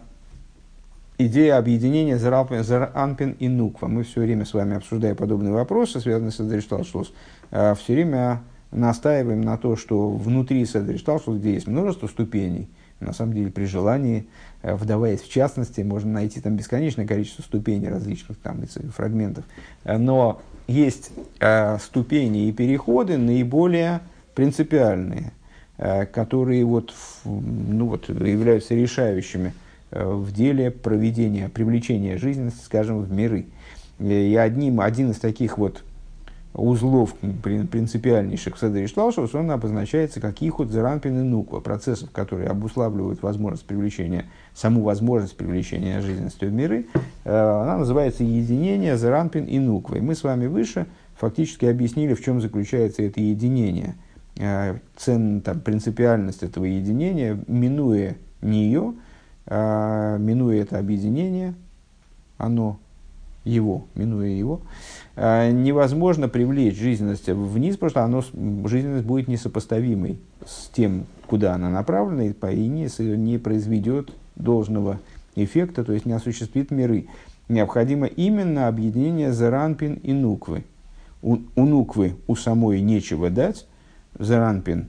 идея 1.17 1.59
объединения 1.59 2.17
Заранпин 2.17 3.37
и 3.39 3.47
Нуква. 3.47 3.87
Мы 3.87 4.03
все 4.03 4.19
время 4.19 4.43
с 4.43 4.53
вами, 4.53 4.75
обсуждая 4.75 5.15
подобные 5.15 5.53
вопросы, 5.53 6.01
связанные 6.01 6.31
с 6.31 6.41
Эдришталшлос, 6.41 7.13
все 7.51 7.93
время 7.93 8.41
настаиваем 8.75 9.41
на 9.41 9.57
то, 9.57 9.75
что 9.75 10.09
внутри 10.09 10.65
Седришталшус, 10.65 11.37
где 11.37 11.53
есть 11.53 11.67
множество 11.67 12.07
ступеней, 12.07 12.67
на 12.99 13.13
самом 13.13 13.33
деле 13.33 13.51
при 13.51 13.65
желании, 13.65 14.27
э, 14.61 14.75
вдаваясь 14.75 15.21
в 15.21 15.29
частности, 15.29 15.81
можно 15.81 16.11
найти 16.11 16.41
там 16.41 16.55
бесконечное 16.55 17.05
количество 17.07 17.41
ступеней 17.41 17.89
различных 17.89 18.37
там, 18.37 18.61
фрагментов. 18.95 19.45
Э, 19.83 19.97
но 19.97 20.41
есть 20.67 21.11
э, 21.39 21.77
ступени 21.79 22.47
и 22.47 22.51
переходы 22.51 23.17
наиболее 23.17 24.01
принципиальные, 24.33 25.31
э, 25.77 26.05
которые 26.05 26.65
вот, 26.65 26.93
ну, 27.23 27.87
вот, 27.87 28.09
являются 28.09 28.75
решающими 28.75 29.53
э, 29.91 30.03
в 30.05 30.31
деле 30.31 30.71
проведения, 30.71 31.49
привлечения 31.49 32.17
жизненности, 32.17 32.63
скажем, 32.63 33.01
в 33.01 33.11
миры. 33.11 33.45
И 33.99 34.35
одним, 34.35 34.81
один 34.81 35.11
из 35.11 35.19
таких 35.19 35.57
вот 35.57 35.83
узлов 36.55 37.13
принципиальнейших 37.43 38.55
в 38.55 38.59
Седере 38.59 38.87
Шлаушус, 38.87 39.35
он 39.35 39.51
обозначается 39.51 40.21
как 40.21 40.41
ихуд 40.41 40.71
зеранпин 40.71 41.19
и 41.19 41.23
нуква, 41.23 41.59
процессов, 41.59 42.11
которые 42.11 42.49
обуславливают 42.49 43.21
возможность 43.21 43.65
привлечения, 43.65 44.25
саму 44.53 44.81
возможность 44.81 45.35
привлечения 45.35 46.01
жизненности 46.01 46.45
в 46.45 46.53
миры. 46.53 46.87
Э, 47.25 47.61
она 47.61 47.77
называется 47.77 48.23
единение 48.23 48.97
зеранпин 48.97 49.45
и 49.45 49.59
нуква. 49.59 49.95
И 49.95 50.01
мы 50.01 50.15
с 50.15 50.23
вами 50.23 50.47
выше 50.47 50.87
фактически 51.17 51.65
объяснили, 51.65 52.13
в 52.13 52.23
чем 52.23 52.39
заключается 52.39 53.03
это 53.03 53.19
единение. 53.19 53.95
Э, 54.37 54.77
цен, 54.95 55.41
там, 55.41 55.59
принципиальность 55.59 56.43
этого 56.43 56.63
единения, 56.65 57.37
минуя 57.47 58.15
нее, 58.41 58.93
э, 59.45 60.17
минуя 60.19 60.61
это 60.61 60.79
объединение, 60.79 61.53
оно 62.37 62.79
его, 63.45 63.85
минуя 63.95 64.29
его, 64.29 64.61
э, 65.15 65.51
невозможно 65.51 66.27
привлечь 66.27 66.77
жизненность 66.77 67.29
вниз, 67.29 67.77
потому 67.77 67.89
что 67.89 68.03
оно, 68.03 68.67
жизненность 68.67 69.05
будет 69.05 69.27
несопоставимой 69.27 70.19
с 70.45 70.67
тем, 70.69 71.05
куда 71.27 71.53
она 71.53 71.69
направлена, 71.69 72.25
и 72.25 72.67
не, 72.67 73.15
не 73.15 73.37
произведет 73.37 74.11
должного 74.35 74.99
эффекта, 75.35 75.83
то 75.83 75.93
есть 75.93 76.05
не 76.05 76.13
осуществит 76.13 76.71
миры. 76.71 77.07
Необходимо 77.47 78.07
именно 78.07 78.67
объединение 78.67 79.31
Заранпин 79.31 79.95
и 79.95 80.11
Нуквы. 80.13 80.63
У, 81.21 81.37
у 81.55 81.65
Нуквы 81.65 82.15
у 82.27 82.35
самой 82.35 82.81
нечего 82.81 83.29
дать, 83.29 83.67
Заранпин 84.17 84.87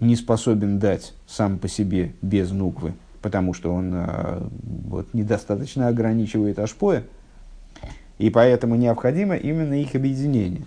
не 0.00 0.16
способен 0.16 0.80
дать 0.80 1.14
сам 1.26 1.58
по 1.58 1.68
себе 1.68 2.14
без 2.22 2.50
Нуквы, 2.50 2.94
потому 3.20 3.54
что 3.54 3.72
он 3.72 3.92
э, 3.94 4.42
вот, 4.62 5.14
недостаточно 5.14 5.86
ограничивает 5.86 6.58
Ашпоя, 6.58 7.04
и 8.22 8.30
поэтому 8.30 8.76
необходимо 8.76 9.34
именно 9.34 9.74
их 9.74 9.96
объединение. 9.96 10.62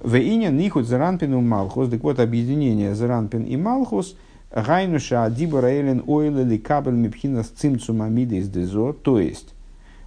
В 0.00 0.16
ине 0.16 0.50
нихут 0.50 0.88
заранпину 0.88 1.40
малхус, 1.40 1.88
так 1.88 2.02
вот 2.02 2.18
объединение 2.18 2.96
заранпин 2.96 3.44
и 3.44 3.56
малхус, 3.56 4.16
гайнуша 4.50 5.24
адибора 5.24 5.72
элен 5.80 6.02
ойле 6.04 6.42
ли 6.42 6.58
кабель 6.58 6.94
мипхина 6.94 7.44
с 7.44 7.46
цимцума 7.46 8.08
из 8.08 8.48
дезо, 8.48 8.92
то 8.92 9.20
есть 9.20 9.54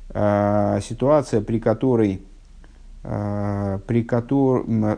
э, 0.10 0.80
ситуация, 0.84 1.40
при 1.40 1.62
которой 1.62 2.22
э, 3.04 3.80
при, 3.88 4.04
которой, 4.04 4.98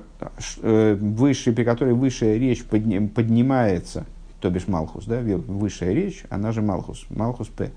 э, 0.64 0.96
выше, 0.96 1.54
при 1.54 1.64
которой 1.64 1.94
высшая 1.94 2.40
речь 2.40 2.66
подним, 2.66 3.10
поднимается, 3.10 4.08
то 4.42 4.50
бишь 4.50 4.68
Малхус, 4.68 5.06
да, 5.06 5.22
высшая 5.22 5.94
речь, 5.94 6.24
она 6.32 6.52
же 6.52 6.64
Малхус, 6.64 7.06
Малхус 7.12 7.48
П, 7.50 7.70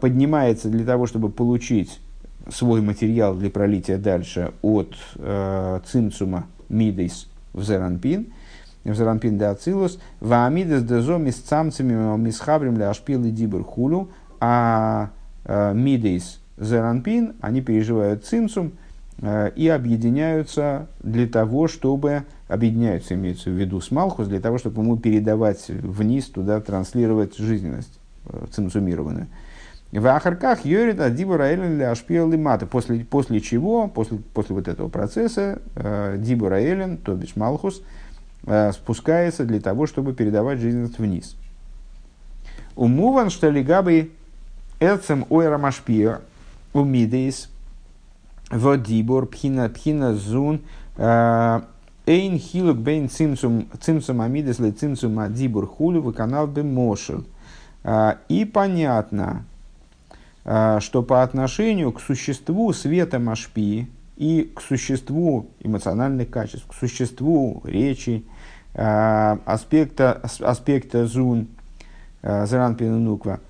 поднимается 0.00 0.68
для 0.68 0.84
того, 0.84 1.06
чтобы 1.06 1.28
получить 1.28 1.98
свой 2.48 2.80
материал 2.80 3.34
для 3.34 3.50
пролития 3.50 3.98
дальше 3.98 4.52
от 4.62 4.94
э, 5.16 5.80
цинцума 5.86 6.46
мидейс 6.68 7.28
в 7.52 7.62
зеранпин, 7.62 8.32
в 8.84 8.94
зеранпин 8.94 9.38
де 9.38 9.46
ацилус, 9.46 9.98
в 10.20 10.32
амидес 10.32 10.82
дезо 10.82 11.18
мис 11.18 11.36
цамцами 11.36 12.16
мисхабрим 12.18 12.74
для 12.74 12.90
ашпил 12.90 13.24
и 13.24 13.30
дибр 13.30 13.64
хулю, 13.64 14.08
а 14.40 15.10
э, 15.44 15.74
мидейс 15.74 16.40
зеранпин, 16.58 17.34
они 17.40 17.60
переживают 17.60 18.24
цинцум 18.24 18.72
э, 19.20 19.50
и 19.56 19.68
объединяются 19.68 20.86
для 21.00 21.26
того, 21.26 21.68
чтобы, 21.68 22.24
объединяются, 22.48 23.14
имеется 23.14 23.50
в 23.50 23.54
виду 23.54 23.80
с 23.80 23.90
Малхус, 23.90 24.28
для 24.28 24.40
того, 24.40 24.58
чтобы 24.58 24.82
ему 24.82 24.96
передавать 24.96 25.68
вниз, 25.68 26.26
туда 26.26 26.60
транслировать 26.60 27.36
жизненность 27.36 27.98
э, 28.26 28.46
цинцумированную. 28.50 29.26
В 29.90 30.06
Ахарках 30.06 30.66
Йорит 30.66 31.14
Дибура 31.14 31.54
Элен 31.54 31.80
Ашпиел 31.82 32.28
Мата. 32.36 32.66
После, 32.66 33.04
после 33.04 33.40
чего, 33.40 33.88
после, 33.88 34.18
после 34.34 34.54
вот 34.54 34.68
этого 34.68 34.88
процесса, 34.88 35.62
э, 35.76 36.16
Дибура 36.18 36.62
Элен, 36.62 36.98
то 36.98 37.14
бишь 37.14 37.36
Малхус, 37.36 37.82
э, 38.44 38.72
спускается 38.72 39.44
для 39.44 39.60
того, 39.60 39.86
чтобы 39.86 40.12
передавать 40.12 40.58
жизненность 40.58 40.98
вниз. 40.98 41.36
Умуван, 42.76 43.30
что 43.30 43.48
лигабы 43.48 44.12
Элцем 44.78 45.26
Ойра 45.30 45.58
Машпия 45.58 46.20
Умидейс 46.72 47.48
Водибор 48.50 49.26
Пхина 49.26 49.68
Пхина 49.68 50.14
Зун 50.14 50.60
э, 50.96 51.60
Эйн 52.06 52.38
Хилук 52.38 52.76
Бейн 52.76 53.08
Цимсум 53.08 53.68
Цимсум 53.80 54.20
Амидес 54.20 54.58
Ле 54.58 54.70
Цимсум 54.72 55.18
Адибур 55.18 55.66
Хулю 55.66 56.02
в 56.02 56.12
канал 56.12 56.46
Бемошел. 56.46 57.24
Э, 57.82 58.16
и 58.28 58.44
понятно, 58.44 59.44
что 60.80 61.02
по 61.02 61.22
отношению 61.22 61.92
к 61.92 62.00
существу 62.00 62.72
света 62.72 63.18
Машпи 63.18 63.86
и 64.16 64.50
к 64.54 64.62
существу 64.62 65.50
эмоциональных 65.60 66.30
качеств, 66.30 66.66
к 66.66 66.74
существу 66.74 67.60
речи, 67.64 68.24
а, 68.74 69.38
аспекта, 69.44 70.22
аспекта 70.40 71.06
зун, 71.06 71.48
а, 72.22 72.46
зран 72.46 72.76
пинунуква, 72.76 73.40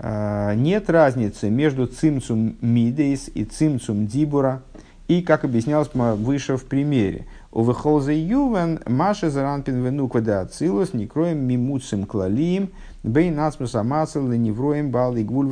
нет 0.00 0.88
разницы 0.88 1.50
между 1.50 1.88
цимцум 1.88 2.56
мидейс 2.60 3.28
и 3.34 3.44
цимцум 3.44 4.06
дибура, 4.06 4.62
и, 5.08 5.22
как 5.22 5.44
объяснялось 5.44 5.90
выше 5.92 6.56
в 6.56 6.66
примере, 6.66 7.26
Увыхолзе 7.50 8.14
ювен 8.14 8.78
Маша 8.86 9.30
заранпин 9.30 9.82
вену 9.82 10.06
квада 10.08 10.42
ацилус 10.42 10.92
некроем 10.92 11.38
мимуцим 11.38 12.04
клалием 12.04 12.68
бей 13.02 13.30
нацмус 13.30 13.74
амасал 13.74 14.24
невроем 14.24 14.90
бал 14.90 15.16
и 15.16 15.24
гвуль 15.24 15.48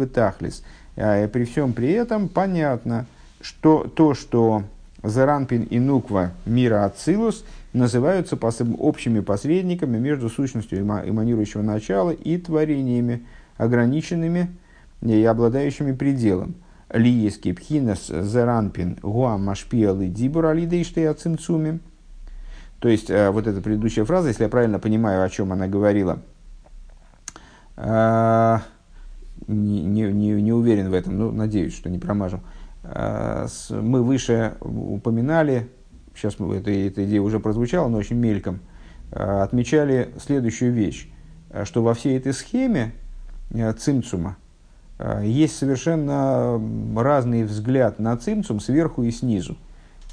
А, 0.97 1.29
при 1.29 1.45
всем 1.45 1.73
при 1.73 1.93
этом 1.93 2.29
понятно, 2.29 3.07
что 3.41 3.85
то, 3.85 4.15
что 4.15 4.65
Заранпин 5.03 5.63
и 5.65 5.79
Нуква 5.79 6.33
мира 6.47 6.85
Ацилус 6.85 7.45
называются 7.73 8.37
общими 8.79 9.21
посредниками 9.21 9.99
между 9.99 10.29
сущностью 10.29 10.81
эманирующего 10.81 11.63
начала 11.63 12.11
и 12.11 12.39
творениями, 12.39 13.27
ограниченными 13.57 14.49
и 15.03 15.23
обладающими 15.25 15.93
пределом. 15.93 16.55
Лиеский 16.91 17.53
пхинас 17.53 18.07
заранпин 18.07 18.99
гуам 19.03 19.45
машпиал 19.45 20.01
и 20.01 20.09
дибур 20.09 20.47
ацинцуми. 20.47 21.81
То 22.79 22.89
есть, 22.89 23.11
э, 23.11 23.31
вот 23.31 23.47
эта 23.47 23.61
предыдущая 23.61 24.05
фраза, 24.05 24.29
если 24.29 24.45
я 24.45 24.49
правильно 24.49 24.79
понимаю, 24.79 25.25
о 25.25 25.29
чем 25.29 25.53
она 25.53 25.67
говорила, 25.67 26.21
э, 27.77 28.59
не, 29.47 29.83
не, 29.83 30.13
не, 30.13 30.43
не 30.43 30.53
уверен 30.53 30.91
в 30.91 30.95
этом, 30.95 31.19
но 31.19 31.31
надеюсь, 31.31 31.75
что 31.75 31.91
не 31.91 31.99
промажу. 31.99 32.41
Э, 32.83 33.47
мы 33.71 34.03
выше 34.03 34.57
упоминали, 34.61 35.69
сейчас 36.15 36.35
эта, 36.35 36.71
эта 36.71 37.05
идея 37.05 37.21
уже 37.21 37.41
прозвучала, 37.41 37.89
но 37.89 37.99
очень 37.99 38.17
мельком, 38.17 38.61
отмечали 39.11 40.11
следующую 40.19 40.73
вещь, 40.73 41.09
что 41.65 41.83
во 41.83 41.95
всей 41.95 42.19
этой 42.19 42.33
схеме 42.33 42.93
цимцума, 43.79 44.37
есть 45.23 45.57
совершенно 45.57 46.61
разный 46.97 47.45
взгляд 47.45 48.01
на 48.01 48.17
цимцум 48.17 48.59
сверху 48.59 49.05
и 49.05 49.13
снизу. 49.13 49.57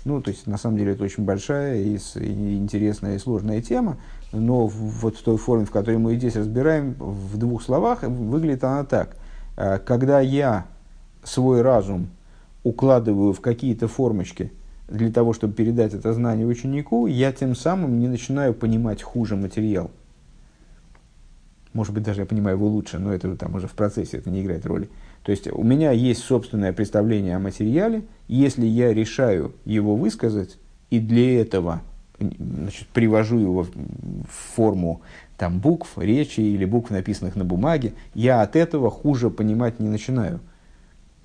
Ну, 0.05 0.21
то 0.21 0.31
есть, 0.31 0.47
на 0.47 0.57
самом 0.57 0.77
деле, 0.77 0.91
это 0.91 1.03
очень 1.05 1.23
большая 1.23 1.81
и 1.81 1.95
интересная 1.95 3.15
и 3.15 3.19
сложная 3.19 3.61
тема, 3.61 3.97
но 4.33 4.67
вот 4.67 5.15
в 5.15 5.23
той 5.23 5.37
форме, 5.37 5.65
в 5.65 5.71
которой 5.71 5.97
мы 5.97 6.15
здесь 6.15 6.35
разбираем, 6.35 6.95
в 6.99 7.37
двух 7.37 7.63
словах, 7.63 8.03
выглядит 8.03 8.63
она 8.63 8.83
так. 8.83 9.15
Э, 9.55 9.79
когда 9.79 10.19
я 10.19 10.67
свой 11.23 11.61
разум 11.61 12.09
укладываю 12.63 13.33
в 13.33 13.41
какие-то 13.41 13.87
формочки 13.87 14.51
для 14.87 15.11
того, 15.11 15.33
чтобы 15.33 15.53
передать 15.53 15.93
это 15.93 16.13
знание 16.13 16.45
ученику, 16.45 17.07
я 17.07 17.31
тем 17.31 17.55
самым 17.55 17.99
не 17.99 18.07
начинаю 18.07 18.53
понимать 18.53 19.01
хуже 19.01 19.35
материал– 19.35 19.91
может 21.73 21.93
быть, 21.93 22.03
даже 22.03 22.21
я 22.21 22.25
понимаю 22.25 22.57
его 22.57 22.67
лучше, 22.67 22.99
но 22.99 23.13
это 23.13 23.35
там 23.35 23.55
уже 23.55 23.67
в 23.67 23.73
процессе, 23.73 24.17
это 24.17 24.29
не 24.29 24.41
играет 24.43 24.65
роли. 24.65 24.89
То 25.23 25.31
есть 25.31 25.47
у 25.51 25.63
меня 25.63 25.91
есть 25.91 26.23
собственное 26.23 26.71
представление 26.71 27.35
о 27.35 27.39
материале, 27.39 28.03
если 28.27 28.65
я 28.65 28.93
решаю 28.93 29.53
его 29.65 29.95
высказать, 29.95 30.57
и 30.91 30.99
для 30.99 31.41
этого 31.41 31.81
значит, 32.37 32.87
привожу 32.87 33.37
его 33.37 33.63
в 33.63 34.55
форму 34.55 35.01
там, 35.37 35.59
букв, 35.59 35.97
речи 35.97 36.39
или 36.39 36.65
букв, 36.65 36.89
написанных 36.89 37.35
на 37.35 37.43
бумаге, 37.43 37.93
я 38.13 38.41
от 38.41 38.55
этого 38.55 38.89
хуже 38.89 39.29
понимать 39.29 39.79
не 39.79 39.89
начинаю. 39.89 40.39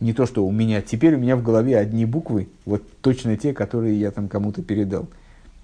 Не 0.00 0.12
то, 0.12 0.26
что 0.26 0.46
у 0.46 0.52
меня 0.52 0.80
теперь 0.80 1.14
у 1.16 1.18
меня 1.18 1.37
в 1.37 1.42
голове 1.42 1.76
одни 1.76 2.04
буквы, 2.04 2.48
вот 2.64 2.82
точно 3.00 3.37
те, 3.37 3.52
которые 3.52 3.98
я 3.98 4.11
там 4.11 4.28
кому-то 4.28 4.62
передал. 4.62 5.08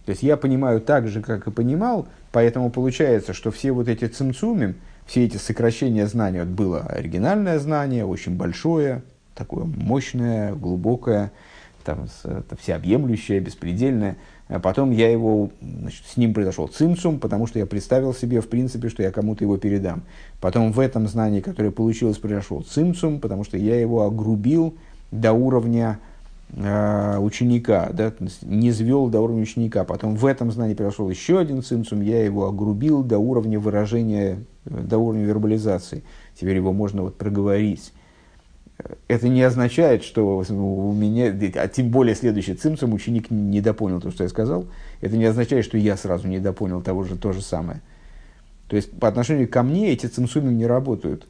То 0.04 0.10
есть 0.10 0.22
я 0.22 0.36
понимаю 0.36 0.80
так 0.80 1.08
же, 1.08 1.22
как 1.22 1.46
и 1.46 1.50
понимал, 1.50 2.08
поэтому 2.32 2.70
получается, 2.70 3.32
что 3.32 3.50
все 3.50 3.72
вот 3.72 3.88
эти 3.88 4.06
цимцумим, 4.06 4.76
все 5.06 5.24
эти 5.24 5.36
сокращения 5.36 6.06
знаний, 6.06 6.40
вот 6.40 6.48
было 6.48 6.80
оригинальное 6.80 7.58
знание, 7.58 8.04
очень 8.04 8.36
большое, 8.36 9.02
такое 9.34 9.64
мощное, 9.64 10.54
глубокое, 10.54 11.32
там, 11.84 12.08
это 12.24 12.56
всеобъемлющее, 12.56 13.40
беспредельное. 13.40 14.16
А 14.48 14.60
потом 14.60 14.90
я 14.90 15.10
его, 15.10 15.50
значит, 15.60 16.04
с 16.06 16.16
ним 16.16 16.34
произошел 16.34 16.68
цимцум, 16.68 17.18
потому 17.18 17.46
что 17.46 17.58
я 17.58 17.66
представил 17.66 18.12
себе, 18.12 18.40
в 18.40 18.48
принципе, 18.48 18.88
что 18.88 19.02
я 19.02 19.10
кому-то 19.10 19.44
его 19.44 19.56
передам. 19.56 20.02
Потом 20.40 20.72
в 20.72 20.80
этом 20.80 21.08
знании, 21.08 21.40
которое 21.40 21.70
получилось, 21.70 22.18
произошел 22.18 22.62
цимцум, 22.62 23.20
потому 23.20 23.44
что 23.44 23.56
я 23.56 23.80
его 23.80 24.02
огрубил 24.02 24.74
до 25.10 25.32
уровня 25.32 25.98
Э, 26.56 27.18
ученика, 27.18 27.90
да, 27.92 28.12
не 28.42 28.70
звел 28.70 29.08
до 29.08 29.20
уровня 29.20 29.42
ученика. 29.42 29.82
Потом 29.84 30.14
в 30.14 30.24
этом 30.24 30.52
знании 30.52 30.74
произошел 30.74 31.10
еще 31.10 31.40
один 31.40 31.62
цимцум, 31.62 32.00
я 32.00 32.24
его 32.24 32.46
огрубил 32.46 33.02
до 33.02 33.18
уровня 33.18 33.58
выражения, 33.58 34.38
э, 34.66 34.80
до 34.82 34.98
уровня 34.98 35.24
вербализации. 35.24 36.04
Теперь 36.38 36.56
его 36.56 36.72
можно 36.72 37.02
вот 37.02 37.16
проговорить. 37.16 37.92
Это 39.06 39.28
не 39.28 39.42
означает, 39.42 40.02
что 40.02 40.38
у 40.38 40.92
меня, 40.92 41.32
а 41.54 41.68
тем 41.68 41.90
более 41.90 42.14
следующий 42.14 42.54
цимцум 42.54 42.92
ученик 42.92 43.30
не 43.30 43.60
допонял 43.60 44.00
то, 44.00 44.10
что 44.10 44.24
я 44.24 44.28
сказал. 44.28 44.66
Это 45.00 45.16
не 45.16 45.26
означает, 45.26 45.64
что 45.64 45.78
я 45.78 45.96
сразу 45.96 46.26
не 46.26 46.40
допонял 46.40 46.82
того 46.82 47.04
же, 47.04 47.16
то 47.16 47.32
же 47.32 47.40
самое. 47.40 47.80
То 48.68 48.76
есть 48.76 48.90
по 48.98 49.06
отношению 49.06 49.48
ко 49.48 49.62
мне 49.62 49.92
эти 49.92 50.06
цимсумы 50.06 50.52
не 50.52 50.66
работают. 50.66 51.28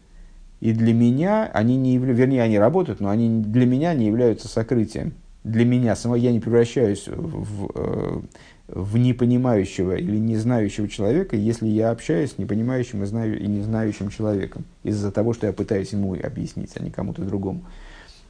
И 0.60 0.72
для 0.72 0.94
меня 0.94 1.50
они 1.52 1.76
не 1.76 1.92
являются, 1.94 2.22
вернее, 2.22 2.42
они 2.42 2.58
работают, 2.58 3.00
но 3.00 3.10
они 3.10 3.42
для 3.42 3.66
меня 3.66 3.92
не 3.92 4.06
являются 4.06 4.48
сокрытием. 4.48 5.12
Для 5.42 5.66
меня 5.66 5.94
самого 5.94 6.16
я 6.16 6.32
не 6.32 6.40
превращаюсь 6.40 7.06
в, 7.06 7.70
э, 7.74 8.20
в 8.68 8.96
непонимающего 8.96 9.96
или 9.96 10.16
не 10.16 10.36
знающего 10.36 10.88
человека, 10.88 11.36
если 11.36 11.66
я 11.66 11.90
общаюсь 11.90 12.32
с 12.32 12.38
непонимающим 12.38 13.02
и, 13.02 13.06
знаю, 13.06 13.38
и 13.38 13.46
не 13.46 13.62
знающим 13.62 14.08
человеком, 14.08 14.64
из-за 14.82 15.10
того, 15.10 15.34
что 15.34 15.46
я 15.46 15.52
пытаюсь 15.52 15.92
ему 15.92 16.14
объяснить, 16.14 16.72
а 16.76 16.82
не 16.82 16.90
кому-то 16.90 17.22
другому. 17.22 17.64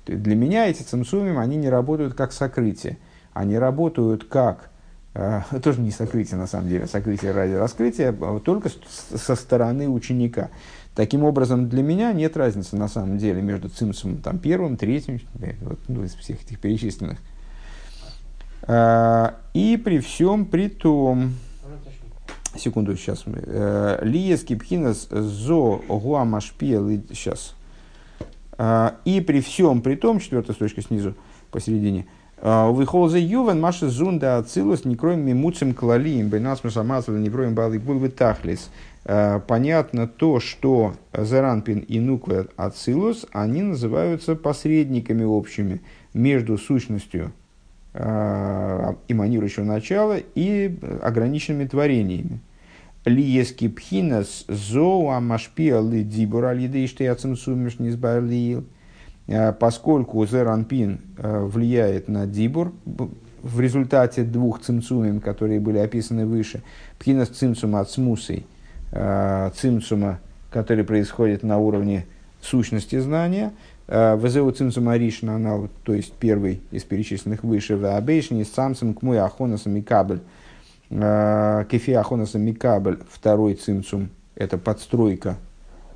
Для 0.06 0.34
меня 0.34 0.68
эти 0.68 0.82
цимсумим, 0.82 1.38
они 1.38 1.56
не 1.56 1.68
работают 1.68 2.14
как 2.14 2.32
сокрытие. 2.32 2.98
Они 3.32 3.56
работают 3.56 4.24
как, 4.24 4.70
э, 5.14 5.42
тоже 5.62 5.80
не 5.80 5.90
сокрытие 5.90 6.36
на 6.36 6.46
самом 6.46 6.68
деле, 6.68 6.86
сокрытие 6.86 7.32
ради 7.32 7.52
раскрытия, 7.52 8.14
а 8.20 8.40
только 8.40 8.70
со 9.14 9.36
стороны 9.36 9.88
ученика. 9.88 10.50
Таким 10.94 11.24
образом, 11.24 11.68
для 11.68 11.82
меня 11.82 12.12
нет 12.12 12.36
разницы 12.36 12.76
на 12.76 12.88
самом 12.88 13.18
деле 13.18 13.40
между 13.40 13.68
цимсом 13.68 14.18
там, 14.18 14.38
первым, 14.38 14.76
третьим, 14.76 15.20
вот, 15.62 15.78
ну, 15.88 16.04
из 16.04 16.14
всех 16.14 16.42
этих 16.42 16.60
перечисленных. 16.60 17.18
А, 18.66 19.34
и 19.52 19.76
при 19.76 19.98
всем 20.00 20.46
при 20.46 20.68
том, 20.68 21.34
секунду, 22.56 22.96
сейчас, 22.96 23.24
э, 23.26 23.98
Лиес 24.02 24.44
Кипхинас 24.44 25.08
Зо 25.10 25.82
Гуамашпиел, 25.88 26.88
сейчас. 27.10 27.54
А, 28.56 28.96
и 29.04 29.20
при 29.20 29.40
всем 29.40 29.82
при 29.82 29.96
том, 29.96 30.20
четвертая 30.20 30.54
строчка 30.54 30.82
снизу, 30.82 31.14
посередине, 31.50 32.06
Выхолзе 32.40 33.20
ювен 33.20 33.58
маши 33.58 33.88
зунда 33.88 34.36
ацилус 34.36 34.84
не 34.84 34.96
кроем 34.96 35.20
мимуцем 35.20 35.72
клалием, 35.72 36.28
бейнасмус 36.28 36.76
амазла 36.76 37.16
не 37.16 37.30
кроем 37.30 37.54
балы 37.54 37.78
гулвы 37.78 38.10
тахлис. 38.10 38.70
Э, 39.04 39.40
понятно 39.46 40.06
то, 40.06 40.40
что 40.40 40.94
Заранпин 41.12 41.78
и 41.78 42.00
Нуква 42.00 42.46
Ацилус, 42.56 43.26
они 43.32 43.62
называются 43.62 44.34
посредниками 44.34 45.24
общими 45.24 45.80
между 46.12 46.58
сущностью 46.58 47.26
э, 47.26 47.43
эманирующего 47.94 49.64
начала 49.64 50.16
и 50.16 50.76
ограниченными 51.02 51.66
творениями. 51.66 52.40
Лиески 53.04 53.68
пхинас 53.68 54.44
зоа 54.48 55.20
машпия 55.20 55.80
лидибура 55.80 56.52
лидейштей 56.52 57.10
ацимсумиш 57.10 57.78
низбарлиил. 57.78 58.64
Э, 59.28 59.52
поскольку 59.52 60.26
Зеранпин 60.26 61.00
влияет 61.18 62.08
на 62.08 62.26
дибур, 62.26 62.72
в 63.42 63.60
результате 63.60 64.24
двух 64.24 64.60
цимцумим, 64.60 65.20
которые 65.20 65.60
были 65.60 65.78
описаны 65.78 66.26
выше, 66.26 66.62
пхинас 66.98 67.28
цимцума 67.28 67.80
ацмусой– 67.80 68.46
э, 68.94 69.50
цимцума, 69.54 70.20
который 70.50 70.84
происходит 70.84 71.42
на 71.42 71.58
уровне 71.58 72.06
сущности 72.40 72.98
знания, 72.98 73.52
э, 73.52 73.73
Везеу 73.86 74.50
цимцума 74.50 74.96
ришна, 74.96 75.36
она, 75.36 75.68
то 75.82 75.92
есть 75.92 76.14
первый 76.14 76.62
из 76.70 76.84
перечисленных 76.84 77.44
выше, 77.44 77.76
в 77.76 77.96
абейшни 77.96 78.42
самцем 78.42 78.94
кмуй 78.94 79.18
ахонаса 79.18 79.68
микабель, 79.68 80.20
э, 80.88 81.64
кефи 81.70 81.90
ахонаса 81.90 82.38
микабель, 82.38 83.00
второй 83.10 83.54
цимцум, 83.54 84.08
это 84.36 84.56
подстройка, 84.56 85.36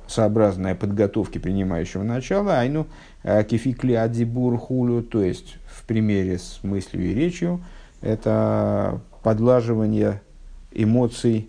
сообразная 0.05 0.75
подготовки 0.75 1.39
принимающего 1.39 2.03
начала, 2.03 2.59
айну 2.59 2.85
э, 3.23 3.43
кефи 3.43 3.73
клиадибур 3.73 4.57
хулю, 4.57 5.01
то 5.01 5.23
есть 5.23 5.57
в 5.65 5.83
примере 5.87 6.37
с 6.37 6.59
мыслью 6.61 7.09
и 7.09 7.15
речью, 7.15 7.63
это 8.01 9.01
подлаживание 9.23 10.21
эмоций 10.71 11.48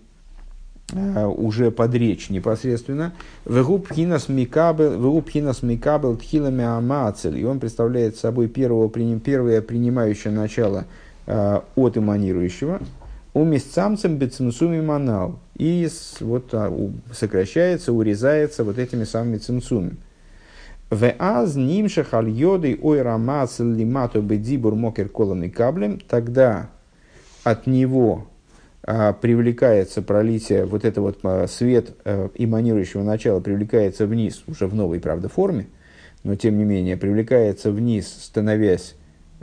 уже 0.93 1.71
под 1.71 1.93
речь 1.95 2.29
непосредственно. 2.29 3.13
Вегубхинас 3.45 4.27
микабел 4.29 6.17
тхилами 6.17 6.63
амацель. 6.63 7.37
И 7.37 7.45
он 7.45 7.59
представляет 7.59 8.17
собой 8.17 8.47
первого, 8.47 8.89
первое 8.89 9.61
принимающее 9.61 10.33
начало 10.33 10.85
э, 11.27 11.61
от 11.75 11.97
эманирующего. 11.97 12.81
У 13.33 13.45
местцамцем 13.45 14.17
бецинсуми 14.17 14.81
манал. 14.81 15.39
И 15.57 15.87
вот, 16.19 16.49
а, 16.53 16.91
сокращается, 17.13 17.93
урезается 17.93 18.63
вот 18.63 18.77
этими 18.77 19.05
самыми 19.05 19.37
цинсуми. 19.37 19.95
Веаз 20.89 21.55
нимша 21.55 22.03
хальоды 22.03 22.77
ой 22.81 23.01
рамацель 23.01 23.73
лимато 23.73 24.19
бедибур 24.19 24.75
мокер 24.75 25.07
колами 25.07 25.47
каблем. 25.47 25.99
Тогда 25.99 26.69
от 27.45 27.67
него 27.67 28.27
привлекается 29.13 30.01
пролитие, 30.01 30.65
вот 30.65 30.85
это 30.85 31.01
вот 31.01 31.19
а, 31.23 31.47
свет 31.47 31.95
а, 32.03 32.29
эманирующего 32.35 33.03
начала 33.03 33.39
привлекается 33.39 34.05
вниз, 34.05 34.43
уже 34.47 34.67
в 34.67 34.75
новой, 34.75 34.99
правда, 34.99 35.29
форме, 35.29 35.67
но 36.23 36.35
тем 36.35 36.57
не 36.57 36.63
менее 36.63 36.97
привлекается 36.97 37.71
вниз, 37.71 38.07
становясь 38.07 38.95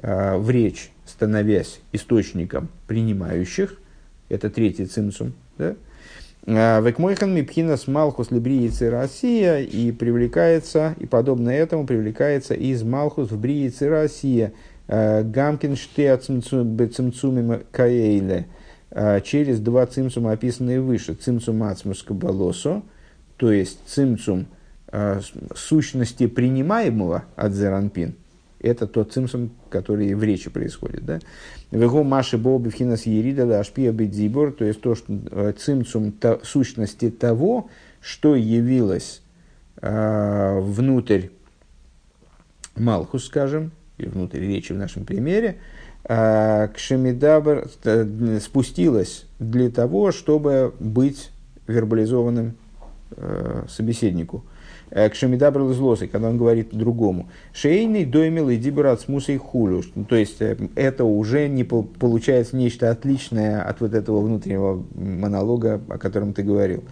а, 0.02 0.38
в 0.38 0.50
речь, 0.50 0.90
становясь 1.06 1.80
источником 1.92 2.68
принимающих, 2.86 3.80
это 4.28 4.50
третий 4.50 4.86
цимсум, 4.86 5.32
да? 5.56 5.74
А, 6.46 6.80
Векмойхан 6.80 7.34
мипхинас 7.34 7.86
малхус 7.86 8.30
либриицы 8.30 8.90
Россия 8.90 9.60
и 9.60 9.92
привлекается, 9.92 10.94
и 10.98 11.06
подобно 11.06 11.50
этому 11.50 11.86
привлекается 11.86 12.54
из 12.54 12.82
малхус 12.82 13.30
в 13.30 13.38
бриицы 13.38 13.88
Россия 13.88 14.52
а, 14.86 15.22
Гамкин 15.22 15.76
штеацимцумим 15.76 17.62
каэйле 17.70 18.46
а, 18.46 18.57
через 19.24 19.60
два 19.60 19.86
цимцума, 19.86 20.32
описанные 20.32 20.80
выше. 20.80 21.14
Цимцум 21.14 21.62
ацмус 21.62 22.02
кабалосо, 22.02 22.82
то 23.36 23.52
есть 23.52 23.80
цимцум 23.86 24.46
сущности 25.54 26.26
принимаемого 26.26 27.24
от 27.36 27.52
зеранпин– 27.52 28.14
это 28.60 28.86
тот 28.86 29.12
цимсум, 29.12 29.50
который 29.70 30.14
в 30.14 30.22
речи 30.22 30.50
происходит. 30.50 31.04
Да? 31.04 31.20
Вего 31.70 32.02
маши 32.02 32.38
боби 32.38 32.70
вхинас 32.70 33.06
ерида 33.06 33.46
да 33.46 33.60
ашпия 33.60 33.92
бедзибор, 33.92 34.52
то 34.52 34.64
есть 34.64 34.80
то, 34.80 34.94
что 34.94 35.18
э, 35.30 35.52
цимсум 35.56 36.12
то, 36.12 36.40
сущности 36.42 37.10
того, 37.10 37.70
что 38.00 38.34
явилось 38.34 39.22
э, 39.80 40.58
внутрь 40.60 41.28
Малхус, 42.76 43.26
скажем, 43.26 43.72
или 43.96 44.08
внутрь 44.08 44.40
речи 44.40 44.72
в 44.72 44.76
нашем 44.76 45.04
примере, 45.04 45.48
э, 45.48 45.77
к 46.08 46.72
Шемидабр 46.76 47.68
э, 47.84 48.40
спустилась 48.42 49.26
для 49.38 49.70
того, 49.70 50.10
чтобы 50.10 50.72
быть 50.80 51.30
вербализованным 51.66 52.54
э, 53.10 53.64
собеседнику. 53.68 54.42
Э, 54.90 55.08
к 55.10 55.14
Шамидабрл 55.14 55.72
злосы, 55.72 56.06
когда 56.06 56.30
он 56.30 56.38
говорит 56.38 56.68
другому. 56.72 57.28
Шейный 57.52 58.04
доймил 58.04 58.48
и 58.48 58.56
дибрат 58.56 59.00
смусой 59.00 59.36
хулю. 59.36 59.82
То 60.08 60.16
есть 60.16 60.40
э, 60.40 60.56
это 60.76 61.04
уже 61.04 61.48
не 61.48 61.64
получается 61.64 62.56
нечто 62.56 62.90
отличное 62.90 63.62
от 63.62 63.80
вот 63.80 63.94
этого 63.94 64.20
внутреннего 64.22 64.82
монолога, 64.94 65.80
о 65.88 65.98
котором 65.98 66.32
ты 66.32 66.42
говорил. 66.42 66.84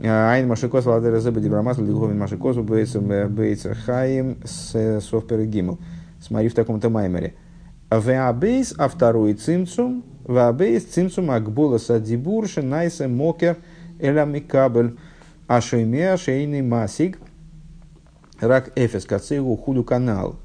Э, 0.00 0.30
Айн 0.30 0.48
Машикос 0.48 0.86
Ладера 0.86 1.20
Зеба 1.20 1.40
Дибрамасл 1.40 1.84
Диховин 1.84 2.18
Машикос 2.18 2.56
Бейцер 2.56 3.74
Хаим 3.74 4.38
с 4.44 5.00
Софпер 5.02 5.44
Гимл. 5.44 5.78
Смотри 6.22 6.48
в 6.48 6.54
таком-то 6.54 6.88
маймере. 6.88 7.34
Веабейс, 7.90 8.74
а 8.78 8.88
второй 8.88 9.34
цимцум, 9.34 10.04
Веабейс 10.26 10.84
цимцум 10.84 11.30
Акбула 11.30 11.78
Садибурши 11.78 12.62
Найсе 12.62 13.08
Мокер 13.08 13.56
Эля 13.98 14.24
Микабель. 14.24 14.96
Ашойме 15.48 16.16
шейный 16.16 16.62
масик 16.62 17.18
рак 18.40 18.70
эфес 18.76 19.04
кацигу 19.04 19.56
худу 19.56 19.82
канал. 19.82 20.36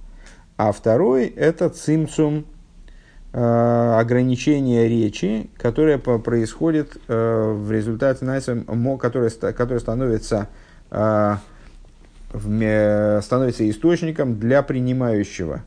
А 0.57 0.71
второй 0.71 1.27
это 1.27 1.69
цимцум 1.69 2.45
э, 3.31 3.95
ограничение 3.99 4.87
речи, 4.87 5.51
которое 5.57 5.99
происходит 5.99 6.97
э, 7.07 7.53
в 7.55 7.71
результате, 7.71 8.25
знаете, 8.25 8.65
которое, 8.99 9.29
которое 9.29 9.79
становится, 9.79 10.47
э, 10.89 11.35
становится 12.33 13.69
источником 13.69 14.39
для 14.39 14.63
принимающего, 14.63 15.61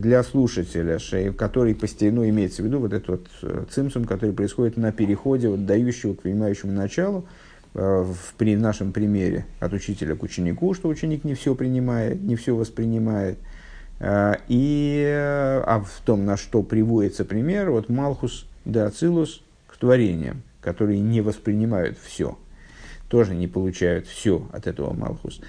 для 0.00 0.22
слушателя, 0.22 0.98
который 1.32 1.74
постепенно 1.74 2.20
ну, 2.20 2.28
имеется 2.28 2.62
в 2.62 2.66
виду 2.66 2.78
вот 2.78 2.92
этот 2.92 3.08
вот 3.08 3.70
цимсум, 3.70 4.04
который 4.04 4.32
происходит 4.32 4.76
на 4.76 4.92
переходе 4.92 5.48
от 5.48 5.66
дающего 5.66 6.14
к 6.14 6.22
принимающему 6.22 6.72
началу, 6.72 7.26
Э, 7.74 8.02
в 8.02 8.34
при 8.34 8.54
нашем 8.54 8.92
примере 8.92 9.46
от 9.58 9.72
учителя 9.72 10.14
к 10.14 10.22
ученику, 10.22 10.74
что 10.74 10.88
ученик 10.88 11.24
не 11.24 11.34
все 11.34 11.54
принимает, 11.54 12.20
не 12.22 12.36
все 12.36 12.54
воспринимает. 12.54 13.38
Э, 13.98 14.34
и, 14.48 15.02
э, 15.06 15.62
а 15.64 15.80
в 15.80 16.02
том, 16.04 16.26
на 16.26 16.36
что 16.36 16.62
приводится 16.62 17.24
пример, 17.24 17.70
вот 17.70 17.88
Малхус 17.88 18.46
да 18.66 18.86
Ацилус 18.86 19.42
к 19.68 19.78
творениям, 19.78 20.42
которые 20.60 21.00
не 21.00 21.22
воспринимают 21.22 21.96
все, 21.98 22.36
тоже 23.08 23.34
не 23.34 23.48
получают 23.48 24.06
все 24.06 24.46
от 24.52 24.66
этого 24.66 24.92
Малхус. 24.92 25.40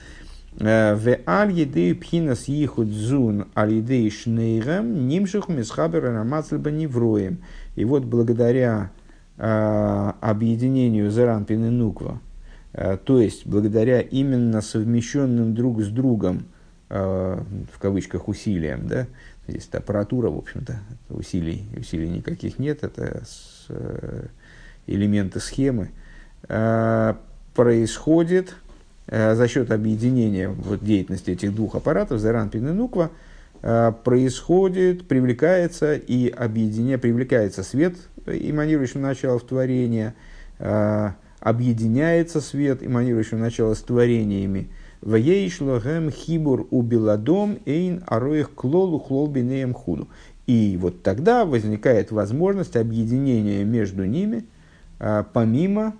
В 0.55 1.19
аль 1.27 1.51
едею 1.51 1.97
пхинас 1.97 2.47
ехуд 2.47 2.87
зун 2.87 3.47
аль 3.55 3.73
едею 3.73 4.11
шнейрам 4.11 5.07
нимших 5.07 5.49
мисхабер 5.49 6.03
рамацлба 6.03 6.71
невроем. 6.71 7.39
И 7.75 7.85
вот 7.85 8.05
благодаря 8.05 8.91
Э, 9.35 10.13
объединению 10.21 11.09
Заранпин 11.09 11.65
и 11.65 11.69
Нуква, 11.69 12.21
э, 12.73 12.97
то 13.03 13.19
есть 13.19 13.47
благодаря 13.47 13.99
именно 13.99 14.61
совмещенным 14.61 15.55
друг 15.55 15.81
с 15.81 15.87
другом, 15.87 16.45
э, 16.89 17.41
в 17.73 17.79
кавычках, 17.79 18.27
усилиям, 18.27 18.87
да, 18.87 19.07
здесь 19.47 19.67
аппаратура, 19.73 20.29
в 20.29 20.37
общем-то, 20.37 20.79
усилий, 21.09 21.65
усилий 21.75 22.09
никаких 22.09 22.59
нет, 22.59 22.83
это 22.83 23.23
элементы 24.85 25.39
схемы, 25.39 25.89
происходит 27.55 28.55
за 29.07 29.47
счет 29.47 29.71
объединения 29.71 30.49
вот, 30.49 30.83
деятельности 30.83 31.31
этих 31.31 31.53
двух 31.53 31.75
аппаратов, 31.75 32.19
Заранпин 32.19 32.69
и 32.69 32.71
Нуква, 32.71 33.11
происходит, 33.61 35.07
привлекается 35.07 35.95
и 35.95 36.27
объединяет, 36.29 37.01
привлекается 37.01 37.63
свет 37.63 37.95
эманирующим 38.25 39.01
начало 39.01 39.39
в 39.39 39.43
творение, 39.43 40.13
а, 40.59 41.15
объединяется 41.39 42.41
свет, 42.41 42.83
эманирующим 42.83 43.39
начало 43.39 43.73
с 43.73 43.81
творениями. 43.81 44.69
Ваейшлогем 45.01 46.11
хибур 46.11 46.67
убиладом 46.71 47.59
эйн 47.65 48.03
ароих 48.07 48.53
клолу 48.53 48.99
хлолбинеем 48.99 49.73
худу. 49.73 50.07
И 50.47 50.77
вот 50.79 51.03
тогда 51.03 51.45
возникает 51.45 52.11
возможность 52.11 52.77
объединения 52.77 53.63
между 53.65 54.05
ними, 54.05 54.45
помимо 55.33 55.93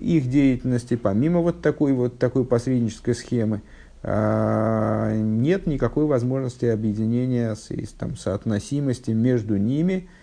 их 0.00 0.30
деятельности, 0.30 0.96
помимо 0.96 1.40
вот 1.40 1.60
такой 1.60 1.92
вот 1.92 2.18
такой 2.18 2.44
посреднической 2.44 3.14
схемы, 3.14 3.60
нет 4.02 5.66
никакой 5.66 6.06
возможности 6.06 6.64
объединения, 6.64 7.54
там, 7.98 8.16
соотносимости 8.16 9.10
между 9.10 9.56
ними– 9.56 10.08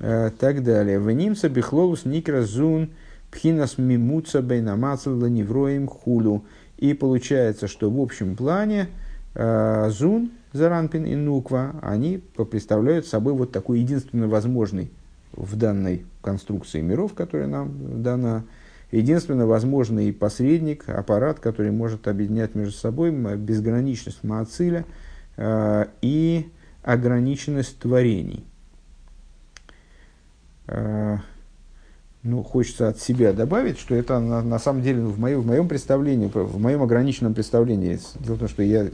Э, 0.00 0.30
так 0.36 0.62
далее. 0.62 0.98
В 0.98 1.10
нимса 1.10 1.50
бихлолус 1.50 2.06
никра 2.06 2.42
зун 2.42 2.88
пхинас 3.30 3.76
мимуца 3.76 4.40
бейнамацл 4.40 5.26
невроим 5.26 5.86
хулу. 5.86 6.44
И 6.78 6.94
получается, 6.94 7.68
что 7.68 7.90
в 7.90 8.00
общем 8.00 8.34
плане 8.34 8.88
э, 9.34 9.90
зун, 9.90 10.30
заранпин 10.54 11.04
и 11.04 11.14
нуква, 11.14 11.74
они 11.82 12.16
представляют 12.16 13.06
собой 13.06 13.34
вот 13.34 13.52
такой 13.52 13.80
единственно 13.80 14.26
возможный 14.26 14.90
в 15.32 15.54
данной 15.56 16.06
конструкции 16.22 16.80
миров, 16.80 17.12
которая 17.12 17.46
нам 17.46 18.02
дана, 18.02 18.44
единственно 18.90 19.46
возможный 19.46 20.12
посредник, 20.12 20.88
аппарат, 20.88 21.40
который 21.40 21.70
может 21.70 22.08
объединять 22.08 22.54
между 22.54 22.72
собой 22.72 23.10
безграничность 23.10 24.24
Маациля 24.24 24.84
э, 25.36 25.86
и 26.02 26.48
ограниченность 26.82 27.78
творений. 27.78 28.44
Э, 30.66 31.18
ну, 32.22 32.42
хочется 32.42 32.88
от 32.88 33.00
себя 33.00 33.32
добавить, 33.32 33.78
что 33.78 33.94
это 33.94 34.18
на, 34.18 34.42
на 34.42 34.58
самом 34.58 34.82
деле 34.82 35.02
в, 35.02 35.18
моем, 35.18 35.40
в 35.40 35.46
моем 35.46 35.68
представлении, 35.68 36.30
в 36.32 36.60
моем 36.60 36.82
ограниченном 36.82 37.32
представлении. 37.32 37.98
Дело 38.18 38.36
в 38.36 38.40
том, 38.40 38.48
что 38.48 38.62
я 38.62 38.88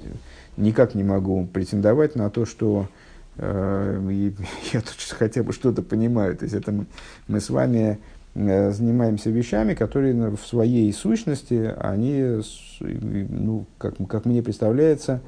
никак 0.57 0.95
не 0.95 1.03
могу 1.03 1.47
претендовать 1.47 2.15
на 2.15 2.31
то, 2.31 2.45
что 2.45 2.89
э, 3.37 4.31
я 4.73 4.81
тут 4.81 4.97
хотя 5.11 5.43
бы 5.43 5.53
что-то 5.53 5.83
понимаю. 5.83 6.37
То 6.37 6.45
есть 6.45 6.55
это 6.55 6.71
мы, 6.71 6.87
мы 7.27 7.41
с 7.41 7.51
вами 7.51 7.99
занимаемся 8.37 9.31
вещами, 9.31 9.75
которые 9.75 10.31
в 10.37 10.47
своей 10.47 10.93
сущности, 10.93 11.75
они, 11.79 12.43
ну, 12.81 13.67
как, 13.79 13.95
как 14.09 14.25
мне 14.27 14.43
представляется, 14.43 15.21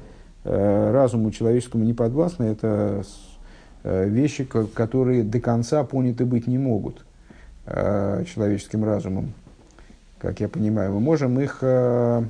э, 0.43 0.91
разуму 0.91 1.31
человеческому 1.31 1.83
не 1.83 1.93
подвластны. 1.93 2.43
Это 2.45 3.03
Э, 3.81 4.07
вещи, 4.07 4.43
которые 4.43 5.23
до 5.23 5.39
конца 5.39 5.83
поняты 5.85 6.25
быть 6.25 6.47
не 6.47 6.57
могут 6.57 7.05
э, 7.65 8.25
человеческим 8.27 8.83
разумом, 8.83 9.33
как 10.17 10.41
я 10.41 10.49
понимаю. 10.49 10.91
Мы 10.93 10.99
можем 10.99 11.39
их 11.39 11.59
э, 11.61 12.23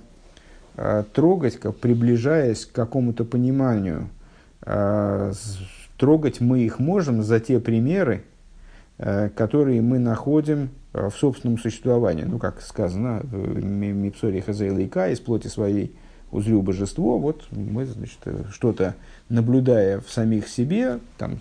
трогать, 1.13 1.59
как, 1.59 1.75
приближаясь 1.77 2.65
к 2.65 2.71
какому-то 2.71 3.25
пониманию. 3.25 4.07
Трогать 5.97 6.39
мы 6.39 6.59
их 6.59 6.79
можем 6.79 7.23
за 7.23 7.39
те 7.39 7.59
примеры, 7.59 8.23
которые 9.35 9.81
мы 9.81 9.97
находим 9.97 10.69
в 10.91 11.11
собственном 11.11 11.57
существовании. 11.57 12.23
Ну, 12.23 12.37
как 12.37 12.61
сказано, 12.61 13.21
в 13.23 13.63
Мипсоре 13.63 14.41
Хазейла 14.41 15.07
из 15.07 15.19
плоти 15.19 15.47
своей 15.47 15.95
узрю 16.31 16.61
божество, 16.61 17.17
вот 17.17 17.47
мы, 17.51 17.85
значит, 17.85 18.19
что-то 18.51 18.95
наблюдая 19.29 19.99
в 19.99 20.09
самих 20.09 20.47
себе, 20.47 20.99
там, 21.17 21.39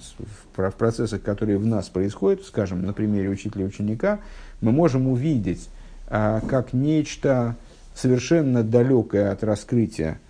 в, 0.56 0.70
процессах, 0.72 1.22
которые 1.22 1.58
в 1.58 1.66
нас 1.66 1.88
происходят, 1.88 2.44
скажем, 2.44 2.82
на 2.82 2.92
примере 2.92 3.28
учителя 3.28 3.64
и 3.64 3.68
ученика, 3.68 4.20
мы 4.60 4.72
можем 4.72 5.08
увидеть, 5.08 5.68
а, 6.08 6.40
как 6.40 6.72
нечто 6.72 7.56
совершенно 7.94 8.62
далекое 8.62 9.30
от 9.30 9.44
раскрытия, 9.44 10.20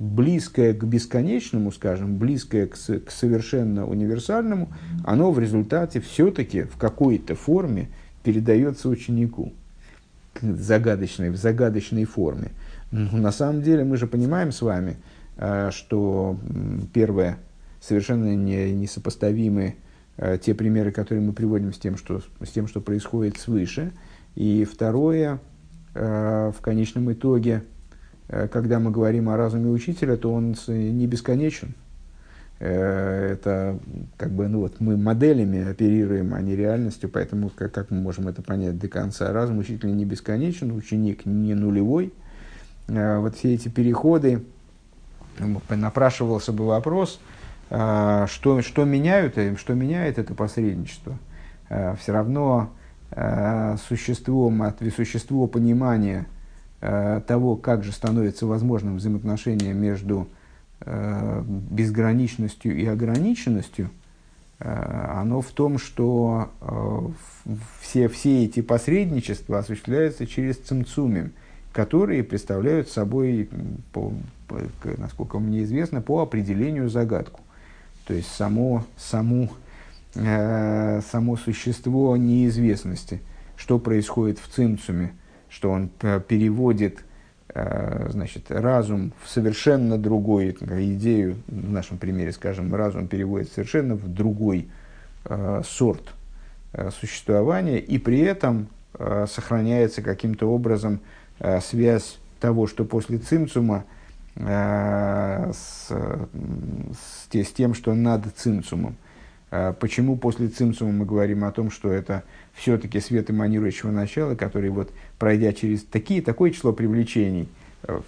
близкое 0.00 0.72
к 0.72 0.82
бесконечному, 0.82 1.70
скажем, 1.70 2.16
близкое 2.16 2.66
к, 2.66 2.74
к 2.74 3.10
совершенно 3.10 3.86
универсальному, 3.86 4.72
оно 5.04 5.30
в 5.30 5.38
результате 5.38 6.00
все-таки 6.00 6.62
в 6.62 6.78
какой-то 6.78 7.34
форме 7.34 7.90
передается 8.24 8.88
ученику 8.88 9.52
загадочной, 10.40 11.28
в 11.28 11.36
загадочной 11.36 12.06
форме. 12.06 12.52
Но 12.90 13.18
на 13.18 13.30
самом 13.30 13.62
деле 13.62 13.84
мы 13.84 13.98
же 13.98 14.06
понимаем 14.06 14.52
с 14.52 14.62
вами, 14.62 14.96
а, 15.36 15.70
что 15.70 16.38
первое, 16.94 17.36
совершенно 17.80 18.34
не, 18.34 18.72
несопоставимы 18.72 19.76
а, 20.16 20.38
те 20.38 20.54
примеры, 20.54 20.92
которые 20.92 21.22
мы 21.22 21.34
приводим 21.34 21.74
с 21.74 21.78
тем, 21.78 21.98
что, 21.98 22.22
с 22.42 22.48
тем, 22.48 22.66
что 22.68 22.80
происходит 22.80 23.36
свыше. 23.36 23.92
И 24.34 24.64
второе, 24.64 25.40
а, 25.94 26.52
в 26.52 26.60
конечном 26.62 27.12
итоге, 27.12 27.64
когда 28.52 28.78
мы 28.78 28.90
говорим 28.90 29.28
о 29.28 29.36
разуме 29.36 29.70
учителя, 29.70 30.16
то 30.16 30.32
он 30.32 30.54
не 30.68 31.06
бесконечен. 31.06 31.74
Это 32.58 33.78
как 34.18 34.30
бы, 34.30 34.46
ну 34.46 34.60
вот, 34.60 34.80
мы 34.80 34.96
моделями 34.96 35.66
оперируем, 35.68 36.34
а 36.34 36.42
не 36.42 36.54
реальностью, 36.54 37.08
поэтому 37.08 37.48
как, 37.48 37.72
как 37.72 37.90
мы 37.90 38.00
можем 38.00 38.28
это 38.28 38.42
понять 38.42 38.78
до 38.78 38.86
конца? 38.86 39.32
Разум 39.32 39.58
учителя 39.58 39.90
не 39.92 40.04
бесконечен, 40.04 40.70
ученик 40.72 41.24
не 41.24 41.54
нулевой. 41.54 42.12
Вот 42.86 43.36
все 43.36 43.54
эти 43.54 43.68
переходы, 43.68 44.42
напрашивался 45.68 46.52
бы 46.52 46.66
вопрос, 46.66 47.18
что, 47.68 48.26
что, 48.62 48.84
меняют, 48.84 49.38
э, 49.38 49.56
что 49.56 49.74
меняет 49.74 50.18
это 50.18 50.34
посредничество. 50.34 51.16
Все 51.68 52.12
равно 52.12 52.72
а, 53.12 53.76
существо, 53.88 54.52
существо 54.94 55.46
понимания 55.46 56.26
того, 56.80 57.56
как 57.56 57.84
же 57.84 57.92
становится 57.92 58.46
возможным 58.46 58.96
взаимоотношение 58.96 59.74
между 59.74 60.28
безграничностью 60.86 62.74
и 62.74 62.86
ограниченностью, 62.86 63.90
оно 64.58 65.42
в 65.42 65.50
том, 65.50 65.78
что 65.78 66.50
все, 67.80 68.08
все 68.08 68.44
эти 68.44 68.62
посредничества 68.62 69.58
осуществляются 69.58 70.26
через 70.26 70.56
цимцумим, 70.56 71.32
которые 71.72 72.24
представляют 72.24 72.88
собой 72.88 73.48
по, 73.92 74.12
насколько 74.98 75.38
мне 75.38 75.62
известно, 75.64 76.00
по 76.00 76.20
определению 76.20 76.88
загадку. 76.88 77.40
То 78.06 78.14
есть 78.14 78.28
само, 78.32 78.84
э, 80.14 81.00
само 81.10 81.36
существо 81.36 82.16
неизвестности, 82.16 83.20
что 83.56 83.78
происходит 83.78 84.38
в 84.38 84.48
цимцуме, 84.48 85.12
что 85.50 85.70
он 85.70 85.88
переводит 85.88 87.04
э, 87.48 88.08
значит, 88.10 88.50
разум 88.50 89.12
в 89.22 89.28
совершенно 89.28 89.98
другой 89.98 90.56
идею, 90.94 91.36
в 91.46 91.70
нашем 91.70 91.98
примере, 91.98 92.32
скажем, 92.32 92.74
разум 92.74 93.08
переводит 93.08 93.52
совершенно 93.52 93.94
в 93.94 94.08
другой 94.08 94.68
э, 95.24 95.62
сорт 95.66 96.14
э, 96.72 96.90
существования, 96.98 97.78
и 97.78 97.98
при 97.98 98.20
этом 98.20 98.68
э, 98.98 99.26
сохраняется 99.28 100.00
каким-то 100.00 100.46
образом 100.46 101.00
э, 101.40 101.60
связь 101.60 102.18
того, 102.40 102.66
что 102.66 102.84
после 102.84 103.18
цимцума– 103.18 103.84
Э, 104.36 105.52
с, 105.52 105.88
с 105.90 107.52
тем, 107.52 107.74
что 107.74 107.94
над 107.94 108.24
цимцумом. 108.36 108.96
Э, 109.50 109.72
почему 109.78 110.16
после 110.16 110.48
цимцума 110.48 110.92
мы 110.92 111.04
говорим 111.04 111.44
о 111.44 111.52
том, 111.52 111.70
что 111.70 111.90
это 111.90 112.22
все-таки 112.54 113.00
свет 113.00 113.30
эманирующего 113.30 113.90
начала, 113.90 114.34
который, 114.34 114.70
вот, 114.70 114.92
пройдя 115.18 115.52
через 115.52 115.84
такие, 115.84 116.22
такое 116.22 116.50
число 116.50 116.72
привлечений, 116.72 117.48
э, 117.82 118.00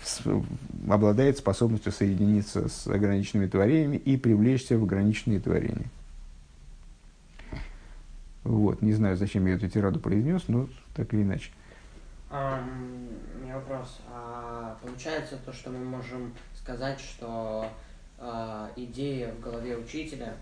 обладает 0.88 1.38
способностью 1.38 1.92
соединиться 1.92 2.68
с 2.68 2.86
ограниченными 2.86 3.48
творениями 3.48 3.96
и 3.96 4.16
привлечься 4.16 4.78
в 4.78 4.84
ограниченные 4.84 5.40
творения. 5.40 5.86
Вот, 8.44 8.82
не 8.82 8.92
знаю, 8.92 9.16
зачем 9.16 9.46
я 9.46 9.54
эту 9.54 9.68
тираду 9.68 10.00
произнес, 10.00 10.42
но 10.48 10.68
так 10.94 11.12
или 11.14 11.22
иначе. 11.22 11.50
Um, 12.30 13.10
у 13.36 13.44
меня 13.44 13.56
вопрос. 13.56 14.00
А 14.08 14.78
получается 14.82 15.36
то, 15.44 15.52
что 15.52 15.70
мы 15.70 15.84
можем 15.84 16.32
сказать, 16.54 16.98
что 16.98 17.68
а, 18.18 18.70
идея 18.74 19.32
в 19.34 19.40
голове 19.40 19.76
учителя, 19.76 20.34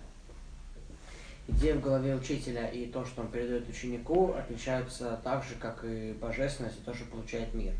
идея 1.50 1.76
в 1.76 1.80
голове 1.80 2.16
учителя 2.16 2.66
и 2.66 2.86
то, 2.86 3.04
что 3.04 3.22
он 3.22 3.28
передает 3.28 3.68
ученику, 3.68 4.32
отличаются 4.32 5.20
так 5.22 5.44
же, 5.44 5.54
как 5.58 5.84
и 5.84 6.14
божественность 6.20 6.78
и 6.80 6.84
то, 6.84 6.94
что 6.94 7.04
получает 7.06 7.54
мир? 7.54 7.72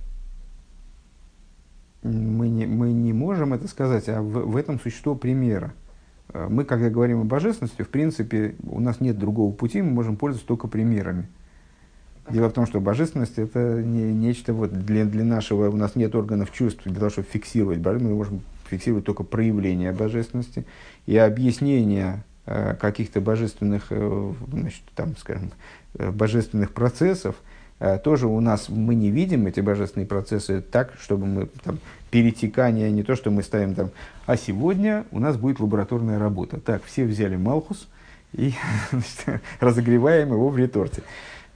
Мы 2.03 2.49
не, 2.49 2.66
мы 2.66 2.93
не 2.93 3.12
можем 3.12 3.53
это 3.53 3.68
сказать, 3.68 4.09
а 4.09 4.23
в, 4.23 4.51
в 4.51 4.57
этом 4.57 4.81
существо 4.81 5.14
примера. 5.14 5.75
Мы, 6.33 6.64
когда 6.64 6.91
говорим 6.91 7.23
о 7.23 7.25
божественности, 7.25 7.83
в 7.83 7.89
принципе, 7.89 8.55
у 8.62 8.81
нас 8.81 9.01
нет 9.01 9.18
другого 9.18 9.53
пути, 9.53 9.83
мы 9.83 9.91
можем 9.91 10.16
пользоваться 10.16 10.47
только 10.47 10.68
примерами. 10.68 11.29
Дело 12.31 12.49
в 12.49 12.53
том, 12.53 12.66
что 12.66 12.81
божественность 12.81 13.39
это 13.39 13.83
не, 13.83 14.12
нечто 14.12 14.55
вот 14.55 14.73
для, 14.73 15.05
для 15.05 15.25
нашего, 15.25 15.68
у 15.68 15.77
нас 15.77 15.97
нет 15.97 16.14
органов 16.14 16.53
чувств 16.53 16.83
для 16.85 16.95
того, 16.95 17.11
чтобы 17.11 17.27
фиксировать 17.31 17.79
божественность, 17.79 18.12
мы 18.12 18.16
можем 18.16 18.43
фиксировать 18.68 19.05
только 19.05 19.25
проявление 19.25 19.93
божественности 19.93 20.64
и 21.07 21.16
объяснение 21.16 22.23
э, 22.23 22.30
каких-то 22.80 23.20
божественных, 23.20 23.86
э, 23.90 24.32
значит, 24.51 24.82
там, 24.94 25.16
скажем, 25.16 25.53
э, 25.94 26.11
божественных 26.11 26.72
процессов, 26.72 27.36
э, 27.78 27.98
тоже 27.98 28.26
у 28.26 28.40
нас 28.40 28.68
мы 28.68 28.94
не 28.94 29.11
видим 29.11 29.46
эти 29.46 29.61
божественные 29.61 30.07
процессы 30.07 30.61
так, 30.61 30.94
чтобы 31.01 31.26
мы 31.26 31.46
там 31.62 31.78
перетекание, 32.11 32.90
не 32.90 33.03
то, 33.05 33.14
что 33.14 33.30
мы 33.30 33.42
ставим 33.42 33.74
там, 33.74 33.90
а 34.26 34.36
сегодня 34.36 35.05
у 35.12 35.20
нас 35.20 35.36
будет 35.36 35.61
лабораторная 35.61 36.18
работа. 36.18 36.59
Так, 36.59 36.82
все 36.84 37.05
взяли 37.05 37.36
Малхус 37.36 37.88
и 38.32 38.55
значит, 38.90 39.42
разогреваем 39.61 40.32
его 40.32 40.48
в 40.48 40.59
реторте. 40.59 41.03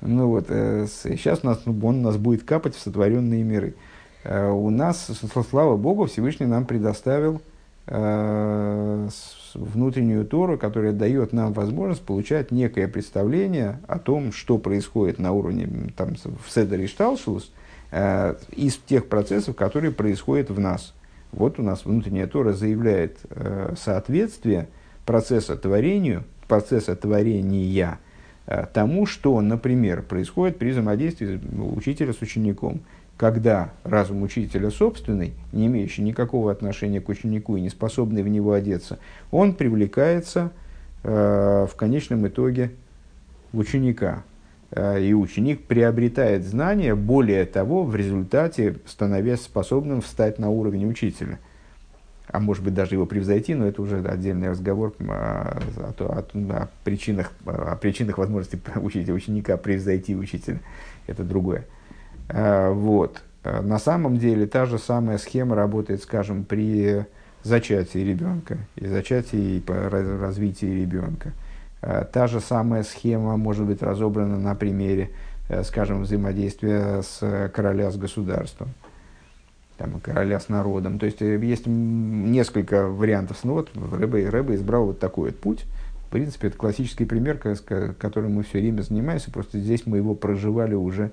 Ну 0.00 0.28
вот, 0.28 0.46
э, 0.48 0.86
сейчас 1.02 1.40
у 1.42 1.46
нас, 1.46 1.62
ну, 1.64 1.76
он 1.86 1.98
у 1.98 2.02
нас 2.02 2.16
будет 2.16 2.44
капать 2.44 2.76
в 2.76 2.80
сотворенные 2.80 3.42
миры. 3.42 3.74
Э, 4.22 4.50
у 4.50 4.70
нас, 4.70 5.10
слава 5.50 5.76
Богу, 5.76 6.06
Всевышний 6.06 6.46
нам 6.46 6.66
предоставил 6.66 7.36
э, 7.36 7.53
внутреннюю 9.54 10.24
Тору, 10.24 10.58
которая 10.58 10.92
дает 10.92 11.32
нам 11.32 11.52
возможность 11.52 12.02
получать 12.02 12.50
некое 12.50 12.88
представление 12.88 13.80
о 13.86 13.98
том, 13.98 14.32
что 14.32 14.58
происходит 14.58 15.18
на 15.18 15.32
уровне 15.32 15.68
там, 15.96 16.14
в 16.14 16.50
Седере 16.50 16.86
Шталшус, 16.86 17.52
э, 17.90 18.34
из 18.52 18.76
тех 18.76 19.08
процессов, 19.08 19.54
которые 19.54 19.92
происходят 19.92 20.50
в 20.50 20.58
нас. 20.58 20.94
Вот 21.32 21.58
у 21.58 21.62
нас 21.62 21.84
внутренняя 21.84 22.26
Тора 22.26 22.52
заявляет 22.52 23.18
э, 23.28 23.74
соответствие 23.78 24.68
процесса 25.04 25.56
творению, 25.56 26.24
процесса 26.48 26.96
творения 26.96 27.98
Э, 28.46 28.66
тому, 28.72 29.06
что, 29.06 29.40
например, 29.40 30.02
происходит 30.02 30.58
при 30.58 30.70
взаимодействии 30.70 31.40
учителя 31.76 32.12
с 32.12 32.20
учеником, 32.20 32.80
когда 33.16 33.72
разум 33.84 34.22
учителя 34.22 34.70
собственный, 34.70 35.34
не 35.52 35.66
имеющий 35.66 36.02
никакого 36.02 36.50
отношения 36.50 37.00
к 37.00 37.08
ученику 37.08 37.56
и 37.56 37.60
не 37.60 37.70
способный 37.70 38.22
в 38.22 38.28
него 38.28 38.52
одеться, 38.52 38.98
он 39.30 39.54
привлекается 39.54 40.50
э, 41.02 41.66
в 41.70 41.74
конечном 41.76 42.26
итоге 42.26 42.72
в 43.52 43.58
ученика. 43.58 44.24
Э, 44.70 45.00
и 45.00 45.14
ученик 45.14 45.64
приобретает 45.64 46.44
знания, 46.44 46.94
более 46.94 47.44
того, 47.44 47.84
в 47.84 47.94
результате 47.94 48.76
становясь 48.86 49.42
способным 49.42 50.00
встать 50.00 50.38
на 50.38 50.50
уровень 50.50 50.88
учителя– 50.88 51.38
а 52.34 52.40
может 52.40 52.64
быть 52.64 52.74
даже 52.74 52.96
его 52.96 53.06
превзойти, 53.06 53.54
но 53.54 53.66
это 53.66 53.80
уже 53.80 54.00
отдельный 54.00 54.50
разговор 54.50 54.92
о, 54.98 55.56
о, 55.76 55.94
о, 55.98 56.24
о, 56.34 56.68
причинах, 56.82 57.30
о 57.44 57.76
причинах 57.76 58.18
возможности 58.18 58.58
учить 58.76 59.08
ученика 59.08 59.56
превзойти 59.56 60.16
учителя. 60.16 60.60
Это 61.06 61.22
другое. 61.22 61.66
А, 62.28 62.72
вот. 62.72 63.22
На 63.44 63.78
самом 63.78 64.16
деле 64.16 64.46
та 64.46 64.64
же 64.64 64.78
самая 64.78 65.18
схема 65.18 65.54
работает, 65.54 66.02
скажем, 66.02 66.44
при 66.44 67.04
зачатии 67.42 67.98
ребенка 67.98 68.56
и 68.76 68.86
зачатии 68.86 69.58
и 69.58 69.62
развитии 69.66 70.66
ребенка. 70.66 71.32
А, 71.82 72.04
та 72.04 72.26
же 72.26 72.40
самая 72.40 72.82
схема 72.82 73.36
может 73.36 73.66
быть 73.66 73.82
разобрана 73.82 74.38
на 74.38 74.54
примере, 74.54 75.10
э, 75.50 75.62
скажем, 75.62 76.02
взаимодействия 76.02 77.02
с 77.02 77.50
короля 77.54 77.90
с 77.90 77.96
государством 77.96 78.68
там, 79.76 80.00
короля 80.00 80.40
с 80.40 80.48
народом. 80.48 80.98
То 80.98 81.06
есть 81.06 81.20
э, 81.20 81.38
есть 81.38 81.66
несколько 81.66 82.86
вариантов. 82.86 83.38
Ну 83.44 83.54
вот 83.54 83.70
Рэбе, 83.74 84.28
Рэбе 84.28 84.54
избрал 84.54 84.86
вот 84.86 84.98
такой 84.98 85.30
вот 85.30 85.38
путь. 85.38 85.64
В 86.08 86.10
принципе, 86.10 86.48
это 86.48 86.56
классический 86.56 87.04
пример, 87.04 87.38
которым 87.38 88.34
мы 88.34 88.44
все 88.44 88.60
время 88.60 88.82
занимаемся. 88.82 89.32
Просто 89.32 89.58
здесь 89.58 89.84
мы 89.84 89.96
его 89.96 90.14
проживали 90.14 90.74
уже 90.74 91.10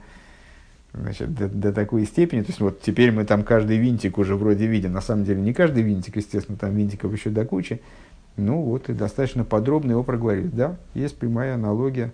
Значит, 0.93 1.33
до, 1.33 1.47
до 1.47 1.71
такой 1.71 2.05
степени, 2.05 2.41
то 2.41 2.47
есть 2.47 2.59
вот 2.59 2.81
теперь 2.81 3.13
мы 3.13 3.23
там 3.23 3.43
каждый 3.43 3.77
винтик 3.77 4.17
уже 4.17 4.35
вроде 4.35 4.67
видим, 4.67 4.91
на 4.91 4.99
самом 4.99 5.23
деле 5.23 5.41
не 5.41 5.53
каждый 5.53 5.83
винтик, 5.83 6.17
естественно, 6.17 6.57
там 6.57 6.75
винтиков 6.75 7.13
еще 7.13 7.29
до 7.29 7.45
кучи, 7.45 7.81
ну 8.35 8.61
вот 8.61 8.89
и 8.89 8.93
достаточно 8.93 9.45
подробно 9.45 9.91
его 9.91 10.03
проговорили. 10.03 10.47
Да, 10.47 10.75
есть 10.93 11.17
прямая 11.17 11.55
аналогия, 11.55 12.11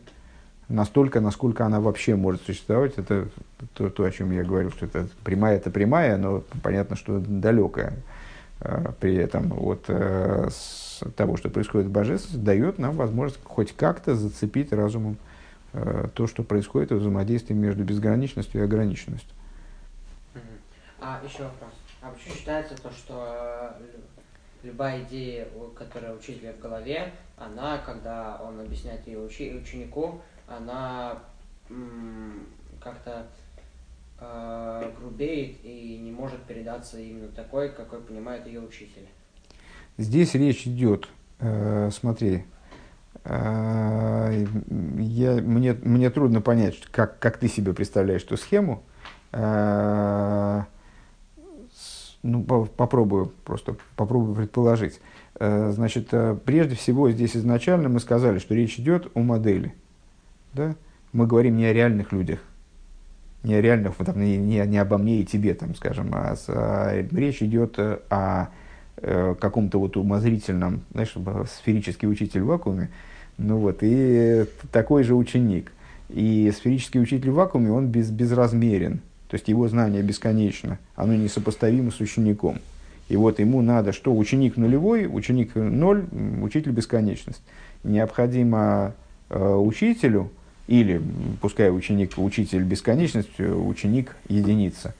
настолько, 0.70 1.22
насколько 1.22 1.66
она 1.66 1.80
вообще 1.80 2.16
может 2.16 2.44
существовать, 2.44 2.94
это 2.98 3.30
то, 3.74 3.90
то 3.90 4.04
о 4.04 4.12
чем 4.12 4.32
я 4.32 4.44
говорил, 4.44 4.70
что 4.70 4.86
это 4.86 5.08
прямая, 5.24 5.58
это 5.58 5.72
прямая, 5.72 6.18
но 6.18 6.44
понятно, 6.62 6.96
что 6.96 7.20
далекая. 7.20 7.94
А, 8.60 8.94
при 9.00 9.16
этом 9.16 9.54
от 9.54 9.86
э, 9.88 10.50
того, 11.16 11.38
что 11.38 11.50
происходит 11.50 11.88
в 11.88 11.92
божественности, 11.92 12.44
дает 12.44 12.80
нам 12.80 12.96
возможность 12.96 13.40
хоть 13.44 13.76
как-то 13.76 14.16
зацепить 14.16 14.74
разумом 14.74 15.18
то, 15.72 16.28
что 16.28 16.44
происходит 16.44 16.92
в 16.92 16.96
взаимодействии 16.96 17.54
между 17.54 17.84
безграничностью 17.84 18.62
и 18.62 18.64
ограниченностью. 18.64 19.30
А 21.00 21.22
еще 21.24 21.44
вопрос. 21.44 21.72
А 22.02 22.10
почему 22.10 22.36
считается 22.36 22.76
то, 22.82 22.92
что 22.92 23.78
любая 24.64 25.04
идея, 25.04 25.48
которая 25.76 26.14
у 26.14 26.18
учителя 26.18 26.54
в 26.54 26.60
голове, 26.60 27.14
она, 27.38 27.78
когда 27.80 28.42
он 28.44 28.60
объясняет 28.60 29.06
ее 29.08 29.20
учи, 29.20 29.54
ученику, 29.54 30.22
она 30.48 31.20
как-то 32.82 33.28
э, 34.20 34.92
грубеет 34.98 35.58
и 35.64 36.00
не 36.02 36.12
может 36.12 36.42
передаться 36.44 37.00
именно 37.00 37.28
такой, 37.30 37.70
какой 37.70 38.00
понимает 38.00 38.48
ее 38.48 38.62
учитель. 38.62 39.08
Здесь 39.98 40.34
речь 40.36 40.66
идет, 40.68 41.10
э, 41.40 41.90
смотри, 41.92 42.46
я, 43.30 45.42
мне, 45.42 45.74
мне 45.74 46.10
трудно 46.10 46.42
понять, 46.42 46.82
как, 46.92 47.20
как 47.20 47.38
ты 47.38 47.50
себе 47.50 47.74
представляешь 47.74 48.24
эту 48.24 48.38
схему. 48.38 48.84
А, 49.34 50.66
ну, 52.24 52.44
попробую, 52.44 53.34
просто 53.44 53.76
попробую 53.96 54.36
предположить. 54.36 55.02
А, 55.36 55.72
значит, 55.72 56.14
прежде 56.46 56.76
всего, 56.76 57.12
здесь 57.12 57.36
изначально 57.36 57.90
мы 57.90 58.00
сказали, 58.00 58.40
что 58.40 58.56
речь 58.56 58.80
идет 58.80 59.12
о 59.14 59.20
модели. 59.20 59.76
Да? 60.54 60.76
Мы 61.12 61.28
говорим 61.28 61.58
не 61.58 61.66
о 61.66 61.74
реальных 61.74 62.14
людях, 62.14 62.40
не 63.44 63.56
о 63.56 63.62
реальных, 63.62 63.96
там, 63.96 64.22
не, 64.22 64.38
не, 64.38 64.66
не 64.66 64.78
обо 64.78 64.98
мне 64.98 65.20
и 65.20 65.26
тебе, 65.26 65.54
там, 65.54 65.76
скажем, 65.76 66.12
а, 66.14 66.36
а 66.48 67.08
речь 67.12 67.44
идет 67.44 67.78
о 67.78 68.48
э, 68.98 69.36
каком-то 69.40 69.80
вот 69.80 69.98
умозрительном, 69.98 70.84
знаешь, 70.92 71.16
сферический 71.50 72.08
учитель 72.08 72.42
в 72.42 72.48
вакууме, 72.48 72.90
ну 73.38 73.58
вот, 73.58 73.80
и 73.82 74.46
такой 74.72 75.04
же 75.04 75.16
ученик. 75.16 75.72
И 76.10 76.52
сферический 76.56 77.02
учитель 77.02 77.32
в 77.32 77.36
вакууме, 77.36 77.72
он 77.72 77.88
без, 77.88 78.10
безразмерен. 78.10 79.02
То 79.30 79.36
есть 79.36 79.48
его 79.48 79.68
знание 79.68 80.02
бесконечно, 80.02 80.80
оно 80.96 81.14
несопоставимо 81.16 81.92
с 81.92 82.00
учеником. 82.00 82.60
И 83.10 83.16
вот 83.16 83.40
ему 83.40 83.62
надо, 83.62 83.92
что 83.92 84.16
ученик 84.16 84.58
нулевой, 84.58 85.08
ученик 85.08 85.56
ноль, 85.56 86.06
учитель 86.42 86.72
бесконечность. 86.72 87.42
Необходимо 87.84 88.94
э, 89.30 89.54
учителю, 89.56 90.32
или 90.68 91.02
пускай 91.42 91.70
ученик, 91.70 92.18
учитель 92.18 92.64
бесконечность, 92.64 93.40
ученик 93.40 94.16
единица. 94.28 94.94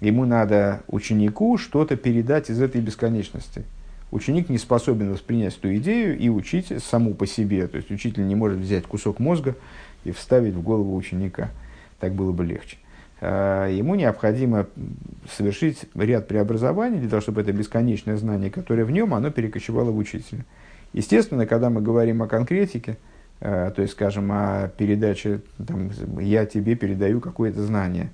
Ему 0.00 0.24
надо 0.24 0.82
ученику 0.88 1.58
что-то 1.58 1.96
передать 1.96 2.50
из 2.50 2.60
этой 2.60 2.80
бесконечности– 2.80 3.64
ученик 4.10 4.48
не 4.48 4.58
способен 4.58 5.12
воспринять 5.12 5.56
эту 5.56 5.74
идею 5.76 6.18
и 6.18 6.28
учить 6.28 6.72
саму 6.82 7.14
по 7.14 7.26
себе. 7.26 7.66
То 7.66 7.76
есть 7.76 7.90
учитель 7.90 8.26
не 8.26 8.34
может 8.34 8.58
взять 8.58 8.84
кусок 8.84 9.18
мозга 9.18 9.56
и 10.04 10.12
вставить 10.12 10.54
в 10.54 10.62
голову 10.62 10.94
ученика. 10.96 11.50
Так 11.98 12.14
было 12.14 12.32
бы 12.32 12.44
легче. 12.44 12.76
А, 13.20 13.68
ему 13.68 13.94
необходимо 13.94 14.66
совершить 15.30 15.86
ряд 15.94 16.28
преобразований 16.28 16.98
для 16.98 17.08
того, 17.08 17.22
чтобы 17.22 17.40
это 17.40 17.52
бесконечное 17.52 18.16
знание, 18.16 18.50
которое 18.50 18.84
в 18.84 18.90
нем, 18.90 19.14
оно 19.14 19.30
перекочевало 19.30 19.90
в 19.90 19.96
учителя. 19.96 20.44
Естественно, 20.92 21.46
когда 21.46 21.70
мы 21.70 21.80
говорим 21.80 22.22
о 22.22 22.28
конкретике, 22.28 22.98
а, 23.40 23.70
то 23.70 23.82
есть, 23.82 23.94
скажем, 23.94 24.30
о 24.32 24.68
передаче, 24.76 25.40
там, 25.66 25.90
я 26.20 26.46
тебе 26.46 26.74
передаю 26.74 27.20
какое-то 27.20 27.62
знание, 27.62 28.10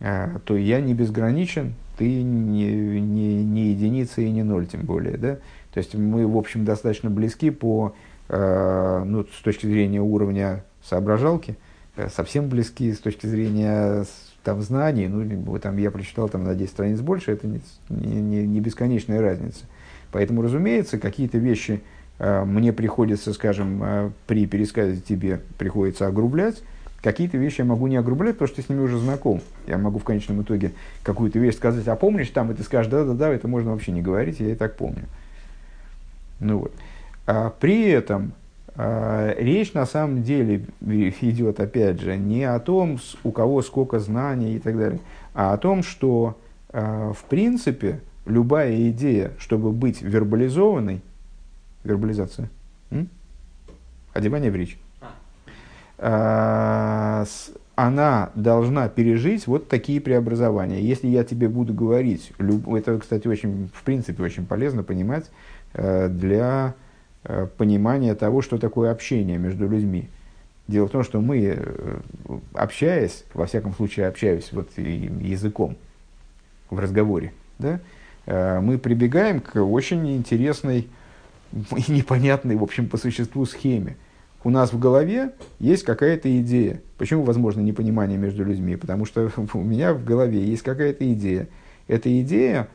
то 0.00 0.56
я 0.56 0.80
не 0.80 0.94
безграничен, 0.94 1.74
ты 1.98 2.22
не, 2.22 3.00
не, 3.00 3.44
не 3.44 3.70
единица 3.70 4.20
и 4.20 4.30
не 4.30 4.44
ноль, 4.44 4.66
тем 4.66 4.82
более. 4.82 5.16
Да? 5.16 5.38
То 5.74 5.78
есть 5.78 5.94
мы, 5.94 6.26
в 6.26 6.36
общем, 6.36 6.64
достаточно 6.64 7.10
близки 7.10 7.50
по, 7.50 7.94
э, 8.28 9.02
ну, 9.04 9.24
с 9.24 9.42
точки 9.42 9.66
зрения 9.66 10.00
уровня 10.00 10.64
соображалки, 10.82 11.56
э, 11.96 12.08
совсем 12.08 12.48
близки 12.48 12.92
с 12.92 12.98
точки 12.98 13.26
зрения 13.26 14.04
там, 14.44 14.62
знаний. 14.62 15.08
Ну, 15.08 15.58
там, 15.58 15.76
я 15.76 15.90
прочитал 15.90 16.28
там, 16.28 16.44
на 16.44 16.54
10 16.54 16.70
страниц 16.70 17.00
больше, 17.00 17.32
это 17.32 17.46
не, 17.46 17.60
не, 17.90 18.46
не 18.46 18.60
бесконечная 18.60 19.20
разница. 19.20 19.64
Поэтому, 20.12 20.40
разумеется, 20.42 20.98
какие-то 20.98 21.38
вещи 21.38 21.82
э, 22.18 22.44
мне 22.44 22.72
приходится, 22.72 23.32
скажем, 23.32 24.12
при 24.28 24.46
пересказе 24.46 25.00
тебе 25.00 25.40
приходится 25.58 26.06
огрублять, 26.06 26.62
Какие-то 27.02 27.38
вещи 27.38 27.60
я 27.60 27.64
могу 27.64 27.86
не 27.86 27.96
огрублять, 27.96 28.34
потому 28.34 28.48
что 28.48 28.60
с 28.60 28.68
ними 28.68 28.80
уже 28.80 28.98
знаком. 28.98 29.40
Я 29.66 29.78
могу 29.78 30.00
в 30.00 30.04
конечном 30.04 30.42
итоге 30.42 30.72
какую-то 31.04 31.38
вещь 31.38 31.56
сказать, 31.56 31.86
а 31.86 31.94
помнишь 31.94 32.30
там, 32.30 32.50
и 32.50 32.54
ты 32.54 32.64
скажешь, 32.64 32.90
да-да-да, 32.90 33.28
это 33.28 33.46
можно 33.46 33.70
вообще 33.70 33.92
не 33.92 34.02
говорить, 34.02 34.40
я 34.40 34.50
и 34.50 34.54
так 34.56 34.76
помню. 34.76 35.04
Ну 36.40 36.58
вот. 36.58 36.72
А 37.26 37.50
при 37.50 37.88
этом 37.88 38.32
а, 38.74 39.34
речь 39.36 39.72
на 39.74 39.86
самом 39.86 40.22
деле 40.22 40.64
идет, 40.80 41.60
опять 41.60 42.00
же, 42.00 42.16
не 42.16 42.44
о 42.44 42.58
том, 42.58 42.98
у 43.22 43.32
кого 43.32 43.62
сколько 43.62 43.98
знаний 44.00 44.54
и 44.54 44.58
так 44.58 44.76
далее, 44.76 45.00
а 45.34 45.52
о 45.52 45.58
том, 45.58 45.82
что 45.82 46.36
а, 46.70 47.12
в 47.12 47.24
принципе 47.24 48.00
любая 48.24 48.90
идея, 48.90 49.32
чтобы 49.38 49.72
быть 49.72 50.02
вербализованной, 50.02 51.00
вербализация, 51.84 52.50
м? 52.90 53.08
одевание 54.12 54.50
в 54.50 54.56
речь, 54.56 54.78
она 57.78 58.30
должна 58.34 58.88
пережить 58.88 59.46
вот 59.46 59.68
такие 59.68 60.00
преобразования. 60.00 60.80
Если 60.80 61.06
я 61.06 61.22
тебе 61.22 61.48
буду 61.48 61.72
говорить, 61.72 62.32
это, 62.38 62.98
кстати, 62.98 63.28
очень, 63.28 63.70
в 63.72 63.84
принципе, 63.84 64.20
очень 64.20 64.46
полезно 64.46 64.82
понимать 64.82 65.30
э, 65.74 66.08
для 66.08 66.74
э, 67.22 67.46
понимания 67.56 68.16
того, 68.16 68.42
что 68.42 68.58
такое 68.58 68.90
общение 68.90 69.38
между 69.38 69.68
людьми. 69.68 70.08
Дело 70.66 70.88
в 70.88 70.90
том, 70.90 71.04
что 71.04 71.20
мы, 71.20 71.54
э, 71.56 72.00
общаясь, 72.52 73.22
во 73.32 73.46
всяком 73.46 73.72
случае 73.74 74.08
общаюсь 74.08 74.48
вот 74.50 74.70
языком 74.76 75.76
в 76.70 76.80
разговоре, 76.80 77.32
да, 77.60 77.80
мы 78.60 78.78
прибегаем 78.78 79.40
к 79.40 79.54
очень 79.62 80.16
интересной 80.16 80.88
и 81.52 81.92
непонятной, 81.92 82.56
в 82.56 82.64
общем, 82.64 82.88
по 82.88 82.96
существу 82.96 83.46
схеме– 83.46 83.96
у 84.44 84.50
нас 84.50 84.72
в 84.72 84.78
голове 84.78 85.32
есть 85.58 85.82
какая-то 85.82 86.34
идея. 86.40 86.80
Почему 86.96 87.24
возможно 87.24 87.60
непонимание 87.60 88.18
между 88.18 88.44
людьми? 88.44 88.76
Потому 88.76 89.04
что 89.04 89.30
у 89.54 89.62
меня 89.62 89.92
в 89.94 90.04
голове 90.04 90.42
есть 90.42 90.62
какая-то 90.62 91.10
идея. 91.12 91.48
Эта 91.86 92.20
идея 92.20 92.68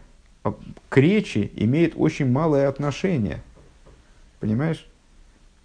а, 0.43 0.55
к 0.89 0.97
речи 0.97 1.51
имеет 1.55 1.93
очень 1.95 2.29
малое 2.29 2.67
отношение. 2.67 3.41
Понимаешь? 4.39 4.87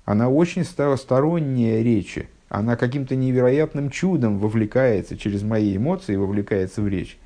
Она 0.05 0.29
очень 0.29 0.65
сторонняя 0.65 1.83
речи. 1.83 2.29
Она 2.49 2.77
каким-то 2.77 3.15
невероятным 3.15 3.91
чудом 3.91 4.39
вовлекается 4.39 5.19
через 5.19 5.43
мои 5.43 5.77
эмоции, 5.77 6.17
вовлекается 6.17 6.81
в 6.81 6.89
речь. 6.89 7.19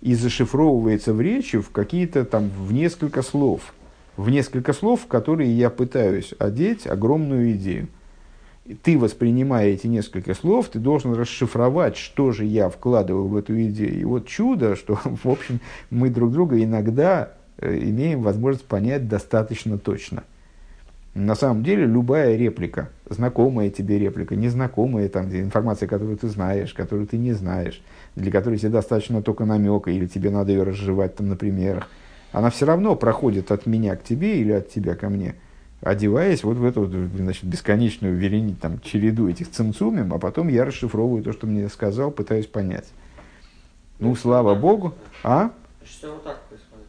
И 0.00 0.14
зашифровывается 0.14 1.12
в 1.12 1.20
речи 1.20 1.58
в 1.58 1.70
какие-то 1.70 2.24
там, 2.24 2.48
в 2.48 2.72
несколько 2.72 3.22
слов– 3.22 3.74
в 4.16 4.30
несколько 4.30 4.72
слов, 4.72 5.02
в 5.02 5.06
которые 5.06 5.50
я 5.50 5.70
пытаюсь 5.70 6.34
одеть 6.38 6.86
огромную 6.86 7.52
идею. 7.52 7.88
Ты, 8.82 8.98
воспринимая 8.98 9.68
эти 9.68 9.86
несколько 9.86 10.34
слов, 10.34 10.68
ты 10.68 10.78
должен 10.78 11.14
расшифровать, 11.14 11.96
что 11.96 12.30
же 12.30 12.44
я 12.44 12.68
вкладываю 12.68 13.26
в 13.26 13.36
эту 13.36 13.60
идею. 13.62 14.00
И 14.00 14.04
вот 14.04 14.26
чудо, 14.26 14.76
что, 14.76 14.94
в 15.04 15.26
общем, 15.28 15.60
мы 15.90 16.10
друг 16.10 16.30
друга 16.32 16.62
иногда 16.62 17.32
э, 17.58 17.78
имеем 17.78 18.22
возможность 18.22 18.66
понять 18.66 19.08
достаточно 19.08 19.78
точно. 19.78 20.24
На 21.14 21.34
самом 21.34 21.64
деле, 21.64 21.86
любая 21.86 22.36
реплика, 22.36 22.90
знакомая 23.08 23.70
тебе 23.70 23.98
реплика, 23.98 24.36
незнакомая 24.36 25.08
там, 25.08 25.28
информация, 25.34 25.88
которую 25.88 26.16
ты 26.16 26.28
знаешь, 26.28 26.72
которую 26.72 27.08
ты 27.08 27.18
не 27.18 27.32
знаешь, 27.32 27.82
для 28.14 28.30
которой 28.30 28.58
тебе 28.58 28.70
достаточно 28.70 29.20
только 29.20 29.44
намека, 29.44 29.90
или 29.90 30.06
тебе 30.06 30.30
надо 30.30 30.52
ее 30.52 30.62
разжевать 30.62 31.16
там 31.16 31.28
на 31.28 31.34
примерах, 31.34 31.88
она 32.32 32.50
все 32.50 32.66
равно 32.66 32.94
проходит 32.96 33.50
от 33.50 33.66
меня 33.66 33.96
к 33.96 34.04
тебе 34.04 34.40
или 34.40 34.52
от 34.52 34.70
тебя 34.70 34.94
ко 34.94 35.08
мне, 35.08 35.34
одеваясь 35.80 36.44
вот 36.44 36.56
в 36.56 36.64
эту 36.64 36.86
значит, 36.86 37.44
бесконечную 37.44 38.16
верени, 38.16 38.54
там, 38.60 38.80
череду 38.80 39.28
этих 39.28 39.50
цимцумим, 39.50 40.12
а 40.12 40.18
потом 40.18 40.48
я 40.48 40.64
расшифровываю 40.64 41.22
то, 41.22 41.32
что 41.32 41.46
мне 41.46 41.68
сказал, 41.68 42.10
пытаюсь 42.10 42.46
понять. 42.46 42.88
Ну, 43.98 44.14
слава 44.14 44.54
Богу. 44.54 44.94
А? 45.22 45.52
Что 45.84 46.12
вот 46.12 46.24
так 46.24 46.40
происходит? 46.48 46.86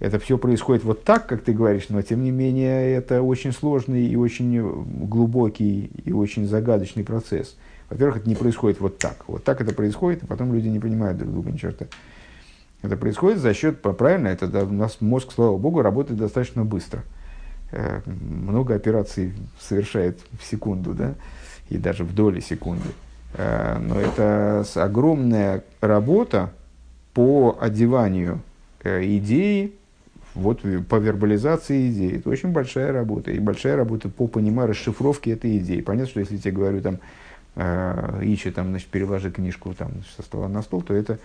Это 0.00 0.18
все 0.18 0.38
происходит 0.38 0.82
вот 0.82 1.04
так, 1.04 1.26
как 1.26 1.42
ты 1.42 1.52
говоришь, 1.52 1.88
но 1.90 2.00
тем 2.00 2.24
не 2.24 2.30
менее 2.30 2.94
это 2.94 3.22
очень 3.22 3.52
сложный 3.52 4.06
и 4.06 4.16
очень 4.16 5.06
глубокий 5.06 5.90
и 6.04 6.12
очень 6.12 6.46
загадочный 6.46 7.04
процесс. 7.04 7.56
Во-первых, 7.90 8.18
это 8.18 8.28
не 8.28 8.34
происходит 8.34 8.80
вот 8.80 8.98
так. 8.98 9.24
Вот 9.26 9.44
так 9.44 9.60
это 9.60 9.74
происходит, 9.74 10.22
и 10.22 10.26
потом 10.26 10.54
люди 10.54 10.68
не 10.68 10.78
понимают 10.78 11.18
друг 11.18 11.32
друга 11.32 11.50
ни 11.50 11.58
черта. 11.58 11.86
Это 12.82 12.96
происходит 12.96 13.40
за 13.40 13.52
счет, 13.52 13.82
правильно, 13.82 14.28
это 14.28 14.46
да, 14.46 14.64
у 14.64 14.72
нас 14.72 15.00
мозг, 15.00 15.32
слава 15.34 15.58
богу, 15.58 15.82
работает 15.82 16.18
достаточно 16.18 16.64
быстро. 16.64 17.02
Э, 17.72 18.00
много 18.06 18.74
операций 18.74 19.32
совершает 19.60 20.18
в 20.38 20.44
секунду, 20.44 20.94
да, 20.94 21.14
и 21.68 21.76
даже 21.76 22.04
в 22.04 22.14
доли 22.14 22.40
секунды. 22.40 22.88
Э, 23.34 23.78
но 23.78 24.00
это 24.00 24.64
огромная 24.74 25.62
работа 25.80 26.52
по 27.12 27.58
одеванию 27.60 28.40
э, 28.82 29.04
идеи, 29.18 29.72
вот 30.34 30.62
по 30.88 30.96
вербализации 30.96 31.90
идеи. 31.90 32.18
Это 32.18 32.30
очень 32.30 32.50
большая 32.50 32.92
работа. 32.92 33.30
И 33.30 33.38
большая 33.38 33.76
работа 33.76 34.08
по 34.08 34.26
пониманию 34.26 34.70
расшифровки 34.70 35.28
этой 35.28 35.58
идеи. 35.58 35.80
Понятно, 35.80 36.08
что 36.08 36.20
если 36.20 36.36
я 36.36 36.40
тебе 36.40 36.52
говорю, 36.52 36.80
там, 36.80 36.98
Ичи, 38.22 38.52
там, 38.52 38.68
значит, 38.70 38.88
переложи 38.88 39.32
книжку 39.32 39.74
там, 39.74 39.90
со 40.16 40.22
стола 40.22 40.48
на 40.48 40.62
стол, 40.62 40.82
то 40.82 40.94
это 40.94 41.18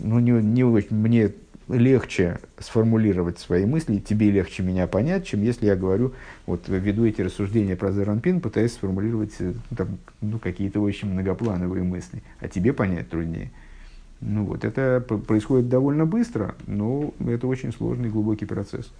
ну, 0.00 0.18
не, 0.18 0.32
не 0.32 0.64
очень, 0.64 0.96
мне 0.96 1.32
легче 1.68 2.38
сформулировать 2.58 3.38
свои 3.38 3.66
мысли, 3.66 3.98
тебе 3.98 4.30
легче 4.30 4.62
меня 4.62 4.86
понять, 4.86 5.26
чем 5.26 5.42
если 5.42 5.66
я 5.66 5.76
говорю, 5.76 6.12
вот 6.46 6.68
веду 6.68 7.04
эти 7.06 7.22
рассуждения 7.22 7.76
про 7.76 7.92
Зеранпин, 7.92 8.40
пытаясь 8.40 8.72
сформулировать 8.72 9.34
э, 9.40 9.52
там, 9.76 9.98
ну, 10.20 10.38
какие-то 10.38 10.80
очень 10.80 11.10
многоплановые 11.10 11.82
мысли, 11.82 12.22
а 12.40 12.48
тебе 12.48 12.72
понять 12.72 13.08
труднее. 13.08 13.50
Ну 14.20 14.44
вот, 14.44 14.64
это 14.64 15.00
происходит 15.00 15.68
довольно 15.68 16.06
быстро, 16.06 16.54
но 16.66 17.12
это 17.26 17.46
очень 17.46 17.72
сложный 17.72 18.08
глубокий 18.08 18.46
процесс. 18.46 18.90